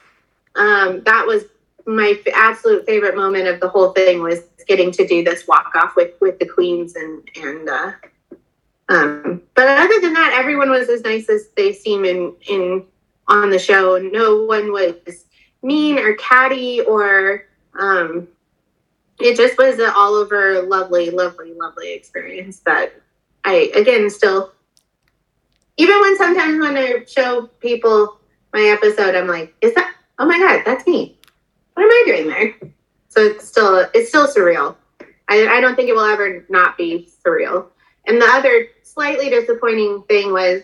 um, 0.56 1.02
that 1.04 1.26
was 1.26 1.44
my 1.86 2.20
absolute 2.34 2.84
favorite 2.84 3.16
moment 3.16 3.46
of 3.46 3.60
the 3.60 3.68
whole 3.68 3.92
thing 3.92 4.22
was 4.22 4.40
getting 4.66 4.90
to 4.90 5.06
do 5.06 5.22
this 5.22 5.46
walk 5.46 5.72
off 5.76 5.94
with, 5.94 6.20
with 6.20 6.38
the 6.40 6.46
queens 6.46 6.96
and, 6.96 7.28
and, 7.36 7.68
uh, 7.68 7.92
um, 8.88 9.42
but 9.54 9.66
other 9.66 10.00
than 10.00 10.14
that, 10.14 10.32
everyone 10.34 10.70
was 10.70 10.88
as 10.88 11.02
nice 11.02 11.28
as 11.28 11.48
they 11.56 11.72
seem 11.72 12.04
in 12.04 12.34
in 12.48 12.84
on 13.26 13.50
the 13.50 13.58
show. 13.58 13.98
No 13.98 14.44
one 14.44 14.72
was 14.72 15.24
mean 15.62 15.98
or 15.98 16.14
catty 16.14 16.80
or 16.82 17.46
um, 17.78 18.28
it 19.18 19.36
just 19.36 19.58
was 19.58 19.78
an 19.78 19.90
all 19.94 20.14
over 20.14 20.62
lovely, 20.62 21.10
lovely, 21.10 21.52
lovely 21.54 21.92
experience 21.92 22.60
that 22.60 22.92
I 23.44 23.70
again 23.74 24.10
still 24.10 24.52
even 25.76 26.00
when 26.00 26.16
sometimes 26.16 26.58
when 26.58 26.76
I 26.76 27.04
show 27.06 27.48
people 27.60 28.18
my 28.52 28.62
episode, 28.62 29.14
I'm 29.14 29.26
like, 29.26 29.54
is 29.60 29.74
that 29.74 29.94
oh 30.18 30.26
my 30.26 30.38
god, 30.38 30.62
that's 30.64 30.86
me. 30.86 31.18
What 31.74 31.84
am 31.84 31.90
I 31.90 32.02
doing 32.06 32.28
there? 32.28 32.54
So 33.08 33.22
it's 33.22 33.46
still 33.48 33.86
it's 33.94 34.08
still 34.08 34.26
surreal. 34.26 34.76
I, 35.28 35.46
I 35.46 35.60
don't 35.60 35.74
think 35.74 35.88
it 35.88 35.94
will 35.94 36.04
ever 36.04 36.44
not 36.48 36.76
be 36.76 37.08
surreal. 37.24 37.66
And 38.06 38.20
the 38.20 38.26
other 38.26 38.68
slightly 38.82 39.28
disappointing 39.28 40.02
thing 40.08 40.32
was 40.32 40.62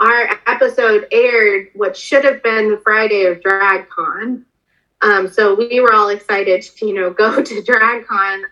our 0.00 0.30
episode 0.46 1.06
aired 1.10 1.68
what 1.74 1.96
should 1.96 2.24
have 2.24 2.42
been 2.42 2.70
the 2.70 2.80
Friday 2.84 3.24
of 3.24 3.40
DragCon. 3.40 4.44
Um, 5.00 5.28
so 5.28 5.54
we 5.54 5.80
were 5.80 5.92
all 5.92 6.08
excited 6.08 6.62
to, 6.62 6.86
you 6.86 6.94
know, 6.94 7.10
go 7.24 7.42
to 7.42 7.62
DragCon 7.62 8.42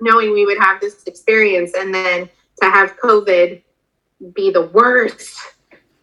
knowing 0.00 0.32
we 0.32 0.46
would 0.46 0.58
have 0.58 0.80
this 0.80 1.02
experience 1.04 1.72
and 1.76 1.94
then 1.94 2.28
to 2.62 2.70
have 2.70 2.96
COVID 2.98 3.62
be 4.34 4.50
the 4.50 4.66
worst. 4.68 5.38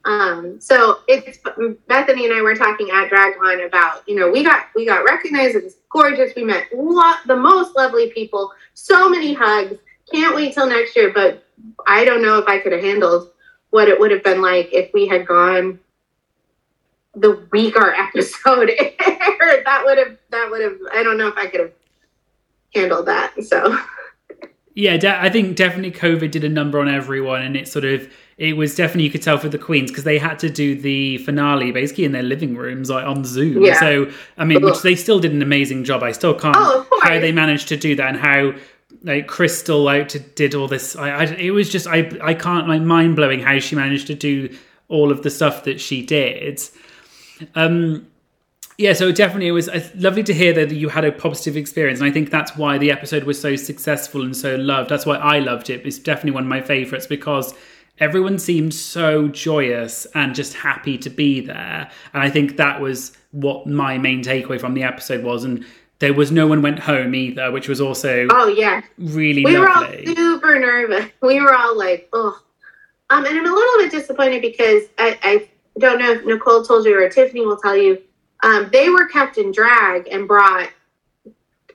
Um, 0.06 0.60
so 0.60 1.00
it's 1.08 1.40
Bethany 1.88 2.26
and 2.26 2.34
I 2.34 2.42
were 2.42 2.56
talking 2.56 2.90
at 2.92 3.10
DragCon 3.10 3.66
about, 3.66 4.04
you 4.08 4.16
know, 4.16 4.30
we 4.30 4.44
got 4.44 4.68
we 4.76 4.86
got 4.86 5.06
recognized. 5.06 5.56
It 5.56 5.64
was 5.64 5.78
gorgeous. 5.90 6.34
We 6.36 6.44
met 6.44 6.66
lo- 6.74 7.16
the 7.26 7.36
most 7.36 7.76
lovely 7.76 8.12
people. 8.12 8.52
So 8.74 9.10
many 9.10 9.34
hugs. 9.34 9.78
Can't 10.12 10.36
wait 10.36 10.54
till 10.54 10.68
next 10.68 10.96
year. 10.96 11.12
But 11.14 11.46
I 11.88 12.04
don't 12.04 12.22
know 12.22 12.38
if 12.38 12.48
I 12.48 12.60
could 12.60 12.74
have 12.74 12.84
handled 12.84 13.30
what 13.70 13.88
it 13.88 14.00
would 14.00 14.12
have 14.12 14.24
been 14.24 14.42
like 14.42 14.70
if 14.74 14.94
we 14.94 15.08
had 15.08 15.26
gone 15.26 15.80
the 17.16 17.46
week 17.52 17.76
our 17.78 17.94
episode 17.94 18.70
aired. 18.70 19.66
That 19.66 19.84
would 19.86 19.98
have 19.98 20.18
that 20.32 20.50
would 20.52 20.62
have 20.62 20.78
I 20.94 21.04
don't 21.04 21.18
know 21.18 21.28
if 21.28 21.38
I 21.38 21.48
could 21.48 21.60
have 21.60 21.72
handled 22.74 23.06
that. 23.08 23.34
So 23.44 23.78
Yeah, 24.76 24.98
de- 24.98 25.22
I 25.22 25.30
think 25.30 25.56
definitely 25.56 25.92
COVID 25.92 26.32
did 26.32 26.44
a 26.44 26.50
number 26.50 26.80
on 26.80 26.88
everyone, 26.90 27.44
and 27.44 27.56
it 27.56 27.68
sort 27.68 27.86
of 27.86 28.12
it 28.38 28.58
was 28.58 28.76
definitely 28.76 29.04
you 29.04 29.12
could 29.12 29.22
tell 29.22 29.38
for 29.38 29.48
the 29.50 29.60
queens 29.60 29.92
because 29.92 30.04
they 30.06 30.18
had 30.18 30.40
to 30.40 30.50
do 30.50 30.74
the 30.76 31.20
finale 31.20 31.72
basically 31.72 32.06
in 32.06 32.12
their 32.14 32.24
living 32.24 32.56
rooms 32.58 32.90
like 32.90 33.06
on 33.06 33.24
Zoom. 33.24 33.64
Yeah. 33.64 33.80
So 33.80 34.12
I 34.38 34.46
mean, 34.46 34.64
which 34.64 34.82
they 34.82 34.96
still 34.96 35.20
did 35.20 35.32
an 35.34 35.44
amazing 35.44 35.84
job. 35.84 36.02
I 36.02 36.12
still 36.12 36.34
can't 36.34 36.56
Oh, 36.58 36.88
how 37.04 37.20
they 37.20 37.32
managed 37.32 37.68
to 37.68 37.78
do 37.78 37.96
that 37.98 38.08
and 38.08 38.18
how 38.18 38.54
like 39.04 39.28
Crystal 39.28 39.84
like 39.84 40.34
did 40.36 40.56
all 40.56 40.68
this. 40.68 40.96
I, 40.96 41.10
I 41.10 41.24
it 41.26 41.52
was 41.52 41.70
just 41.70 41.86
I 41.86 42.12
I 42.24 42.34
can't 42.34 42.68
like 42.68 42.82
mind 42.82 43.16
blowing 43.16 43.40
how 43.40 43.60
she 43.60 43.76
managed 43.76 44.08
to 44.08 44.16
do 44.16 44.50
all 44.88 45.12
of 45.12 45.22
the 45.22 45.30
stuff 45.30 45.66
that 45.66 45.80
she 45.80 46.04
did. 46.04 46.60
Um, 47.56 48.08
yeah, 48.78 48.94
so 48.94 49.12
definitely 49.12 49.48
it 49.48 49.52
was 49.52 49.70
uh, 49.70 49.88
lovely 49.96 50.24
to 50.24 50.34
hear 50.34 50.54
that 50.54 50.72
you 50.72 50.90
had 50.90 51.06
a 51.06 51.12
positive 51.12 51.56
experience, 51.56 52.00
and 52.00 52.10
I 52.10 52.12
think 52.12 52.32
that's 52.32 52.58
why 52.58 52.78
the 52.78 52.92
episode 52.92 53.24
was 53.24 53.40
so 53.40 53.56
successful 53.56 54.24
and 54.24 54.36
so 54.36 54.56
loved. 54.56 54.90
That's 54.90 55.06
why 55.06 55.18
I 55.18 55.40
loved 55.40 55.70
it. 55.70 55.86
It's 55.86 56.00
definitely 56.00 56.32
one 56.32 56.44
of 56.44 56.50
my 56.50 56.62
favorites 56.62 57.06
because 57.06 57.54
everyone 58.00 58.40
seemed 58.40 58.74
so 58.74 59.28
joyous 59.28 60.08
and 60.16 60.34
just 60.34 60.56
happy 60.56 60.98
to 60.98 61.10
be 61.10 61.42
there, 61.42 61.90
and 62.14 62.24
I 62.24 62.30
think 62.30 62.58
that 62.58 62.82
was 62.82 63.16
what 63.32 63.68
my 63.68 63.98
main 63.98 64.24
takeaway 64.24 64.60
from 64.60 64.74
the 64.74 64.84
episode 64.84 65.24
was. 65.24 65.44
And 65.44 65.66
there 66.00 66.14
was 66.14 66.32
no 66.32 66.48
one 66.48 66.62
went 66.62 66.80
home 66.80 67.14
either, 67.14 67.52
which 67.52 67.70
was 67.70 67.80
also 67.80 68.28
oh 68.32 68.48
yeah, 68.48 68.82
really 68.98 69.46
we 69.46 69.56
lovely. 69.58 70.06
were 70.08 70.16
all 70.16 70.16
super 70.16 70.60
nervous. 70.60 71.12
We 71.22 71.40
were 71.40 71.54
all 71.56 71.78
like, 71.78 72.10
oh, 72.12 72.42
um, 73.12 73.24
and 73.26 73.38
I'm 73.38 73.46
a 73.46 73.54
little 73.54 73.80
bit 73.80 73.92
disappointed 73.92 74.42
because 74.42 74.84
I, 74.98 75.20
I 75.22 75.50
don't 75.80 76.00
know 76.00 76.12
if 76.12 76.26
Nicole 76.26 76.64
told 76.64 76.86
you 76.86 77.02
or 77.02 77.10
Tiffany 77.10 77.46
will 77.46 77.58
tell 77.58 77.76
you 77.76 78.02
um, 78.44 78.70
they 78.72 78.90
were 78.90 79.08
kept 79.08 79.38
in 79.38 79.52
drag 79.52 80.08
and 80.10 80.28
brought 80.28 80.70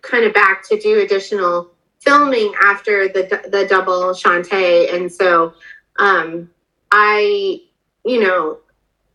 kind 0.03 0.25
of 0.25 0.35
back 0.35 0.67
to 0.69 0.79
do 0.79 1.01
additional 1.01 1.71
filming 2.01 2.53
after 2.63 3.09
the 3.09 3.49
the 3.51 3.67
double 3.69 4.13
Shantay, 4.15 4.95
and 4.95 5.13
so 5.13 5.55
um, 5.99 6.51
I, 6.93 7.61
you 8.05 8.21
know, 8.21 8.59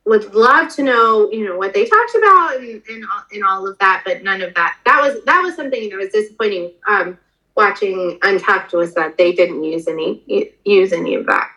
would 0.06 0.34
love 0.36 0.74
to 0.76 0.84
know, 0.84 1.32
you 1.32 1.46
know, 1.46 1.58
what 1.58 1.74
they 1.74 1.86
talked 1.86 2.16
about 2.16 2.58
and, 2.58 2.82
and 2.90 3.06
and 3.32 3.44
all 3.44 3.68
of 3.68 3.78
that, 3.80 4.04
but 4.06 4.24
none 4.24 4.42
of 4.42 4.54
that. 4.56 4.78
That 4.86 5.02
was 5.02 5.24
that 5.26 5.42
was 5.42 5.56
something 5.56 5.90
that 5.90 5.96
was 5.96 6.10
disappointing. 6.10 6.72
Um, 6.88 7.18
watching 7.56 8.18
Untucked 8.24 8.74
was 8.74 8.94
that 8.96 9.18
they 9.18 9.32
didn't 9.32 9.64
use 9.64 9.88
any 9.88 10.52
use 10.66 10.92
any 10.92 11.16
of 11.16 11.26
that. 11.28 11.50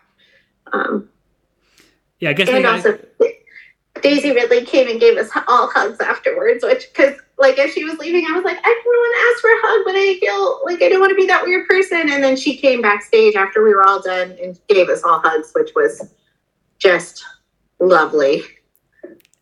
Um, 0.73 1.09
yeah, 2.21 2.31
I 2.31 2.33
guess. 2.33 2.49
And 2.49 2.67
also, 2.67 2.99
Daisy 4.03 4.33
Ridley 4.33 4.65
came 4.65 4.89
and 4.89 5.01
gave 5.01 5.17
us 5.17 5.31
all 5.49 5.69
hugs 5.69 6.01
afterwards, 6.01 6.65
which 6.65 6.89
because 6.93 7.19
like 7.39 7.59
as 7.59 7.73
she 7.73 7.85
was 7.85 7.99
leaving, 7.99 8.27
I 8.29 8.33
was 8.33 8.45
like, 8.45 8.59
I 8.63 8.83
want 8.85 9.17
to 9.17 9.23
ask 9.31 9.41
for 9.41 9.51
a 9.51 9.61
hug, 9.63 9.85
but 9.85 9.95
I 9.95 10.19
feel 10.21 10.61
like 10.65 10.83
I 10.83 10.89
don't 10.89 11.01
want 11.01 11.11
to 11.11 11.17
be 11.17 11.27
that 11.27 11.45
weird 11.45 11.67
person. 11.69 12.11
And 12.11 12.23
then 12.23 12.37
she 12.37 12.57
came 12.57 12.81
backstage 12.81 13.35
after 13.35 13.63
we 13.63 13.75
were 13.75 13.87
all 13.87 14.01
done 14.01 14.37
and 14.43 14.59
gave 14.69 14.89
us 14.89 15.03
all 15.03 15.21
hugs, 15.21 15.53
which 15.55 15.73
was 15.75 16.15
just 16.79 17.25
lovely. 17.79 18.43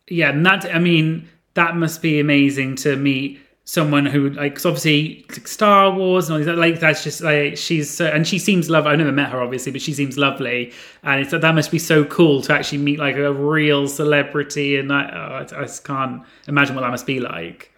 Yeah, 0.07 0.29
and 0.29 0.45
that 0.45 0.65
I 0.73 0.79
mean 0.79 1.29
that 1.53 1.75
must 1.75 2.01
be 2.01 2.19
amazing 2.19 2.75
to 2.77 2.95
meet 2.95 3.39
someone 3.65 4.05
who 4.05 4.29
like 4.29 4.55
cause 4.55 4.65
obviously 4.65 5.25
like 5.29 5.47
Star 5.47 5.91
Wars 5.91 6.29
and 6.29 6.33
all 6.33 6.37
these 6.37 6.57
like 6.57 6.79
that's 6.79 7.03
just 7.03 7.21
like 7.21 7.57
she's 7.57 7.89
so, 7.89 8.05
and 8.05 8.27
she 8.27 8.39
seems 8.39 8.69
lovely. 8.69 8.91
I've 8.91 8.99
never 8.99 9.11
met 9.11 9.31
her 9.31 9.41
obviously, 9.41 9.71
but 9.71 9.81
she 9.81 9.93
seems 9.93 10.17
lovely, 10.17 10.71
and 11.03 11.21
it's 11.21 11.31
that 11.31 11.55
must 11.55 11.71
be 11.71 11.79
so 11.79 12.05
cool 12.05 12.41
to 12.43 12.53
actually 12.53 12.77
meet 12.77 12.99
like 12.99 13.15
a 13.15 13.33
real 13.33 13.87
celebrity, 13.87 14.77
and 14.77 14.91
oh, 14.91 14.95
I, 14.95 15.47
oh, 15.51 15.57
I 15.57 15.61
just 15.63 15.83
can't 15.83 16.21
imagine 16.47 16.75
what 16.75 16.81
that 16.81 16.91
must 16.91 17.07
be 17.07 17.19
like. 17.19 17.71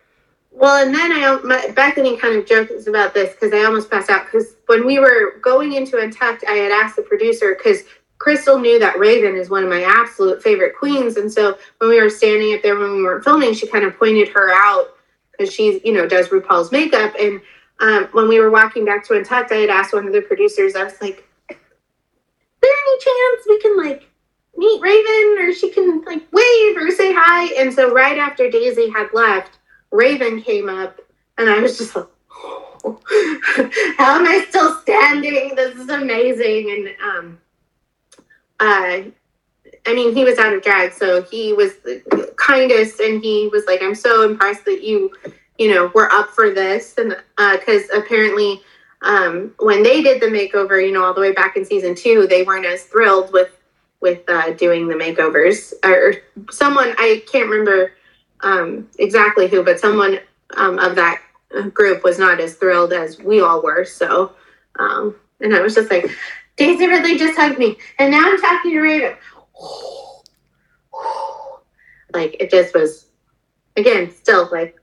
Well, 0.51 0.85
and 0.85 0.93
then 0.93 1.11
I 1.11 1.39
my, 1.43 1.71
Bethany 1.73 2.17
kind 2.17 2.35
of 2.35 2.45
jokes 2.45 2.87
about 2.87 3.13
this 3.13 3.33
because 3.33 3.53
I 3.53 3.63
almost 3.63 3.89
passed 3.89 4.09
out 4.09 4.25
because 4.25 4.55
when 4.65 4.85
we 4.85 4.99
were 4.99 5.39
going 5.41 5.73
into 5.73 5.99
Untucked, 5.99 6.43
I 6.49 6.53
had 6.53 6.71
asked 6.71 6.97
the 6.97 7.03
producer 7.03 7.55
because 7.55 7.83
Crystal 8.17 8.59
knew 8.59 8.77
that 8.79 8.97
Raven 8.99 9.35
is 9.35 9.49
one 9.49 9.63
of 9.63 9.69
my 9.69 9.83
absolute 9.83 10.43
favorite 10.43 10.75
queens, 10.77 11.15
and 11.15 11.31
so 11.31 11.57
when 11.77 11.89
we 11.89 12.01
were 12.01 12.09
standing 12.09 12.53
up 12.55 12.61
there 12.61 12.77
when 12.77 12.97
we 12.97 13.03
weren't 13.03 13.23
filming, 13.23 13.53
she 13.53 13.67
kind 13.67 13.85
of 13.85 13.97
pointed 13.97 14.27
her 14.29 14.51
out 14.51 14.96
because 15.37 15.53
she's 15.53 15.81
you 15.83 15.93
know 15.93 16.07
does 16.07 16.29
RuPaul's 16.29 16.71
makeup. 16.71 17.13
And 17.19 17.41
um, 17.79 18.09
when 18.11 18.27
we 18.27 18.39
were 18.39 18.49
walking 18.49 18.85
back 18.85 19.05
to 19.07 19.13
Untucked, 19.13 19.51
I 19.51 19.57
had 19.57 19.69
asked 19.69 19.93
one 19.93 20.07
of 20.07 20.13
the 20.13 20.21
producers. 20.21 20.75
I 20.75 20.83
was 20.83 20.99
like, 21.01 21.27
"Is 21.49 21.57
there 22.61 22.71
any 22.71 22.99
chance 22.99 23.47
we 23.47 23.59
can 23.59 23.77
like 23.77 24.09
meet 24.55 24.81
Raven, 24.81 25.37
or 25.39 25.53
she 25.53 25.69
can 25.71 26.01
like 26.05 26.31
wave 26.31 26.77
or 26.77 26.91
say 26.91 27.13
hi?" 27.13 27.53
And 27.61 27.73
so 27.73 27.93
right 27.93 28.17
after 28.17 28.49
Daisy 28.49 28.89
had 28.89 29.07
left, 29.13 29.57
Raven 29.91 30.41
came 30.41 30.69
up, 30.69 30.99
and 31.37 31.49
I 31.49 31.59
was 31.59 31.77
just 31.77 31.95
like. 31.95 32.07
Oh, 32.83 32.99
how 33.97 34.19
am 34.19 34.27
I 34.27 34.45
still 34.47 34.79
standing? 34.81 35.55
This 35.55 35.75
is 35.75 35.89
amazing. 35.89 36.69
And 36.69 36.89
um, 37.01 37.39
uh, 38.59 38.99
I 39.87 39.93
mean, 39.93 40.13
he 40.13 40.25
was 40.25 40.37
out 40.37 40.53
of 40.53 40.61
drag, 40.61 40.93
so 40.93 41.23
he 41.23 41.53
was 41.53 41.77
the 41.77 42.33
kindest, 42.35 42.99
and 42.99 43.23
he 43.23 43.49
was 43.51 43.65
like, 43.65 43.81
"I'm 43.81 43.95
so 43.95 44.23
impressed 44.29 44.65
that 44.65 44.83
you, 44.83 45.11
you 45.57 45.73
know, 45.73 45.91
were 45.95 46.11
up 46.11 46.29
for 46.31 46.53
this." 46.53 46.97
And 46.97 47.15
because 47.37 47.83
uh, 47.93 47.99
apparently, 47.99 48.61
um, 49.01 49.55
when 49.59 49.83
they 49.83 50.01
did 50.01 50.21
the 50.21 50.27
makeover, 50.27 50.85
you 50.85 50.91
know, 50.91 51.05
all 51.05 51.13
the 51.13 51.21
way 51.21 51.31
back 51.31 51.55
in 51.55 51.63
season 51.63 51.95
two, 51.95 52.27
they 52.27 52.43
weren't 52.43 52.65
as 52.65 52.83
thrilled 52.83 53.31
with 53.31 53.51
with 54.01 54.29
uh, 54.29 54.51
doing 54.53 54.87
the 54.87 54.95
makeovers. 54.95 55.73
Or 55.83 56.15
someone 56.51 56.93
I 56.97 57.23
can't 57.31 57.49
remember 57.49 57.93
um, 58.41 58.89
exactly 58.99 59.47
who, 59.47 59.63
but 59.63 59.79
someone 59.79 60.19
um, 60.55 60.79
of 60.79 60.95
that 60.95 61.21
group 61.73 62.03
was 62.03 62.19
not 62.19 62.39
as 62.39 62.55
thrilled 62.55 62.93
as 62.93 63.19
we 63.19 63.41
all 63.41 63.63
were. 63.63 63.85
So, 63.85 64.33
um, 64.79 65.15
and 65.39 65.55
I 65.55 65.61
was 65.61 65.75
just 65.75 65.89
like, 65.89 66.09
Daisy 66.57 66.87
Ridley 66.87 67.17
just 67.17 67.37
hugged 67.37 67.59
me, 67.59 67.77
and 67.99 68.11
now 68.11 68.23
I'm 68.25 68.41
talking 68.41 68.71
to 68.71 68.79
Raven. 68.81 69.15
like 72.13 72.35
it 72.39 72.49
just 72.49 72.73
was 72.73 73.07
again 73.75 74.11
still 74.11 74.49
like 74.51 74.79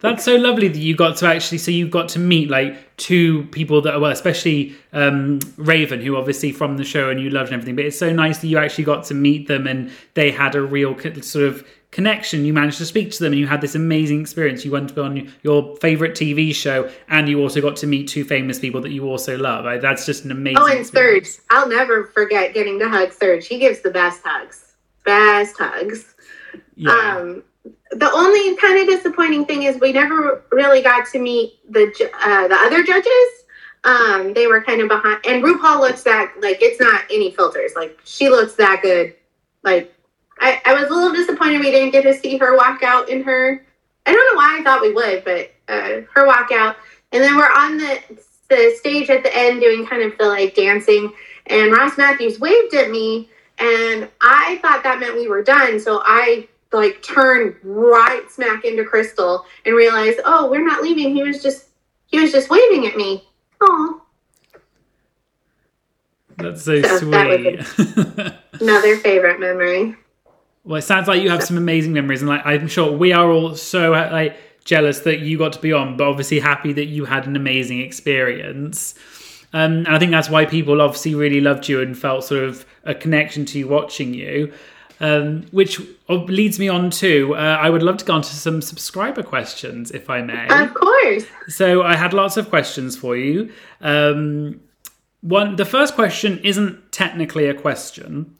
that's 0.00 0.24
so 0.24 0.36
lovely 0.36 0.68
that 0.68 0.78
you 0.78 0.96
got 0.96 1.16
to 1.18 1.26
actually 1.26 1.58
so 1.58 1.70
you 1.70 1.88
got 1.88 2.08
to 2.08 2.18
meet 2.18 2.50
like 2.50 2.96
two 2.96 3.44
people 3.46 3.80
that 3.82 3.94
are 3.94 4.00
well 4.00 4.10
especially 4.10 4.74
um, 4.92 5.38
raven 5.56 6.00
who 6.00 6.16
obviously 6.16 6.52
from 6.52 6.76
the 6.76 6.84
show 6.84 7.10
and 7.10 7.20
you 7.20 7.30
loved 7.30 7.48
and 7.48 7.54
everything 7.54 7.76
but 7.76 7.84
it's 7.84 7.98
so 7.98 8.12
nice 8.12 8.38
that 8.38 8.46
you 8.46 8.58
actually 8.58 8.84
got 8.84 9.04
to 9.04 9.14
meet 9.14 9.46
them 9.46 9.66
and 9.66 9.90
they 10.14 10.30
had 10.30 10.54
a 10.54 10.62
real 10.62 10.98
sort 11.22 11.44
of 11.44 11.66
connection 11.90 12.44
you 12.44 12.52
managed 12.52 12.78
to 12.78 12.86
speak 12.86 13.10
to 13.10 13.18
them 13.18 13.32
and 13.32 13.40
you 13.40 13.46
had 13.46 13.60
this 13.60 13.74
amazing 13.74 14.20
experience 14.20 14.64
you 14.64 14.70
went 14.70 14.88
to 14.88 14.94
be 14.94 15.00
on 15.00 15.32
your 15.42 15.76
favorite 15.76 16.12
tv 16.12 16.54
show 16.54 16.88
and 17.08 17.28
you 17.28 17.40
also 17.40 17.60
got 17.60 17.74
to 17.74 17.86
meet 17.86 18.06
two 18.06 18.24
famous 18.24 18.60
people 18.60 18.80
that 18.80 18.92
you 18.92 19.08
also 19.08 19.36
love 19.36 19.64
that's 19.82 20.06
just 20.06 20.24
an 20.24 20.30
amazing 20.30 20.58
oh 20.58 20.66
and 20.66 20.78
experience. 20.78 21.40
i'll 21.50 21.68
never 21.68 22.04
forget 22.04 22.54
getting 22.54 22.78
to 22.78 22.88
hug 22.88 23.12
Serge. 23.12 23.46
he 23.46 23.58
gives 23.58 23.80
the 23.80 23.90
best 23.90 24.20
hugs 24.24 24.74
best 25.04 25.56
hugs 25.58 26.14
yeah. 26.76 26.92
um 26.92 27.42
the 27.92 28.10
only 28.12 28.56
kind 28.56 28.78
of 28.78 28.86
disappointing 28.86 29.44
thing 29.44 29.64
is 29.64 29.80
we 29.80 29.92
never 29.92 30.44
really 30.52 30.82
got 30.82 31.08
to 31.08 31.18
meet 31.18 31.58
the 31.72 31.88
uh, 32.22 32.46
the 32.46 32.54
other 32.54 32.84
judges 32.84 33.44
um 33.82 34.32
they 34.34 34.46
were 34.46 34.62
kind 34.62 34.80
of 34.80 34.88
behind 34.88 35.18
and 35.26 35.42
rupaul 35.42 35.80
looks 35.80 36.04
that 36.04 36.32
like 36.40 36.58
it's 36.62 36.80
not 36.80 37.02
any 37.10 37.32
filters 37.32 37.72
like 37.74 37.98
she 38.04 38.28
looks 38.28 38.54
that 38.54 38.80
good 38.80 39.14
like 39.64 39.92
I, 40.40 40.60
I 40.64 40.74
was 40.74 40.90
a 40.90 40.94
little 40.94 41.12
disappointed 41.12 41.60
we 41.60 41.70
didn't 41.70 41.90
get 41.90 42.02
to 42.02 42.14
see 42.14 42.38
her 42.38 42.56
walk 42.56 42.82
out 42.82 43.08
in 43.08 43.22
her. 43.22 43.64
I 44.06 44.12
don't 44.12 44.34
know 44.34 44.38
why 44.38 44.58
I 44.58 44.64
thought 44.64 44.80
we 44.80 44.92
would, 44.92 45.24
but 45.24 45.52
uh, 45.68 46.00
her 46.14 46.26
walk 46.26 46.50
out. 46.50 46.76
And 47.12 47.22
then 47.22 47.36
we're 47.36 47.52
on 47.52 47.76
the 47.76 48.00
the 48.48 48.74
stage 48.78 49.08
at 49.10 49.22
the 49.22 49.36
end 49.36 49.60
doing 49.60 49.86
kind 49.86 50.02
of 50.02 50.18
the 50.18 50.26
like 50.26 50.54
dancing, 50.54 51.12
and 51.46 51.72
Ross 51.72 51.96
Mathews 51.98 52.40
waved 52.40 52.74
at 52.74 52.90
me, 52.90 53.28
and 53.58 54.08
I 54.20 54.58
thought 54.62 54.82
that 54.82 54.98
meant 54.98 55.14
we 55.14 55.28
were 55.28 55.42
done. 55.42 55.78
So 55.78 56.02
I 56.04 56.48
like 56.72 57.02
turned 57.02 57.56
right 57.62 58.28
smack 58.30 58.64
into 58.64 58.84
Crystal 58.84 59.44
and 59.64 59.74
realized, 59.74 60.20
oh, 60.24 60.50
we're 60.50 60.64
not 60.64 60.82
leaving. 60.82 61.14
He 61.14 61.22
was 61.22 61.42
just 61.42 61.68
he 62.06 62.20
was 62.20 62.32
just 62.32 62.50
waving 62.50 62.86
at 62.86 62.96
me. 62.96 63.28
Oh. 63.60 64.02
That's 66.38 66.62
so, 66.62 66.80
so 66.80 66.98
sweet. 66.98 67.10
That 67.12 68.38
another 68.60 68.96
favorite 68.96 69.38
memory. 69.38 69.94
Well, 70.64 70.78
it 70.78 70.82
sounds 70.82 71.08
like 71.08 71.22
you 71.22 71.30
have 71.30 71.42
some 71.42 71.56
amazing 71.56 71.92
memories, 71.92 72.20
and 72.20 72.28
like 72.28 72.44
I'm 72.44 72.68
sure 72.68 72.92
we 72.92 73.12
are 73.12 73.30
all 73.30 73.54
so 73.54 73.92
like 73.92 74.36
jealous 74.64 75.00
that 75.00 75.20
you 75.20 75.38
got 75.38 75.52
to 75.54 75.60
be 75.60 75.72
on, 75.72 75.96
but 75.96 76.06
obviously 76.06 76.38
happy 76.38 76.72
that 76.74 76.86
you 76.86 77.06
had 77.06 77.26
an 77.26 77.36
amazing 77.36 77.80
experience. 77.80 78.94
Um, 79.52 79.78
and 79.78 79.88
I 79.88 79.98
think 79.98 80.12
that's 80.12 80.30
why 80.30 80.44
people 80.44 80.80
obviously 80.80 81.14
really 81.14 81.40
loved 81.40 81.68
you 81.68 81.80
and 81.80 81.98
felt 81.98 82.24
sort 82.24 82.44
of 82.44 82.64
a 82.84 82.94
connection 82.94 83.44
to 83.46 83.58
you 83.58 83.68
watching 83.68 84.14
you. 84.14 84.52
Um, 85.02 85.46
which 85.50 85.80
leads 86.10 86.58
me 86.58 86.68
on 86.68 86.90
to 86.90 87.34
uh, 87.34 87.38
I 87.38 87.70
would 87.70 87.82
love 87.82 87.96
to 87.96 88.04
go 88.04 88.12
on 88.12 88.20
to 88.20 88.34
some 88.34 88.60
subscriber 88.60 89.22
questions, 89.22 89.90
if 89.92 90.10
I 90.10 90.20
may. 90.20 90.46
Of 90.48 90.74
course. 90.74 91.24
So 91.48 91.82
I 91.82 91.96
had 91.96 92.12
lots 92.12 92.36
of 92.36 92.50
questions 92.50 92.98
for 92.98 93.16
you. 93.16 93.50
Um, 93.80 94.60
one, 95.22 95.56
the 95.56 95.64
first 95.64 95.94
question 95.94 96.38
isn't 96.44 96.92
technically 96.92 97.46
a 97.46 97.54
question. 97.54 98.36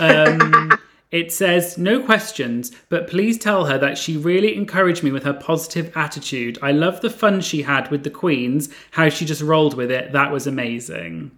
Um, 0.00 0.72
It 1.10 1.32
says, 1.32 1.76
no 1.76 2.00
questions, 2.00 2.70
but 2.88 3.08
please 3.08 3.36
tell 3.36 3.64
her 3.64 3.76
that 3.78 3.98
she 3.98 4.16
really 4.16 4.54
encouraged 4.54 5.02
me 5.02 5.10
with 5.10 5.24
her 5.24 5.32
positive 5.32 5.90
attitude. 5.96 6.56
I 6.62 6.70
love 6.70 7.00
the 7.00 7.10
fun 7.10 7.40
she 7.40 7.62
had 7.62 7.90
with 7.90 8.04
the 8.04 8.10
Queens, 8.10 8.68
how 8.92 9.08
she 9.08 9.24
just 9.24 9.42
rolled 9.42 9.74
with 9.74 9.90
it. 9.90 10.12
That 10.12 10.30
was 10.30 10.46
amazing. 10.46 11.32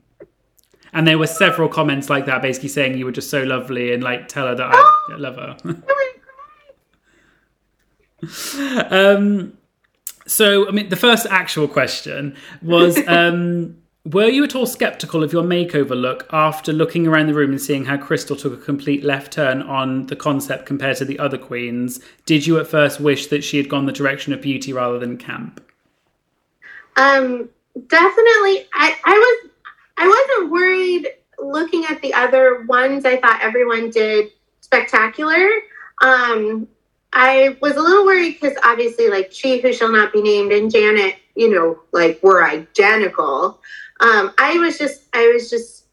And 0.92 1.06
there 1.06 1.16
were 1.18 1.26
several 1.26 1.70
comments 1.70 2.10
like 2.10 2.26
that, 2.26 2.42
basically 2.42 2.68
saying 2.68 2.98
you 2.98 3.06
were 3.06 3.12
just 3.12 3.30
so 3.30 3.42
lovely 3.44 3.94
and 3.94 4.02
like 4.02 4.28
tell 4.28 4.46
her 4.46 4.54
that 4.54 4.70
I 4.74 5.16
love 5.16 5.36
her. 5.36 5.56
um, 9.16 9.56
so, 10.26 10.68
I 10.68 10.70
mean, 10.70 10.90
the 10.90 10.96
first 10.96 11.26
actual 11.30 11.66
question 11.66 12.36
was 12.60 12.98
um, 13.08 13.81
Were 14.04 14.28
you 14.28 14.42
at 14.42 14.56
all 14.56 14.66
skeptical 14.66 15.22
of 15.22 15.32
your 15.32 15.44
makeover 15.44 15.98
look 15.98 16.26
after 16.32 16.72
looking 16.72 17.06
around 17.06 17.28
the 17.28 17.34
room 17.34 17.50
and 17.52 17.60
seeing 17.60 17.84
how 17.84 17.96
Crystal 17.96 18.34
took 18.34 18.52
a 18.52 18.56
complete 18.56 19.04
left 19.04 19.32
turn 19.32 19.62
on 19.62 20.06
the 20.06 20.16
concept 20.16 20.66
compared 20.66 20.96
to 20.96 21.04
the 21.04 21.20
other 21.20 21.38
queens? 21.38 22.00
Did 22.26 22.44
you 22.44 22.58
at 22.58 22.66
first 22.66 22.98
wish 22.98 23.28
that 23.28 23.44
she 23.44 23.58
had 23.58 23.68
gone 23.68 23.86
the 23.86 23.92
direction 23.92 24.32
of 24.32 24.42
beauty 24.42 24.72
rather 24.72 24.98
than 24.98 25.18
camp? 25.18 25.64
Um, 26.96 27.48
definitely. 27.86 28.66
I, 28.74 28.96
I 29.04 29.40
was 29.44 29.50
I 29.98 30.08
wasn't 30.08 30.52
worried 30.52 31.08
looking 31.38 31.84
at 31.88 32.02
the 32.02 32.12
other 32.12 32.64
ones. 32.64 33.04
I 33.04 33.18
thought 33.18 33.40
everyone 33.40 33.90
did 33.90 34.32
spectacular. 34.62 35.48
Um, 36.02 36.66
I 37.12 37.56
was 37.60 37.76
a 37.76 37.80
little 37.80 38.04
worried 38.04 38.38
because 38.40 38.56
obviously, 38.64 39.08
like 39.08 39.30
she 39.32 39.60
who 39.60 39.72
shall 39.72 39.92
not 39.92 40.12
be 40.12 40.22
named 40.22 40.50
and 40.50 40.72
Janet, 40.72 41.16
you 41.36 41.54
know, 41.54 41.80
like 41.92 42.20
were 42.20 42.44
identical. 42.44 43.60
Um, 44.02 44.34
I 44.36 44.58
was 44.58 44.78
just, 44.78 45.04
I 45.12 45.30
was 45.32 45.48
just, 45.48 45.86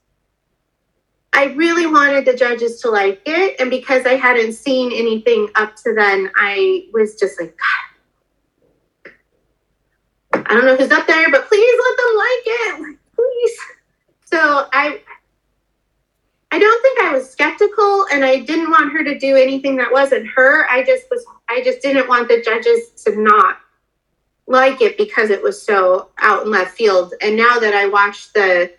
I 1.31 1.53
really 1.53 1.85
wanted 1.85 2.25
the 2.25 2.33
judges 2.33 2.81
to 2.81 2.89
like 2.89 3.21
it, 3.25 3.59
and 3.59 3.69
because 3.69 4.07
I 4.07 4.15
hadn't 4.15 4.53
seen 4.53 4.91
anything 4.91 5.47
up 5.55 5.75
to 5.77 5.93
then, 5.93 6.31
I 6.35 6.87
was 6.91 7.19
just 7.19 7.39
like, 7.39 7.55
God, 9.05 9.13
I 10.33 10.53
don't 10.55 10.65
know 10.65 10.75
who's 10.75 10.91
up 10.91 11.05
there, 11.05 11.29
but 11.29 11.47
please 11.47 11.79
let 11.85 11.97
them 11.97 12.17
like 12.17 12.43
it, 12.45 12.97
please. 13.15 13.59
So 14.25 14.67
I, 14.73 15.01
I 16.51 16.57
don't 16.57 16.81
think 16.81 16.99
I 17.01 17.13
was 17.13 17.29
skeptical 17.29 18.07
and 18.11 18.25
I 18.25 18.39
didn't 18.39 18.71
want 18.71 18.91
her 18.93 19.03
to 19.03 19.19
do 19.19 19.35
anything 19.35 19.75
that 19.77 19.91
wasn't 19.91 20.27
her. 20.35 20.67
I 20.67 20.83
just 20.83 21.05
was 21.11 21.23
I 21.47 21.61
just 21.63 21.81
didn't 21.81 22.07
want 22.07 22.27
the 22.27 22.41
judges 22.41 22.89
to 23.05 23.21
not 23.21 23.57
like 24.49 24.81
it 24.81 24.97
because 24.97 25.29
it 25.29 25.41
was 25.41 25.61
so 25.61 26.09
out 26.17 26.43
in 26.43 26.51
left 26.51 26.75
field. 26.75 27.13
And 27.21 27.37
now 27.37 27.59
that 27.59 27.73
I 27.73 27.87
watched 27.87 28.33
the 28.33 28.73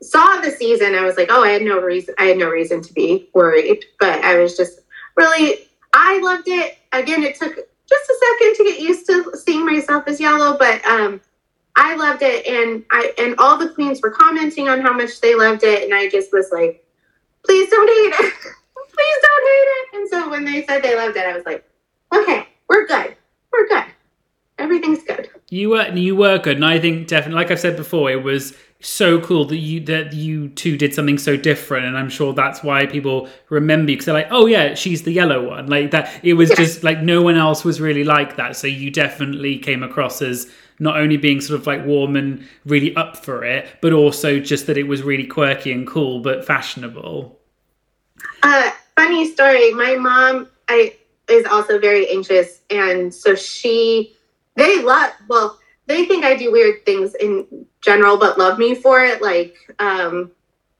saw 0.00 0.40
the 0.40 0.52
season, 0.52 0.94
I 0.94 1.04
was 1.04 1.16
like, 1.16 1.28
oh, 1.30 1.44
I 1.44 1.50
had 1.50 1.62
no 1.62 1.80
reason 1.80 2.14
I 2.18 2.24
had 2.26 2.38
no 2.38 2.48
reason 2.48 2.80
to 2.80 2.92
be 2.94 3.28
worried. 3.34 3.84
But 3.98 4.24
I 4.24 4.38
was 4.38 4.56
just 4.56 4.80
really 5.16 5.68
I 5.92 6.20
loved 6.20 6.48
it. 6.48 6.78
Again, 6.92 7.24
it 7.24 7.34
took 7.34 7.54
just 7.54 8.10
a 8.10 8.14
second 8.38 8.54
to 8.54 8.64
get 8.64 8.80
used 8.80 9.06
to 9.06 9.36
seeing 9.36 9.66
myself 9.66 10.04
as 10.06 10.20
yellow, 10.20 10.56
but 10.56 10.82
um 10.86 11.20
I 11.76 11.96
loved 11.96 12.22
it 12.22 12.46
and 12.46 12.84
I 12.92 13.12
and 13.18 13.34
all 13.38 13.58
the 13.58 13.70
queens 13.70 14.00
were 14.00 14.10
commenting 14.10 14.68
on 14.68 14.80
how 14.80 14.92
much 14.92 15.20
they 15.20 15.34
loved 15.34 15.64
it 15.64 15.82
and 15.82 15.92
I 15.92 16.08
just 16.08 16.32
was 16.32 16.50
like 16.52 16.86
please 17.44 17.68
don't 17.68 17.88
hate 17.88 18.26
it. 18.26 18.34
please 18.92 19.18
don't 19.22 19.46
hate 19.50 19.68
it. 19.70 19.88
And 19.94 20.08
so 20.08 20.30
when 20.30 20.44
they 20.44 20.64
said 20.66 20.82
they 20.82 20.94
loved 20.94 21.16
it, 21.16 21.26
I 21.26 21.32
was 21.32 21.44
like, 21.46 21.64
okay, 22.14 22.46
we're 22.68 22.86
good. 22.86 23.16
We're 23.52 23.66
good. 23.66 23.84
Everything's 24.60 25.02
good. 25.02 25.28
You 25.48 25.70
were 25.70 25.88
you 25.88 26.14
were 26.14 26.38
good, 26.38 26.56
and 26.56 26.64
I 26.64 26.78
think 26.78 27.08
definitely, 27.08 27.36
like 27.42 27.50
I've 27.50 27.58
said 27.58 27.76
before, 27.76 28.10
it 28.10 28.22
was 28.22 28.54
so 28.80 29.20
cool 29.20 29.44
that 29.46 29.56
you 29.56 29.80
that 29.86 30.12
you 30.12 30.50
two 30.50 30.76
did 30.76 30.94
something 30.94 31.18
so 31.18 31.36
different, 31.36 31.86
and 31.86 31.96
I'm 31.96 32.10
sure 32.10 32.32
that's 32.34 32.62
why 32.62 32.86
people 32.86 33.28
remember 33.48 33.90
you 33.90 33.96
because 33.96 34.04
they're 34.04 34.14
like, 34.14 34.28
oh 34.30 34.46
yeah, 34.46 34.74
she's 34.74 35.02
the 35.02 35.12
yellow 35.12 35.48
one, 35.48 35.66
like 35.66 35.90
that. 35.92 36.10
It 36.22 36.34
was 36.34 36.50
yes. 36.50 36.58
just 36.58 36.84
like 36.84 37.00
no 37.00 37.22
one 37.22 37.36
else 37.36 37.64
was 37.64 37.80
really 37.80 38.04
like 38.04 38.36
that, 38.36 38.54
so 38.54 38.66
you 38.66 38.90
definitely 38.90 39.58
came 39.58 39.82
across 39.82 40.20
as 40.20 40.50
not 40.78 40.98
only 40.98 41.16
being 41.16 41.40
sort 41.40 41.58
of 41.58 41.66
like 41.66 41.84
warm 41.86 42.16
and 42.16 42.46
really 42.64 42.94
up 42.96 43.16
for 43.16 43.44
it, 43.44 43.66
but 43.80 43.92
also 43.92 44.40
just 44.40 44.66
that 44.66 44.76
it 44.76 44.84
was 44.84 45.02
really 45.02 45.26
quirky 45.26 45.72
and 45.72 45.86
cool, 45.86 46.20
but 46.20 46.44
fashionable. 46.44 47.38
Uh, 48.42 48.70
funny 48.96 49.30
story. 49.30 49.72
My 49.72 49.96
mom, 49.96 50.48
I 50.68 50.96
is 51.28 51.46
also 51.46 51.78
very 51.78 52.10
anxious, 52.10 52.60
and 52.70 53.14
so 53.14 53.34
she, 53.34 54.16
they 54.60 54.82
love. 54.82 55.12
Well, 55.28 55.58
they 55.86 56.04
think 56.04 56.24
I 56.24 56.36
do 56.36 56.52
weird 56.52 56.84
things 56.84 57.14
in 57.16 57.66
general, 57.80 58.16
but 58.16 58.38
love 58.38 58.58
me 58.58 58.74
for 58.74 59.04
it, 59.04 59.20
like 59.20 59.56
um, 59.78 60.30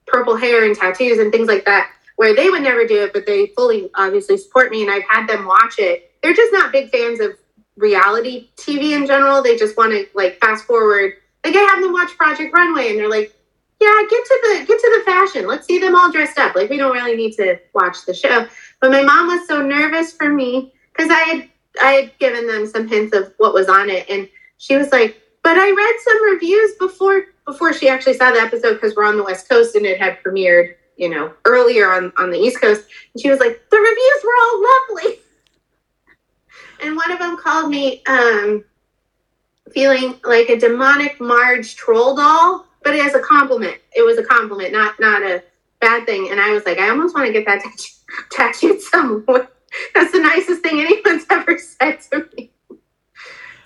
purple 0.07 0.37
hair 0.37 0.65
and 0.65 0.77
tattoos 0.77 1.19
and 1.19 1.33
things 1.33 1.49
like 1.49 1.65
that. 1.65 1.91
Where 2.17 2.35
they 2.37 2.51
would 2.51 2.63
never 2.63 2.87
do 2.87 3.03
it, 3.05 3.13
but 3.15 3.27
they 3.27 3.47
fully 3.57 3.91
obviously 3.95 4.37
support 4.37 4.71
me, 4.71 4.83
and 4.83 4.91
I've 4.91 5.09
had 5.09 5.27
them 5.27 5.47
watch 5.47 5.79
it. 5.79 6.13
They're 6.23 6.35
just 6.35 6.53
not 6.53 6.71
big 6.71 6.91
fans 6.91 7.19
of 7.19 7.33
reality 7.77 8.51
TV 8.57 8.95
in 8.95 9.07
general. 9.07 9.43
They 9.43 9.57
just 9.57 9.77
want 9.77 9.93
to 9.93 10.07
like 10.15 10.39
fast 10.39 10.65
forward. 10.65 11.15
Like 11.45 11.57
I 11.57 11.61
have 11.61 11.81
them 11.83 11.93
watch 11.93 12.11
Project 12.19 12.53
Runway, 12.53 12.91
and 12.91 12.99
they're 12.99 13.09
like, 13.09 13.35
"Yeah, 13.81 14.03
get 14.09 14.25
to 14.25 14.39
the 14.43 14.65
get 14.67 14.79
to 14.79 14.99
the 14.99 15.11
fashion. 15.11 15.47
Let's 15.47 15.67
see 15.67 15.79
them 15.79 15.97
all 15.97 16.13
dressed 16.13 16.39
up. 16.39 16.55
Like 16.55 16.69
we 16.69 16.77
don't 16.77 16.93
really 16.93 17.17
need 17.17 17.33
to 17.37 17.59
watch 17.75 18.05
the 18.05 18.15
show." 18.15 18.47
But 18.81 18.91
my 18.93 19.03
mom 19.03 19.29
was 19.29 19.49
so 19.49 19.63
nervous 19.63 20.13
for 20.13 20.29
me 20.29 20.75
because 20.93 21.11
I 21.11 21.21
had 21.21 21.49
I 21.83 21.93
had 21.93 22.19
given 22.19 22.47
them 22.47 22.67
some 22.67 22.89
hints 22.89 23.15
of 23.15 23.33
what 23.39 23.55
was 23.55 23.69
on 23.69 23.91
it, 23.91 24.09
and 24.09 24.29
she 24.59 24.77
was 24.77 24.91
like, 24.93 25.21
"But 25.43 25.57
I 25.59 25.71
read 25.71 25.95
some 26.05 26.25
reviews 26.33 26.73
before 26.77 27.27
before 27.47 27.73
she 27.73 27.89
actually 27.89 28.15
saw 28.15 28.31
the 28.31 28.41
episode 28.41 28.75
because 28.75 28.95
we're 28.95 29.05
on 29.05 29.17
the 29.17 29.25
West 29.25 29.49
Coast 29.49 29.75
and 29.75 29.87
it 29.87 30.01
had 30.01 30.23
premiered." 30.23 30.75
You 30.97 31.09
know, 31.09 31.33
earlier 31.45 31.91
on 31.91 32.13
on 32.17 32.31
the 32.31 32.39
East 32.39 32.61
Coast, 32.61 32.83
and 33.15 33.23
she 33.23 33.31
was 33.31 33.41
like, 33.41 33.61
"The 33.71 33.77
reviews 33.77 34.25
were 34.25 34.37
all 34.43 34.63
lovely." 34.99 35.21
and 36.83 36.97
one 36.97 37.11
of 37.11 37.19
them 37.19 37.37
called 37.37 37.71
me 37.71 38.03
um, 38.07 38.65
feeling 39.73 40.19
like 40.25 40.49
a 40.49 40.59
demonic 40.59 41.21
Marge 41.21 41.77
troll 41.77 42.17
doll, 42.17 42.67
but 42.83 42.95
as 42.95 43.15
a 43.15 43.21
compliment. 43.21 43.79
It 43.95 44.03
was 44.03 44.19
a 44.19 44.25
compliment, 44.25 44.73
not 44.73 44.99
not 45.01 45.23
a 45.23 45.43
bad 45.81 46.07
thing. 46.07 46.29
And 46.31 46.41
I 46.41 46.53
was 46.53 46.65
like, 46.65 46.79
I 46.79 46.91
almost 46.91 47.15
want 47.15 47.27
to 47.27 47.33
get 47.33 47.47
that 47.47 47.63
tattooed 48.31 48.81
somewhere. 48.81 49.49
That's 49.95 50.13
the 50.13 50.21
nicest 50.21 50.63
thing 50.63 50.81
anyone's 50.81 51.27
ever 51.31 51.59
said 51.59 52.01
to 52.13 52.29
me. 52.37 52.51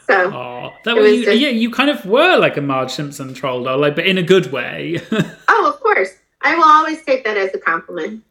So 0.07 0.31
oh, 0.33 0.73
that 0.85 0.97
was, 0.97 1.13
you, 1.13 1.25
just, 1.25 1.39
yeah, 1.39 1.49
you 1.49 1.71
kind 1.71 1.89
of 1.89 2.05
were 2.05 2.37
like 2.37 2.59
a 2.59 2.61
Marge 2.61 2.91
Simpson 2.91 3.33
troll 3.33 3.65
doll, 3.65 3.79
like, 3.79 3.97
but 3.97 4.07
in 4.07 4.19
a 4.19 4.23
good 4.23 4.53
way. 4.53 5.01
oh, 5.49 5.73
of 5.73 5.81
course. 5.81 6.11
I 6.43 6.57
will 6.57 6.65
always 6.65 7.03
take 7.05 7.25
that 7.25 7.39
as 7.39 7.55
a 7.55 7.59
compliment 7.59 8.23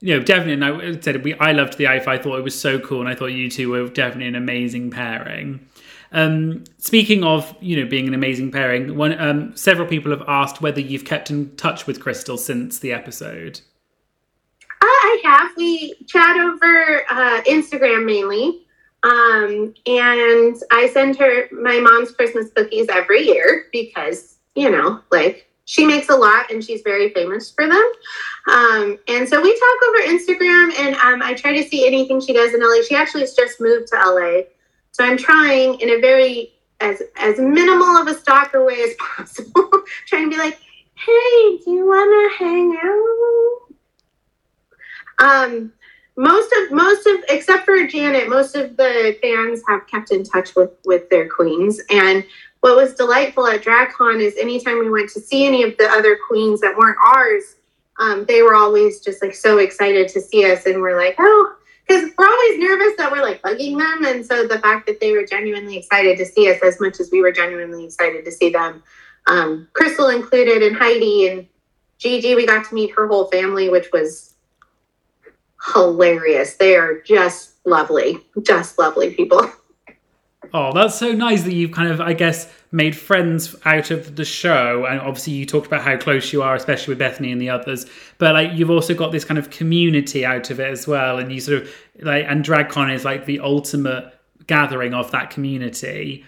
you 0.00 0.16
know, 0.16 0.22
definitely. 0.22 0.52
And 0.54 0.64
I 0.64 1.00
said 1.00 1.24
we, 1.24 1.34
I 1.34 1.52
loved 1.52 1.78
the 1.78 1.84
IF. 1.84 2.06
I 2.06 2.18
thought 2.18 2.38
it 2.38 2.44
was 2.44 2.58
so 2.58 2.78
cool, 2.78 3.00
and 3.00 3.08
I 3.08 3.14
thought 3.14 3.26
you 3.26 3.50
two 3.50 3.70
were 3.70 3.88
definitely 3.88 4.28
an 4.28 4.34
amazing 4.34 4.90
pairing. 4.90 5.66
Um, 6.12 6.64
speaking 6.78 7.24
of, 7.24 7.54
you 7.60 7.82
know, 7.82 7.88
being 7.88 8.06
an 8.06 8.14
amazing 8.14 8.52
pairing, 8.52 8.96
one 8.96 9.18
um, 9.20 9.56
several 9.56 9.88
people 9.88 10.12
have 10.12 10.22
asked 10.28 10.60
whether 10.60 10.80
you've 10.80 11.04
kept 11.04 11.30
in 11.30 11.56
touch 11.56 11.86
with 11.86 12.00
Crystal 12.00 12.36
since 12.36 12.78
the 12.78 12.92
episode. 12.92 13.60
I 14.86 15.20
have. 15.24 15.50
We 15.56 15.94
chat 16.06 16.36
over 16.36 17.02
uh, 17.10 17.42
Instagram 17.42 18.04
mainly. 18.04 18.62
Um, 19.02 19.74
and 19.86 20.56
I 20.72 20.88
send 20.92 21.16
her 21.16 21.48
my 21.52 21.78
mom's 21.78 22.10
Christmas 22.10 22.50
cookies 22.54 22.88
every 22.88 23.22
year 23.26 23.66
because, 23.70 24.38
you 24.54 24.70
know, 24.70 25.00
like 25.12 25.48
she 25.64 25.84
makes 25.84 26.08
a 26.08 26.16
lot 26.16 26.50
and 26.50 26.64
she's 26.64 26.82
very 26.82 27.12
famous 27.12 27.50
for 27.50 27.68
them. 27.68 27.92
Um, 28.48 28.98
and 29.08 29.28
so 29.28 29.40
we 29.40 29.52
talk 29.52 29.88
over 29.88 30.16
Instagram 30.16 30.72
and 30.78 30.96
um, 30.96 31.22
I 31.22 31.34
try 31.34 31.52
to 31.60 31.68
see 31.68 31.86
anything 31.86 32.20
she 32.20 32.32
does 32.32 32.54
in 32.54 32.60
LA. 32.60 32.82
She 32.88 32.94
actually 32.94 33.20
has 33.22 33.34
just 33.34 33.60
moved 33.60 33.88
to 33.88 33.96
LA. 33.96 34.42
So 34.92 35.04
I'm 35.04 35.16
trying 35.16 35.78
in 35.80 35.90
a 35.90 36.00
very 36.00 36.52
as 36.80 37.02
as 37.16 37.38
minimal 37.38 37.96
of 37.96 38.06
a 38.06 38.14
stalker 38.14 38.64
way 38.64 38.82
as 38.82 38.94
possible, 38.94 39.70
trying 40.06 40.30
to 40.30 40.36
be 40.36 40.36
like, 40.36 40.58
hey, 40.94 41.58
do 41.64 41.70
you 41.70 41.86
wanna 41.86 42.28
hang 42.38 42.78
out? 42.82 43.65
Um 45.18 45.72
most 46.16 46.50
of 46.52 46.72
most 46.72 47.06
of 47.06 47.24
except 47.28 47.64
for 47.64 47.86
Janet, 47.86 48.28
most 48.28 48.56
of 48.56 48.76
the 48.76 49.18
fans 49.20 49.62
have 49.68 49.86
kept 49.86 50.10
in 50.12 50.24
touch 50.24 50.54
with 50.54 50.70
with 50.84 51.08
their 51.10 51.28
queens. 51.28 51.80
And 51.90 52.24
what 52.60 52.76
was 52.76 52.94
delightful 52.94 53.46
at 53.46 53.62
DragCon 53.62 54.20
is 54.20 54.34
anytime 54.38 54.78
we 54.78 54.90
went 54.90 55.10
to 55.10 55.20
see 55.20 55.46
any 55.46 55.62
of 55.62 55.76
the 55.76 55.88
other 55.88 56.18
queens 56.26 56.60
that 56.62 56.76
weren't 56.76 56.96
ours, 57.14 57.56
um, 57.98 58.24
they 58.26 58.42
were 58.42 58.54
always 58.54 59.00
just 59.00 59.22
like 59.22 59.34
so 59.34 59.58
excited 59.58 60.08
to 60.08 60.20
see 60.20 60.50
us, 60.50 60.66
and 60.66 60.80
we're 60.80 60.98
like, 60.98 61.16
oh, 61.18 61.54
because 61.86 62.10
we're 62.16 62.26
always 62.26 62.58
nervous 62.58 62.96
that 62.96 63.12
we're 63.12 63.22
like 63.22 63.42
bugging 63.42 63.78
them, 63.78 64.04
and 64.06 64.24
so 64.24 64.46
the 64.46 64.58
fact 64.58 64.86
that 64.86 65.00
they 65.00 65.12
were 65.12 65.24
genuinely 65.24 65.76
excited 65.76 66.16
to 66.18 66.24
see 66.24 66.50
us 66.50 66.58
as 66.62 66.80
much 66.80 66.98
as 66.98 67.10
we 67.12 67.20
were 67.20 67.30
genuinely 67.30 67.84
excited 67.84 68.24
to 68.24 68.32
see 68.32 68.50
them, 68.50 68.82
um, 69.26 69.68
Crystal 69.74 70.08
included, 70.08 70.62
and 70.62 70.76
Heidi 70.76 71.28
and 71.28 71.46
Gigi, 71.98 72.34
we 72.34 72.46
got 72.46 72.68
to 72.68 72.74
meet 72.74 72.94
her 72.96 73.06
whole 73.06 73.26
family, 73.26 73.68
which 73.68 73.90
was 73.92 74.34
hilarious. 75.74 76.56
They 76.56 76.76
are 76.76 77.00
just 77.00 77.54
lovely, 77.64 78.18
just 78.42 78.78
lovely 78.78 79.14
people. 79.14 79.50
Oh, 80.54 80.72
that's 80.72 80.94
so 80.96 81.10
nice 81.12 81.42
that 81.42 81.52
you've 81.52 81.72
kind 81.72 81.90
of, 81.90 82.00
I 82.00 82.12
guess, 82.12 82.50
made 82.70 82.96
friends 82.96 83.56
out 83.64 83.90
of 83.90 84.16
the 84.16 84.24
show. 84.24 84.86
And 84.86 85.00
obviously, 85.00 85.32
you 85.32 85.44
talked 85.44 85.66
about 85.66 85.82
how 85.82 85.96
close 85.96 86.32
you 86.32 86.40
are, 86.40 86.54
especially 86.54 86.92
with 86.92 86.98
Bethany 86.98 87.32
and 87.32 87.40
the 87.40 87.50
others. 87.50 87.86
But 88.18 88.34
like, 88.34 88.52
you've 88.54 88.70
also 88.70 88.94
got 88.94 89.12
this 89.12 89.24
kind 89.24 89.38
of 89.38 89.50
community 89.50 90.24
out 90.24 90.50
of 90.50 90.60
it 90.60 90.70
as 90.70 90.86
well. 90.86 91.18
And 91.18 91.32
you 91.32 91.40
sort 91.40 91.62
of 91.62 91.74
like, 92.00 92.24
and 92.28 92.44
DragCon 92.44 92.94
is 92.94 93.04
like 93.04 93.26
the 93.26 93.40
ultimate 93.40 94.14
gathering 94.46 94.94
of 94.94 95.10
that 95.10 95.30
community. 95.30 96.24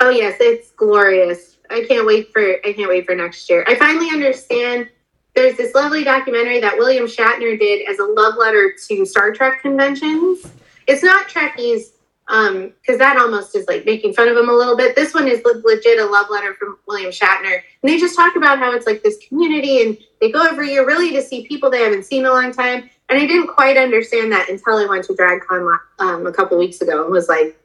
Oh 0.00 0.10
yes, 0.10 0.36
it's 0.40 0.70
glorious. 0.72 1.58
I 1.70 1.84
can't 1.88 2.06
wait 2.06 2.32
for 2.32 2.40
I 2.40 2.72
can't 2.72 2.88
wait 2.88 3.06
for 3.06 3.14
next 3.14 3.48
year. 3.48 3.64
I 3.66 3.74
finally 3.76 4.10
understand. 4.10 4.88
There's 5.34 5.56
this 5.56 5.74
lovely 5.74 6.04
documentary 6.04 6.60
that 6.60 6.76
William 6.76 7.06
Shatner 7.06 7.58
did 7.58 7.88
as 7.88 7.98
a 7.98 8.04
love 8.04 8.34
letter 8.36 8.74
to 8.88 9.06
Star 9.06 9.32
Trek 9.32 9.62
conventions. 9.62 10.46
It's 10.86 11.02
not 11.02 11.28
Trekkies 11.28 11.92
Um, 12.28 12.72
because 12.80 12.98
that 12.98 13.16
almost 13.18 13.54
is 13.56 13.66
like 13.66 13.84
making 13.84 14.14
fun 14.14 14.28
of 14.28 14.36
him 14.36 14.48
a 14.48 14.52
little 14.52 14.76
bit. 14.76 14.94
This 14.94 15.12
one 15.12 15.26
is 15.26 15.42
legit 15.44 15.98
a 15.98 16.06
love 16.06 16.26
letter 16.30 16.54
from 16.54 16.78
William 16.86 17.10
Shatner, 17.10 17.54
and 17.54 17.90
they 17.90 17.98
just 17.98 18.14
talk 18.14 18.36
about 18.36 18.58
how 18.58 18.72
it's 18.72 18.86
like 18.86 19.02
this 19.02 19.18
community, 19.26 19.82
and 19.82 19.98
they 20.20 20.30
go 20.30 20.46
every 20.46 20.70
year 20.70 20.86
really 20.86 21.10
to 21.12 21.20
see 21.20 21.46
people 21.46 21.68
they 21.68 21.82
haven't 21.82 22.06
seen 22.06 22.20
in 22.20 22.26
a 22.26 22.32
long 22.32 22.52
time. 22.52 22.88
And 23.08 23.20
I 23.20 23.26
didn't 23.26 23.48
quite 23.48 23.76
understand 23.76 24.30
that 24.32 24.48
until 24.48 24.76
I 24.76 24.86
went 24.86 25.04
to 25.06 25.14
DragCon 25.14 25.78
um, 25.98 26.26
a 26.26 26.32
couple 26.32 26.56
weeks 26.56 26.80
ago 26.80 27.02
and 27.04 27.12
was 27.12 27.28
like, 27.28 27.58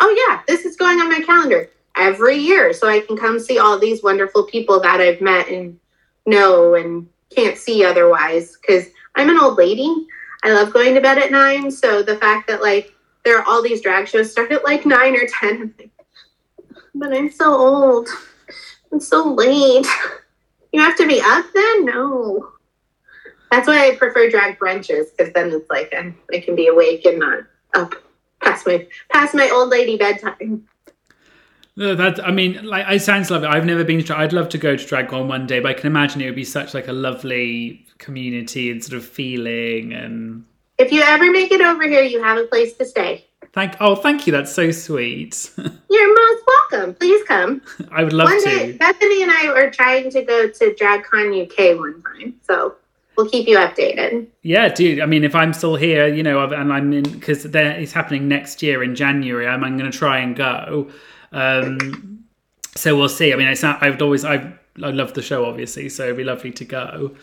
"Oh 0.00 0.26
yeah, 0.28 0.42
this 0.46 0.64
is 0.64 0.76
going 0.76 1.00
on 1.00 1.10
my 1.10 1.20
calendar 1.20 1.68
every 1.96 2.36
year, 2.36 2.72
so 2.72 2.88
I 2.88 3.00
can 3.00 3.16
come 3.16 3.40
see 3.40 3.58
all 3.58 3.76
these 3.78 4.04
wonderful 4.04 4.44
people 4.44 4.80
that 4.80 5.00
I've 5.00 5.20
met 5.20 5.48
and 5.48 5.78
know 6.26 6.74
and 6.74 7.08
can't 7.30 7.56
see 7.56 7.84
otherwise." 7.84 8.56
Because 8.56 8.86
I'm 9.14 9.30
an 9.30 9.38
old 9.38 9.56
lady. 9.56 10.06
I 10.44 10.52
love 10.52 10.72
going 10.72 10.94
to 10.94 11.00
bed 11.00 11.18
at 11.18 11.32
nine, 11.32 11.70
so 11.70 12.02
the 12.02 12.16
fact 12.16 12.46
that 12.48 12.62
like 12.62 12.94
there 13.24 13.38
are 13.38 13.44
all 13.46 13.62
these 13.62 13.82
drag 13.82 14.06
shows 14.06 14.30
start 14.30 14.52
at 14.52 14.64
like 14.64 14.86
nine 14.86 15.16
or 15.16 15.26
ten. 15.26 15.62
I'm 15.62 15.74
like, 15.78 15.90
but 16.94 17.12
I'm 17.12 17.30
so 17.30 17.54
old. 17.54 18.08
I'm 18.92 19.00
so 19.00 19.32
late. 19.34 19.86
You 20.72 20.80
have 20.80 20.96
to 20.98 21.06
be 21.06 21.20
up 21.24 21.46
then? 21.54 21.84
No. 21.86 22.52
That's 23.50 23.66
why 23.66 23.88
I 23.88 23.96
prefer 23.96 24.28
drag 24.28 24.58
brunches 24.58 25.06
because 25.16 25.32
then 25.32 25.50
it's 25.50 25.70
like 25.70 25.92
I, 25.94 26.14
I 26.32 26.40
can 26.40 26.54
be 26.54 26.66
awake 26.66 27.04
and 27.04 27.18
not 27.18 27.44
up 27.74 27.94
past 28.42 28.66
my 28.66 28.86
past 29.10 29.34
my 29.34 29.48
old 29.50 29.70
lady 29.70 29.96
bedtime. 29.96 30.68
No, 31.76 31.94
that 31.94 32.24
I 32.26 32.30
mean, 32.30 32.64
like 32.64 32.86
it 32.88 33.02
sounds 33.02 33.30
lovely. 33.30 33.48
I've 33.48 33.66
never 33.66 33.84
been 33.84 34.02
to. 34.04 34.16
I'd 34.16 34.32
love 34.32 34.48
to 34.50 34.58
go 34.58 34.76
to 34.76 34.84
DragCon 34.84 35.28
one 35.28 35.46
day, 35.46 35.60
but 35.60 35.68
I 35.68 35.74
can 35.74 35.86
imagine 35.86 36.22
it 36.22 36.26
would 36.26 36.34
be 36.34 36.44
such 36.44 36.72
like 36.72 36.88
a 36.88 36.92
lovely 36.92 37.86
community 37.98 38.70
and 38.70 38.82
sort 38.82 38.96
of 38.96 39.06
feeling. 39.06 39.92
And 39.92 40.44
if 40.78 40.90
you 40.90 41.02
ever 41.02 41.30
make 41.30 41.52
it 41.52 41.60
over 41.60 41.84
here, 41.84 42.02
you 42.02 42.22
have 42.22 42.38
a 42.38 42.44
place 42.44 42.72
to 42.74 42.86
stay. 42.86 43.26
Thank. 43.52 43.76
Oh, 43.78 43.94
thank 43.94 44.26
you. 44.26 44.32
That's 44.32 44.52
so 44.52 44.70
sweet. 44.70 45.50
You're 45.90 46.14
most 46.14 46.42
welcome. 46.70 46.94
Please 46.94 47.22
come. 47.24 47.60
I 47.92 48.04
would 48.04 48.14
love 48.14 48.28
one 48.28 48.42
to. 48.42 48.48
Day, 48.48 48.72
Bethany 48.72 49.22
and 49.22 49.30
I 49.30 49.48
are 49.48 49.70
trying 49.70 50.10
to 50.10 50.22
go 50.22 50.48
to 50.48 50.74
DragCon 50.80 51.44
UK 51.44 51.78
one 51.78 52.02
time, 52.02 52.34
so 52.42 52.74
we'll 53.18 53.28
keep 53.28 53.46
you 53.46 53.58
updated. 53.58 54.28
Yeah, 54.42 54.68
dude. 54.68 55.00
I 55.00 55.06
mean, 55.06 55.24
if 55.24 55.34
I'm 55.34 55.52
still 55.52 55.76
here, 55.76 56.06
you 56.06 56.22
know, 56.22 56.42
and 56.42 56.72
I'm 56.72 56.92
in 56.94 57.04
because 57.04 57.44
it's 57.44 57.92
happening 57.92 58.28
next 58.28 58.62
year 58.62 58.82
in 58.82 58.94
January. 58.94 59.46
I'm, 59.46 59.62
I'm 59.62 59.76
going 59.76 59.90
to 59.90 59.96
try 59.96 60.18
and 60.18 60.34
go. 60.34 60.90
Um, 61.36 62.24
so 62.74 62.96
we'll 62.96 63.08
see. 63.08 63.32
I 63.32 63.36
mean, 63.36 63.48
it's 63.48 63.62
not. 63.62 63.82
I've 63.82 64.00
always 64.00 64.24
I 64.24 64.52
I 64.82 64.90
love 64.90 65.14
the 65.14 65.22
show, 65.22 65.44
obviously. 65.44 65.88
So 65.88 66.04
it'd 66.04 66.16
be 66.16 66.24
lovely 66.24 66.50
to 66.52 66.64
go. 66.64 67.14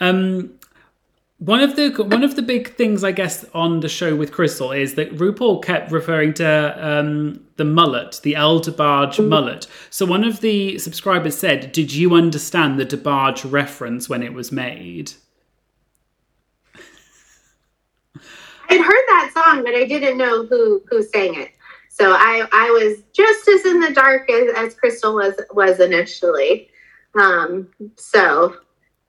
Um, 0.00 0.58
one 1.38 1.60
of 1.60 1.76
the 1.76 1.90
one 1.90 2.22
of 2.22 2.36
the 2.36 2.42
big 2.42 2.74
things, 2.74 3.04
I 3.04 3.12
guess, 3.12 3.44
on 3.54 3.80
the 3.80 3.88
show 3.88 4.16
with 4.16 4.32
Crystal 4.32 4.72
is 4.72 4.94
that 4.94 5.14
RuPaul 5.16 5.62
kept 5.62 5.92
referring 5.92 6.32
to 6.34 6.76
um, 6.78 7.44
the 7.56 7.64
mullet, 7.64 8.20
the 8.22 8.34
El 8.34 8.60
DeBarge 8.60 9.16
mm-hmm. 9.16 9.28
mullet. 9.28 9.66
So 9.90 10.06
one 10.06 10.24
of 10.24 10.40
the 10.40 10.78
subscribers 10.78 11.36
said, 11.36 11.72
"Did 11.72 11.92
you 11.92 12.14
understand 12.14 12.78
the 12.78 12.86
DeBarge 12.86 13.50
reference 13.50 14.08
when 14.08 14.22
it 14.22 14.32
was 14.32 14.52
made?" 14.52 15.12
I'd 18.70 18.80
heard 18.80 19.04
that 19.08 19.30
song, 19.34 19.62
but 19.62 19.74
I 19.74 19.84
didn't 19.84 20.16
know 20.16 20.46
who 20.46 20.82
who 20.88 21.02
sang 21.02 21.34
it. 21.34 21.53
So 21.94 22.12
I 22.12 22.46
I 22.52 22.70
was 22.70 23.04
just 23.12 23.48
as 23.48 23.64
in 23.64 23.80
the 23.80 23.92
dark 23.92 24.28
as, 24.28 24.52
as 24.56 24.74
Crystal 24.74 25.14
was 25.14 25.34
was 25.52 25.78
initially. 25.80 26.68
Um, 27.14 27.68
so 27.96 28.56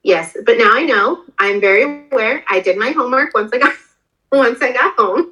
Yes, 0.05 0.37
but 0.45 0.59
now 0.59 0.71
I 0.71 0.83
know. 0.83 1.23
I'm 1.39 1.59
very 1.59 2.07
aware. 2.11 2.45
I 2.47 2.59
did 2.59 2.77
my 2.77 2.91
homework 2.91 3.33
once 3.33 3.51
I 3.51 3.57
got 3.57 3.73
once 4.31 4.61
I 4.61 4.71
got 4.71 4.95
home. 4.95 5.31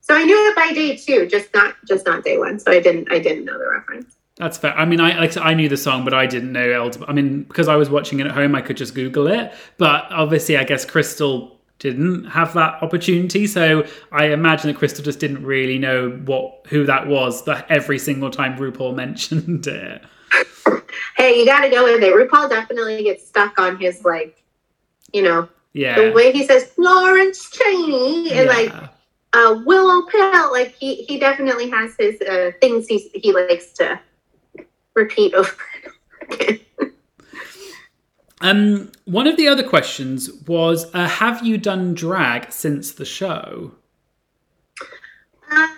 So 0.00 0.16
I 0.16 0.24
knew 0.24 0.48
it 0.48 0.56
by 0.56 0.72
day 0.72 0.96
two, 0.96 1.26
just 1.26 1.52
not 1.52 1.74
just 1.86 2.06
not 2.06 2.24
day 2.24 2.38
one. 2.38 2.58
So 2.58 2.72
I 2.72 2.80
didn't 2.80 3.12
I 3.12 3.18
didn't 3.18 3.44
know 3.44 3.58
the 3.58 3.68
reference. 3.68 4.16
That's 4.36 4.56
fair. 4.56 4.72
I 4.78 4.86
mean, 4.86 4.98
I 4.98 5.18
like 5.18 5.36
I 5.36 5.52
knew 5.52 5.68
the 5.68 5.76
song, 5.76 6.04
but 6.04 6.14
I 6.14 6.24
didn't 6.24 6.52
know 6.52 6.62
El. 6.62 6.90
I 7.06 7.12
mean, 7.12 7.42
because 7.42 7.68
I 7.68 7.76
was 7.76 7.90
watching 7.90 8.18
it 8.18 8.26
at 8.26 8.32
home, 8.32 8.54
I 8.54 8.62
could 8.62 8.78
just 8.78 8.94
Google 8.94 9.26
it. 9.26 9.52
But 9.76 10.10
obviously, 10.10 10.56
I 10.56 10.64
guess 10.64 10.86
Crystal 10.86 11.53
didn't 11.78 12.26
have 12.26 12.54
that 12.54 12.82
opportunity, 12.82 13.46
so 13.46 13.86
I 14.12 14.26
imagine 14.26 14.68
that 14.68 14.78
Crystal 14.78 15.04
just 15.04 15.18
didn't 15.18 15.44
really 15.44 15.78
know 15.78 16.10
what 16.10 16.66
who 16.68 16.86
that 16.86 17.06
was. 17.06 17.44
That 17.44 17.70
every 17.70 17.98
single 17.98 18.30
time 18.30 18.56
RuPaul 18.56 18.94
mentioned 18.96 19.66
it 19.66 20.02
hey, 21.16 21.38
you 21.38 21.46
got 21.46 21.60
to 21.60 21.70
go 21.70 21.86
in 21.92 22.00
there. 22.00 22.16
RuPaul 22.16 22.48
definitely 22.48 23.02
gets 23.02 23.26
stuck 23.26 23.58
on 23.58 23.78
his 23.78 24.04
like, 24.04 24.42
you 25.12 25.22
know, 25.22 25.48
yeah, 25.72 26.00
the 26.00 26.12
way 26.12 26.32
he 26.32 26.46
says 26.46 26.64
Florence 26.64 27.50
Cheney 27.50 28.30
and 28.32 28.46
yeah. 28.46 28.56
like 28.56 28.72
uh, 29.32 29.60
Willow 29.64 30.06
Pill. 30.06 30.52
Like 30.52 30.74
he 30.74 30.96
he 30.96 31.18
definitely 31.18 31.68
has 31.70 31.94
his 31.98 32.20
uh, 32.20 32.52
things 32.60 32.86
he 32.86 33.10
he 33.14 33.32
likes 33.32 33.72
to 33.74 33.98
repeat 34.94 35.34
over 35.34 35.54
again. 36.30 36.60
Um, 38.44 38.92
one 39.06 39.26
of 39.26 39.38
the 39.38 39.48
other 39.48 39.62
questions 39.62 40.30
was, 40.46 40.94
uh, 40.94 41.08
have 41.08 41.46
you 41.46 41.56
done 41.56 41.94
drag 41.94 42.52
since 42.52 42.92
the 42.92 43.06
show? 43.06 43.72
Uh, 45.50 45.68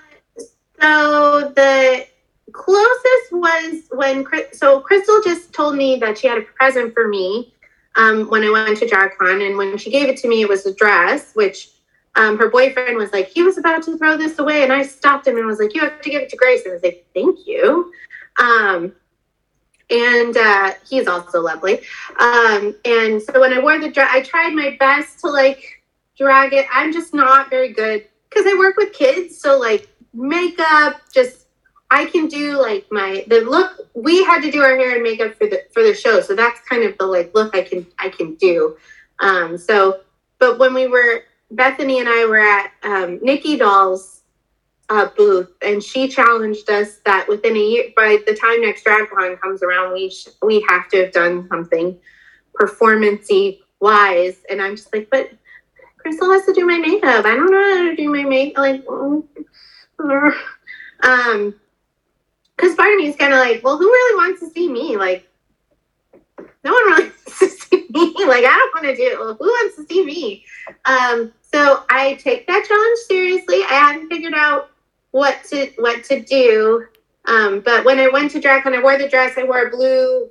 so 0.80 1.52
the 1.54 2.08
closest 2.50 3.30
was 3.30 3.82
when 3.92 4.26
so 4.52 4.80
Crystal 4.80 5.20
just 5.22 5.52
told 5.52 5.76
me 5.76 5.94
that 6.00 6.18
she 6.18 6.26
had 6.26 6.38
a 6.38 6.42
present 6.42 6.92
for 6.92 7.06
me 7.06 7.54
um, 7.94 8.28
when 8.30 8.42
I 8.42 8.50
went 8.50 8.76
to 8.78 8.86
DragCon, 8.86 9.46
and 9.46 9.56
when 9.56 9.78
she 9.78 9.92
gave 9.92 10.08
it 10.08 10.16
to 10.18 10.28
me, 10.28 10.42
it 10.42 10.48
was 10.48 10.66
a 10.66 10.74
dress, 10.74 11.34
which 11.34 11.70
um, 12.16 12.36
her 12.36 12.50
boyfriend 12.50 12.96
was 12.96 13.12
like, 13.12 13.28
he 13.28 13.44
was 13.44 13.58
about 13.58 13.84
to 13.84 13.96
throw 13.96 14.16
this 14.16 14.40
away, 14.40 14.64
and 14.64 14.72
I 14.72 14.82
stopped 14.82 15.28
him 15.28 15.36
and 15.36 15.46
was 15.46 15.60
like, 15.60 15.72
you 15.72 15.82
have 15.82 16.00
to 16.00 16.10
give 16.10 16.20
it 16.20 16.30
to 16.30 16.36
Grace, 16.36 16.64
and 16.64 16.72
I 16.72 16.74
was 16.74 16.82
like, 16.82 17.06
thank 17.14 17.46
you. 17.46 17.92
Um, 18.40 18.92
and 19.90 20.36
uh, 20.36 20.72
he's 20.88 21.06
also 21.06 21.40
lovely. 21.40 21.80
Um, 22.18 22.74
and 22.84 23.22
so 23.22 23.40
when 23.40 23.52
I 23.52 23.60
wore 23.60 23.78
the 23.78 23.90
dress, 23.90 24.10
I 24.12 24.22
tried 24.22 24.52
my 24.52 24.76
best 24.78 25.20
to 25.20 25.28
like 25.28 25.82
drag 26.18 26.52
it. 26.52 26.66
I'm 26.72 26.92
just 26.92 27.14
not 27.14 27.50
very 27.50 27.72
good 27.72 28.06
because 28.28 28.46
I 28.46 28.56
work 28.58 28.76
with 28.76 28.92
kids, 28.92 29.38
so 29.38 29.58
like 29.58 29.88
makeup 30.12 31.00
just 31.12 31.46
I 31.90 32.06
can 32.06 32.26
do 32.26 32.60
like 32.60 32.86
my 32.90 33.24
the 33.28 33.42
look 33.42 33.88
we 33.94 34.24
had 34.24 34.42
to 34.42 34.50
do 34.50 34.62
our 34.62 34.76
hair 34.76 34.94
and 34.94 35.02
makeup 35.02 35.36
for 35.36 35.46
the 35.46 35.62
for 35.72 35.82
the 35.82 35.94
show. 35.94 36.20
So 36.20 36.34
that's 36.34 36.60
kind 36.68 36.82
of 36.82 36.98
the 36.98 37.06
like 37.06 37.32
look 37.34 37.54
I 37.54 37.62
can 37.62 37.86
I 37.98 38.08
can 38.08 38.34
do. 38.34 38.76
Um 39.20 39.56
so 39.56 40.00
but 40.38 40.58
when 40.58 40.74
we 40.74 40.86
were 40.86 41.24
Bethany 41.50 42.00
and 42.00 42.08
I 42.08 42.26
were 42.26 42.38
at 42.38 42.72
um, 42.82 43.18
Nicky 43.22 43.56
Doll's 43.56 44.15
uh, 44.88 45.08
booth, 45.16 45.50
and 45.62 45.82
she 45.82 46.08
challenged 46.08 46.70
us 46.70 46.98
that 47.04 47.28
within 47.28 47.56
a 47.56 47.60
year, 47.60 47.84
by 47.96 48.18
the 48.26 48.34
time 48.34 48.60
next 48.60 48.84
DragCon 48.84 49.40
comes 49.40 49.62
around, 49.62 49.92
we 49.92 50.10
sh- 50.10 50.28
we 50.42 50.64
have 50.68 50.88
to 50.90 51.04
have 51.04 51.12
done 51.12 51.48
something 51.48 51.98
performancey 52.54 53.60
wise. 53.80 54.38
And 54.48 54.62
I'm 54.62 54.76
just 54.76 54.94
like, 54.94 55.08
but 55.10 55.30
Crystal 55.98 56.30
has 56.30 56.44
to 56.46 56.52
do 56.52 56.66
my 56.66 56.78
makeup. 56.78 57.24
I 57.24 57.34
don't 57.34 57.50
know 57.50 57.76
how 57.76 57.90
to 57.90 57.96
do 57.96 58.10
my 58.10 58.22
makeup. 58.22 58.58
Like, 58.58 58.84
um, 61.02 61.54
because 62.56 62.74
part 62.74 62.92
of 62.92 62.98
me 62.98 63.08
is 63.08 63.16
kind 63.16 63.32
of 63.32 63.40
like, 63.40 63.62
well, 63.62 63.76
who 63.76 63.84
really 63.84 64.16
wants 64.16 64.40
to 64.40 64.50
see 64.50 64.68
me? 64.70 64.96
Like, 64.96 65.28
no 66.64 66.72
one 66.72 66.84
really 66.84 67.02
wants 67.10 67.38
to 67.40 67.48
see 67.48 67.86
me. 67.90 68.14
Like, 68.24 68.44
I 68.44 68.54
don't 68.54 68.74
want 68.74 68.86
to 68.86 68.96
do 68.96 69.02
it. 69.02 69.18
Well, 69.18 69.34
who 69.34 69.46
wants 69.46 69.76
to 69.76 69.84
see 69.86 70.04
me? 70.04 70.44
Um, 70.84 71.32
so 71.52 71.84
I 71.90 72.14
take 72.14 72.46
that 72.46 72.64
challenge 72.66 72.98
seriously. 73.06 73.62
I 73.64 73.74
hadn't 73.74 74.08
figured 74.08 74.34
out 74.34 74.70
what 75.16 75.42
to 75.44 75.72
what 75.78 76.04
to 76.04 76.20
do. 76.20 76.86
Um, 77.24 77.60
but 77.60 77.86
when 77.86 77.98
I 77.98 78.08
went 78.08 78.30
to 78.32 78.40
drag, 78.40 78.66
when 78.66 78.74
I 78.74 78.82
wore 78.82 78.98
the 78.98 79.08
dress, 79.08 79.38
I 79.38 79.44
wore 79.44 79.66
a 79.66 79.70
blue. 79.70 80.28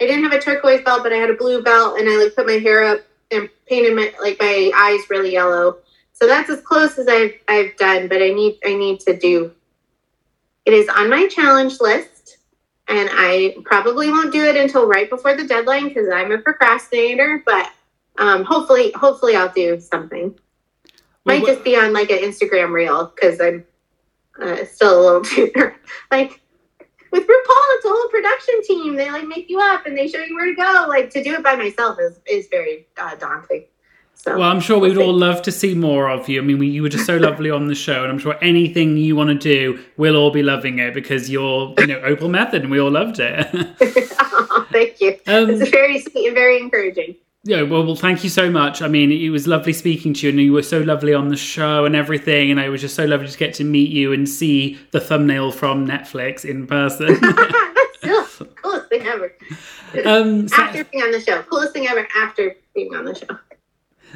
I 0.00 0.06
didn't 0.06 0.24
have 0.24 0.32
a 0.32 0.40
turquoise 0.40 0.82
belt, 0.82 1.04
but 1.04 1.12
I 1.12 1.16
had 1.16 1.30
a 1.30 1.34
blue 1.34 1.62
belt, 1.62 2.00
and 2.00 2.08
I 2.08 2.16
like 2.16 2.34
put 2.34 2.46
my 2.46 2.54
hair 2.54 2.82
up 2.82 3.00
and 3.30 3.48
painted 3.66 3.94
my 3.94 4.12
like 4.20 4.36
my 4.40 4.72
eyes 4.74 5.08
really 5.08 5.32
yellow. 5.32 5.78
So 6.12 6.26
that's 6.26 6.50
as 6.50 6.60
close 6.62 6.98
as 6.98 7.06
I've 7.06 7.34
I've 7.48 7.76
done. 7.76 8.08
But 8.08 8.22
I 8.22 8.30
need 8.30 8.58
I 8.64 8.74
need 8.74 8.98
to 9.00 9.16
do 9.16 9.52
it 10.64 10.72
is 10.72 10.88
on 10.88 11.08
my 11.08 11.28
challenge 11.28 11.80
list, 11.80 12.38
and 12.88 13.08
I 13.12 13.54
probably 13.64 14.10
won't 14.10 14.32
do 14.32 14.44
it 14.44 14.56
until 14.56 14.88
right 14.88 15.08
before 15.08 15.36
the 15.36 15.46
deadline 15.46 15.88
because 15.88 16.08
I'm 16.12 16.32
a 16.32 16.38
procrastinator. 16.38 17.40
But 17.46 17.70
um, 18.18 18.42
hopefully, 18.42 18.90
hopefully, 18.96 19.36
I'll 19.36 19.52
do 19.52 19.78
something. 19.78 20.36
Well, 21.24 21.38
Might 21.38 21.46
just 21.46 21.62
be 21.62 21.76
on 21.76 21.92
like 21.92 22.10
an 22.10 22.18
Instagram 22.18 22.72
reel 22.72 23.12
because 23.14 23.40
I'm 23.40 23.64
uh, 24.40 24.64
still 24.64 25.00
a 25.00 25.02
little 25.02 25.22
too 25.24 25.50
like 26.10 26.40
with 27.10 27.22
RuPaul. 27.22 27.64
It's 27.76 27.84
a 27.84 27.88
whole 27.88 28.08
production 28.08 28.62
team. 28.64 28.96
They 28.96 29.10
like 29.10 29.26
make 29.26 29.48
you 29.48 29.60
up 29.60 29.86
and 29.86 29.96
they 29.96 30.08
show 30.08 30.18
you 30.18 30.34
where 30.34 30.46
to 30.46 30.54
go. 30.54 30.86
Like 30.88 31.10
to 31.10 31.22
do 31.22 31.34
it 31.34 31.42
by 31.42 31.56
myself 31.56 31.98
is 32.00 32.20
is 32.26 32.48
very 32.48 32.86
uh, 32.98 33.14
daunting. 33.16 33.66
So, 34.16 34.38
well, 34.38 34.50
I'm 34.50 34.60
sure 34.60 34.78
we'd 34.78 34.96
all 34.96 35.12
love 35.12 35.42
to 35.42 35.52
see 35.52 35.74
more 35.74 36.08
of 36.08 36.28
you. 36.30 36.40
I 36.40 36.44
mean, 36.44 36.58
we, 36.58 36.68
you 36.68 36.82
were 36.82 36.88
just 36.88 37.04
so 37.04 37.18
lovely 37.18 37.50
on 37.50 37.66
the 37.66 37.74
show, 37.74 38.04
and 38.04 38.10
I'm 38.10 38.18
sure 38.18 38.36
anything 38.40 38.96
you 38.96 39.16
want 39.16 39.28
to 39.28 39.34
do, 39.34 39.84
we'll 39.98 40.16
all 40.16 40.30
be 40.30 40.42
loving 40.42 40.78
it 40.78 40.94
because 40.94 41.28
you're, 41.28 41.74
you 41.76 41.88
know, 41.88 41.98
Opal 41.98 42.30
Methyd, 42.30 42.62
and 42.62 42.70
we 42.70 42.80
all 42.80 42.90
loved 42.90 43.18
it. 43.18 43.46
oh, 44.20 44.66
thank 44.72 44.98
you. 45.02 45.18
Um, 45.26 45.50
it's 45.50 45.68
very 45.68 46.00
sweet 46.00 46.28
and 46.28 46.34
very 46.34 46.58
encouraging. 46.58 47.16
Yeah, 47.46 47.60
well, 47.62 47.84
well, 47.84 47.94
thank 47.94 48.24
you 48.24 48.30
so 48.30 48.50
much. 48.50 48.80
I 48.80 48.88
mean, 48.88 49.12
it 49.12 49.28
was 49.28 49.46
lovely 49.46 49.74
speaking 49.74 50.14
to 50.14 50.26
you, 50.26 50.30
and 50.30 50.40
you 50.40 50.52
were 50.54 50.62
so 50.62 50.80
lovely 50.80 51.12
on 51.12 51.28
the 51.28 51.36
show 51.36 51.84
and 51.84 51.94
everything. 51.94 52.50
And 52.50 52.58
it 52.58 52.70
was 52.70 52.80
just 52.80 52.94
so 52.94 53.04
lovely 53.04 53.28
to 53.28 53.36
get 53.36 53.52
to 53.54 53.64
meet 53.64 53.90
you 53.90 54.14
and 54.14 54.26
see 54.26 54.78
the 54.92 55.00
thumbnail 55.00 55.52
from 55.52 55.86
Netflix 55.86 56.46
in 56.46 56.66
person. 56.66 57.18
That's 57.20 57.98
still 57.98 58.24
the 58.38 58.44
coolest 58.62 58.88
thing 58.88 59.02
ever. 59.06 59.32
um, 60.06 60.48
so- 60.48 60.56
After 60.62 60.84
being 60.84 61.04
on 61.04 61.10
the 61.12 61.20
show, 61.20 61.42
coolest 61.42 61.74
thing 61.74 61.86
ever 61.86 62.08
after 62.16 62.56
being 62.74 62.94
on 62.94 63.04
the 63.04 63.14
show. 63.14 63.38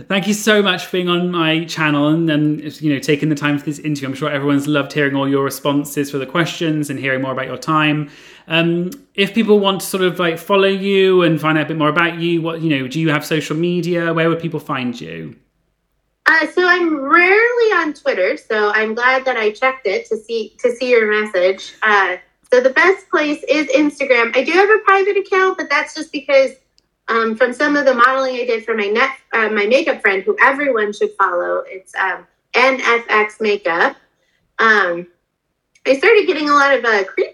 Thank 0.06 0.28
you 0.28 0.34
so 0.34 0.62
much 0.62 0.86
for 0.86 0.92
being 0.92 1.08
on 1.08 1.32
my 1.32 1.64
channel 1.64 2.08
and 2.08 2.28
then 2.28 2.60
you 2.80 2.92
know 2.92 3.00
taking 3.00 3.28
the 3.28 3.34
time 3.34 3.58
for 3.58 3.64
this 3.64 3.80
interview. 3.80 4.08
I'm 4.08 4.14
sure 4.14 4.30
everyone's 4.30 4.68
loved 4.68 4.92
hearing 4.92 5.16
all 5.16 5.28
your 5.28 5.42
responses 5.42 6.10
for 6.10 6.18
the 6.18 6.26
questions 6.26 6.88
and 6.88 6.98
hearing 7.00 7.22
more 7.22 7.32
about 7.32 7.46
your 7.46 7.56
time. 7.56 8.08
Um, 8.46 8.90
if 9.14 9.34
people 9.34 9.58
want 9.58 9.80
to 9.80 9.86
sort 9.86 10.04
of 10.04 10.18
like 10.18 10.38
follow 10.38 10.68
you 10.68 11.22
and 11.22 11.40
find 11.40 11.58
out 11.58 11.64
a 11.64 11.68
bit 11.68 11.76
more 11.76 11.88
about 11.88 12.18
you, 12.18 12.40
what 12.40 12.60
you 12.60 12.70
know, 12.70 12.86
do 12.86 13.00
you 13.00 13.10
have 13.10 13.26
social 13.26 13.56
media? 13.56 14.14
Where 14.14 14.28
would 14.28 14.40
people 14.40 14.60
find 14.60 14.98
you? 15.00 15.36
Uh, 16.26 16.46
so 16.46 16.66
I'm 16.66 16.94
rarely 17.00 17.72
on 17.72 17.94
Twitter, 17.94 18.36
so 18.36 18.70
I'm 18.74 18.94
glad 18.94 19.24
that 19.24 19.36
I 19.36 19.50
checked 19.50 19.86
it 19.86 20.06
to 20.06 20.16
see 20.16 20.54
to 20.60 20.70
see 20.70 20.90
your 20.90 21.10
message. 21.10 21.74
Uh, 21.82 22.18
so 22.52 22.60
the 22.60 22.70
best 22.70 23.08
place 23.10 23.42
is 23.48 23.66
Instagram. 23.68 24.36
I 24.36 24.44
do 24.44 24.52
have 24.52 24.70
a 24.70 24.78
private 24.84 25.16
account, 25.16 25.58
but 25.58 25.68
that's 25.68 25.94
just 25.94 26.12
because 26.12 26.52
um, 27.08 27.36
from 27.36 27.52
some 27.52 27.76
of 27.76 27.84
the 27.84 27.94
modeling 27.94 28.36
I 28.36 28.44
did 28.44 28.64
for 28.64 28.74
my 28.74 28.86
net 28.86 29.10
uh, 29.32 29.48
my 29.48 29.66
makeup 29.66 30.00
friend, 30.00 30.22
who 30.22 30.36
everyone 30.40 30.92
should 30.92 31.10
follow. 31.18 31.64
It's 31.66 31.94
um, 31.94 32.26
NFX 32.54 33.40
Makeup. 33.40 33.96
Um, 34.58 35.06
I 35.86 35.96
started 35.96 36.26
getting 36.26 36.50
a 36.50 36.52
lot 36.52 36.76
of 36.76 36.84
uh, 36.84 37.04
creepy 37.04 37.32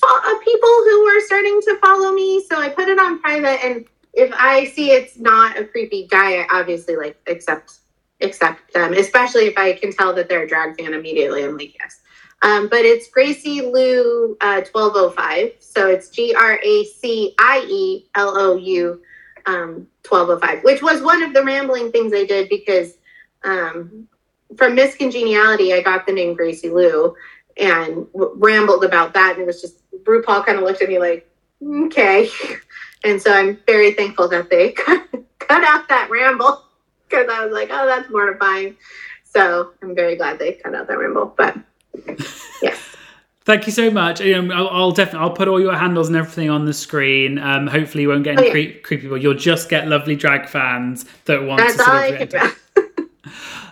fo- 0.00 0.06
uh, 0.06 0.38
people 0.44 0.68
who 0.68 1.04
were 1.04 1.20
starting 1.22 1.60
to 1.62 1.78
follow 1.80 2.12
me, 2.12 2.44
so 2.48 2.60
I 2.60 2.68
put 2.68 2.88
it 2.88 2.98
on 2.98 3.20
private. 3.20 3.64
And 3.64 3.86
if 4.12 4.32
I 4.34 4.66
see 4.66 4.90
it's 4.90 5.18
not 5.18 5.58
a 5.58 5.64
creepy 5.64 6.06
guy, 6.06 6.42
I 6.42 6.46
obviously 6.52 6.96
like 6.96 7.16
accept 7.26 7.78
accept 8.20 8.72
them, 8.72 8.92
especially 8.92 9.46
if 9.46 9.58
I 9.58 9.72
can 9.72 9.92
tell 9.92 10.14
that 10.14 10.28
they're 10.28 10.44
a 10.44 10.48
drag 10.48 10.78
fan 10.78 10.94
immediately. 10.94 11.44
I'm 11.44 11.56
like, 11.56 11.74
yes. 11.78 12.00
Um, 12.42 12.68
but 12.68 12.80
it's 12.80 13.08
Gracie 13.08 13.60
Lou 13.60 14.36
uh, 14.40 14.62
1205. 14.70 15.52
So 15.60 15.88
it's 15.88 16.08
G 16.08 16.34
R 16.34 16.58
A 16.62 16.84
C 16.84 17.34
I 17.38 17.64
E 17.68 18.06
L 18.14 18.36
O 18.36 18.56
U 18.56 19.00
um, 19.46 19.86
1205, 20.08 20.64
which 20.64 20.82
was 20.82 21.02
one 21.02 21.22
of 21.22 21.32
the 21.34 21.44
rambling 21.44 21.92
things 21.92 22.12
I 22.12 22.24
did 22.24 22.48
because 22.48 22.98
um, 23.44 24.08
from 24.56 24.74
Miss 24.74 24.96
Congeniality, 24.96 25.72
I 25.72 25.82
got 25.82 26.06
the 26.06 26.12
name 26.12 26.34
Gracie 26.34 26.70
Lou 26.70 27.14
and 27.56 28.06
w- 28.12 28.34
rambled 28.36 28.84
about 28.84 29.14
that. 29.14 29.32
And 29.34 29.42
it 29.42 29.46
was 29.46 29.60
just, 29.60 29.78
RuPaul 30.04 30.44
kind 30.44 30.58
of 30.58 30.64
looked 30.64 30.82
at 30.82 30.88
me 30.88 30.98
like, 30.98 31.28
okay. 31.64 32.28
And 33.04 33.20
so 33.20 33.32
I'm 33.32 33.58
very 33.66 33.94
thankful 33.94 34.28
that 34.28 34.48
they 34.48 34.70
cut, 34.72 35.08
cut 35.40 35.64
out 35.64 35.88
that 35.88 36.08
ramble 36.08 36.62
because 37.08 37.26
I 37.28 37.44
was 37.44 37.52
like, 37.52 37.68
oh, 37.72 37.86
that's 37.86 38.08
mortifying. 38.10 38.76
So 39.24 39.72
I'm 39.82 39.94
very 39.94 40.14
glad 40.14 40.38
they 40.38 40.52
cut 40.52 40.74
out 40.74 40.86
that 40.86 40.98
ramble. 40.98 41.34
But 41.36 41.56
yes. 42.62 42.78
Thank 43.44 43.66
you 43.66 43.72
so 43.72 43.90
much. 43.90 44.20
Um, 44.20 44.52
I'll, 44.52 44.68
I'll 44.68 44.90
definitely 44.92 45.26
I'll 45.28 45.34
put 45.34 45.48
all 45.48 45.60
your 45.60 45.74
handles 45.74 46.06
and 46.08 46.16
everything 46.16 46.48
on 46.48 46.64
the 46.64 46.72
screen. 46.72 47.38
Um, 47.38 47.66
hopefully, 47.66 48.02
you 48.02 48.08
won't 48.08 48.22
get 48.22 48.38
any 48.38 48.42
Oh, 48.42 48.46
yeah. 48.46 48.52
creep, 48.52 48.82
creepy 48.84 49.02
people. 49.02 49.18
You'll 49.18 49.34
just 49.34 49.68
get 49.68 49.88
lovely 49.88 50.14
drag 50.14 50.48
fans 50.48 51.04
that 51.24 51.42
want 51.42 51.58
That's 51.58 51.76
to 51.76 51.82
sort 51.82 52.34
of. 52.34 52.58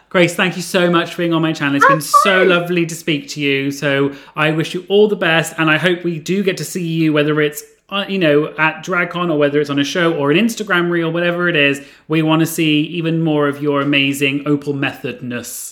Grace, 0.09 0.35
thank 0.35 0.57
you 0.57 0.63
so 0.63 0.91
much 0.91 1.13
for 1.13 1.19
being 1.19 1.33
on 1.33 1.41
my 1.41 1.53
channel. 1.53 1.77
It's 1.77 1.87
been 1.87 2.01
so 2.01 2.43
lovely 2.43 2.85
to 2.85 2.97
speak 2.97 3.29
to 3.29 3.41
you. 3.41 3.71
So 3.71 4.13
I 4.35 4.51
wish 4.51 4.75
you 4.75 4.85
all 4.89 5.07
the 5.07 5.15
best, 5.15 5.55
and 5.57 5.71
I 5.71 5.79
hope 5.79 6.03
we 6.03 6.19
do 6.19 6.43
get 6.43 6.57
to 6.57 6.65
see 6.65 6.85
you, 6.85 7.13
whether 7.13 7.41
it's 7.41 7.63
uh, 7.91 8.07
you 8.09 8.19
know 8.19 8.49
at 8.59 8.85
DragCon 8.85 9.31
or 9.31 9.39
whether 9.39 9.61
it's 9.61 9.71
on 9.71 9.79
a 9.79 9.85
show 9.85 10.13
or 10.17 10.33
an 10.33 10.37
Instagram 10.37 10.91
reel, 10.91 11.13
whatever 11.13 11.49
it 11.49 11.55
is. 11.55 11.81
We 12.09 12.23
want 12.23 12.41
to 12.41 12.47
see 12.47 12.81
even 12.87 13.23
more 13.23 13.47
of 13.47 13.63
your 13.63 13.81
amazing 13.83 14.49
Opal 14.49 14.75
methodness. 14.75 15.70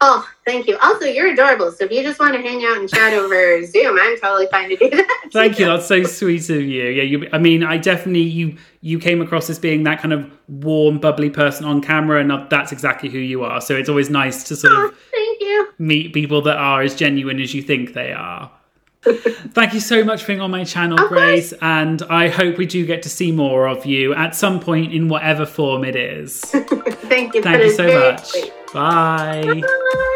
Oh, 0.00 0.28
thank 0.44 0.68
you. 0.68 0.78
Also, 0.80 1.06
you're 1.06 1.32
adorable. 1.32 1.72
So 1.72 1.84
if 1.84 1.90
you 1.90 2.04
just 2.04 2.20
want 2.20 2.32
to 2.34 2.40
hang 2.40 2.64
out 2.64 2.76
and 2.76 2.88
chat 2.88 3.12
over 3.14 3.64
Zoom, 3.66 3.98
I'm 4.00 4.16
totally 4.20 4.46
fine 4.48 4.68
to 4.68 4.76
do 4.76 4.88
that. 4.90 5.24
Thank 5.32 5.58
you. 5.58 5.66
That's 5.66 5.88
so 5.88 6.04
sweet 6.04 6.48
of 6.50 6.60
you. 6.62 6.84
Yeah, 6.84 7.02
you. 7.02 7.28
I 7.32 7.38
mean, 7.38 7.64
I 7.64 7.78
definitely 7.78 8.22
you 8.22 8.56
you 8.80 9.00
came 9.00 9.20
across 9.20 9.50
as 9.50 9.58
being 9.58 9.82
that 9.84 10.00
kind 10.00 10.12
of 10.12 10.30
warm, 10.46 10.98
bubbly 10.98 11.30
person 11.30 11.64
on 11.66 11.80
camera, 11.80 12.20
and 12.20 12.48
that's 12.48 12.70
exactly 12.70 13.08
who 13.08 13.18
you 13.18 13.42
are. 13.42 13.60
So 13.60 13.74
it's 13.74 13.88
always 13.88 14.08
nice 14.08 14.44
to 14.44 14.54
sort 14.54 14.72
Oh, 14.72 14.86
of 14.86 14.98
thank 15.10 15.40
you. 15.40 15.68
meet 15.80 16.14
people 16.14 16.42
that 16.42 16.56
are 16.56 16.80
as 16.82 16.94
genuine 16.94 17.40
as 17.40 17.52
you 17.52 17.62
think 17.62 17.94
they 17.94 18.12
are. 18.12 18.52
Thank 19.04 19.74
you 19.74 19.80
so 19.80 20.02
much 20.04 20.22
for 20.22 20.28
being 20.28 20.40
on 20.40 20.50
my 20.50 20.64
channel, 20.64 20.98
Of 21.00 21.08
course. 21.08 21.20
Grace, 21.20 21.54
and 21.62 22.02
I 22.10 22.28
hope 22.28 22.58
we 22.58 22.66
do 22.66 22.84
get 22.84 23.02
to 23.04 23.08
see 23.08 23.30
more 23.30 23.68
of 23.68 23.86
you 23.86 24.12
at 24.14 24.34
some 24.34 24.58
point 24.60 24.92
in 24.92 25.08
whatever 25.08 25.46
form 25.46 25.84
it 25.84 25.94
is. 25.96 26.40
Thank 26.42 27.34
you. 27.34 27.42
Thank 27.42 27.62
you 27.64 27.70
so 27.70 27.86
much. 27.86 28.26
sweet. 28.26 28.52
Bye. 28.72 29.62
Bye. 29.62 30.14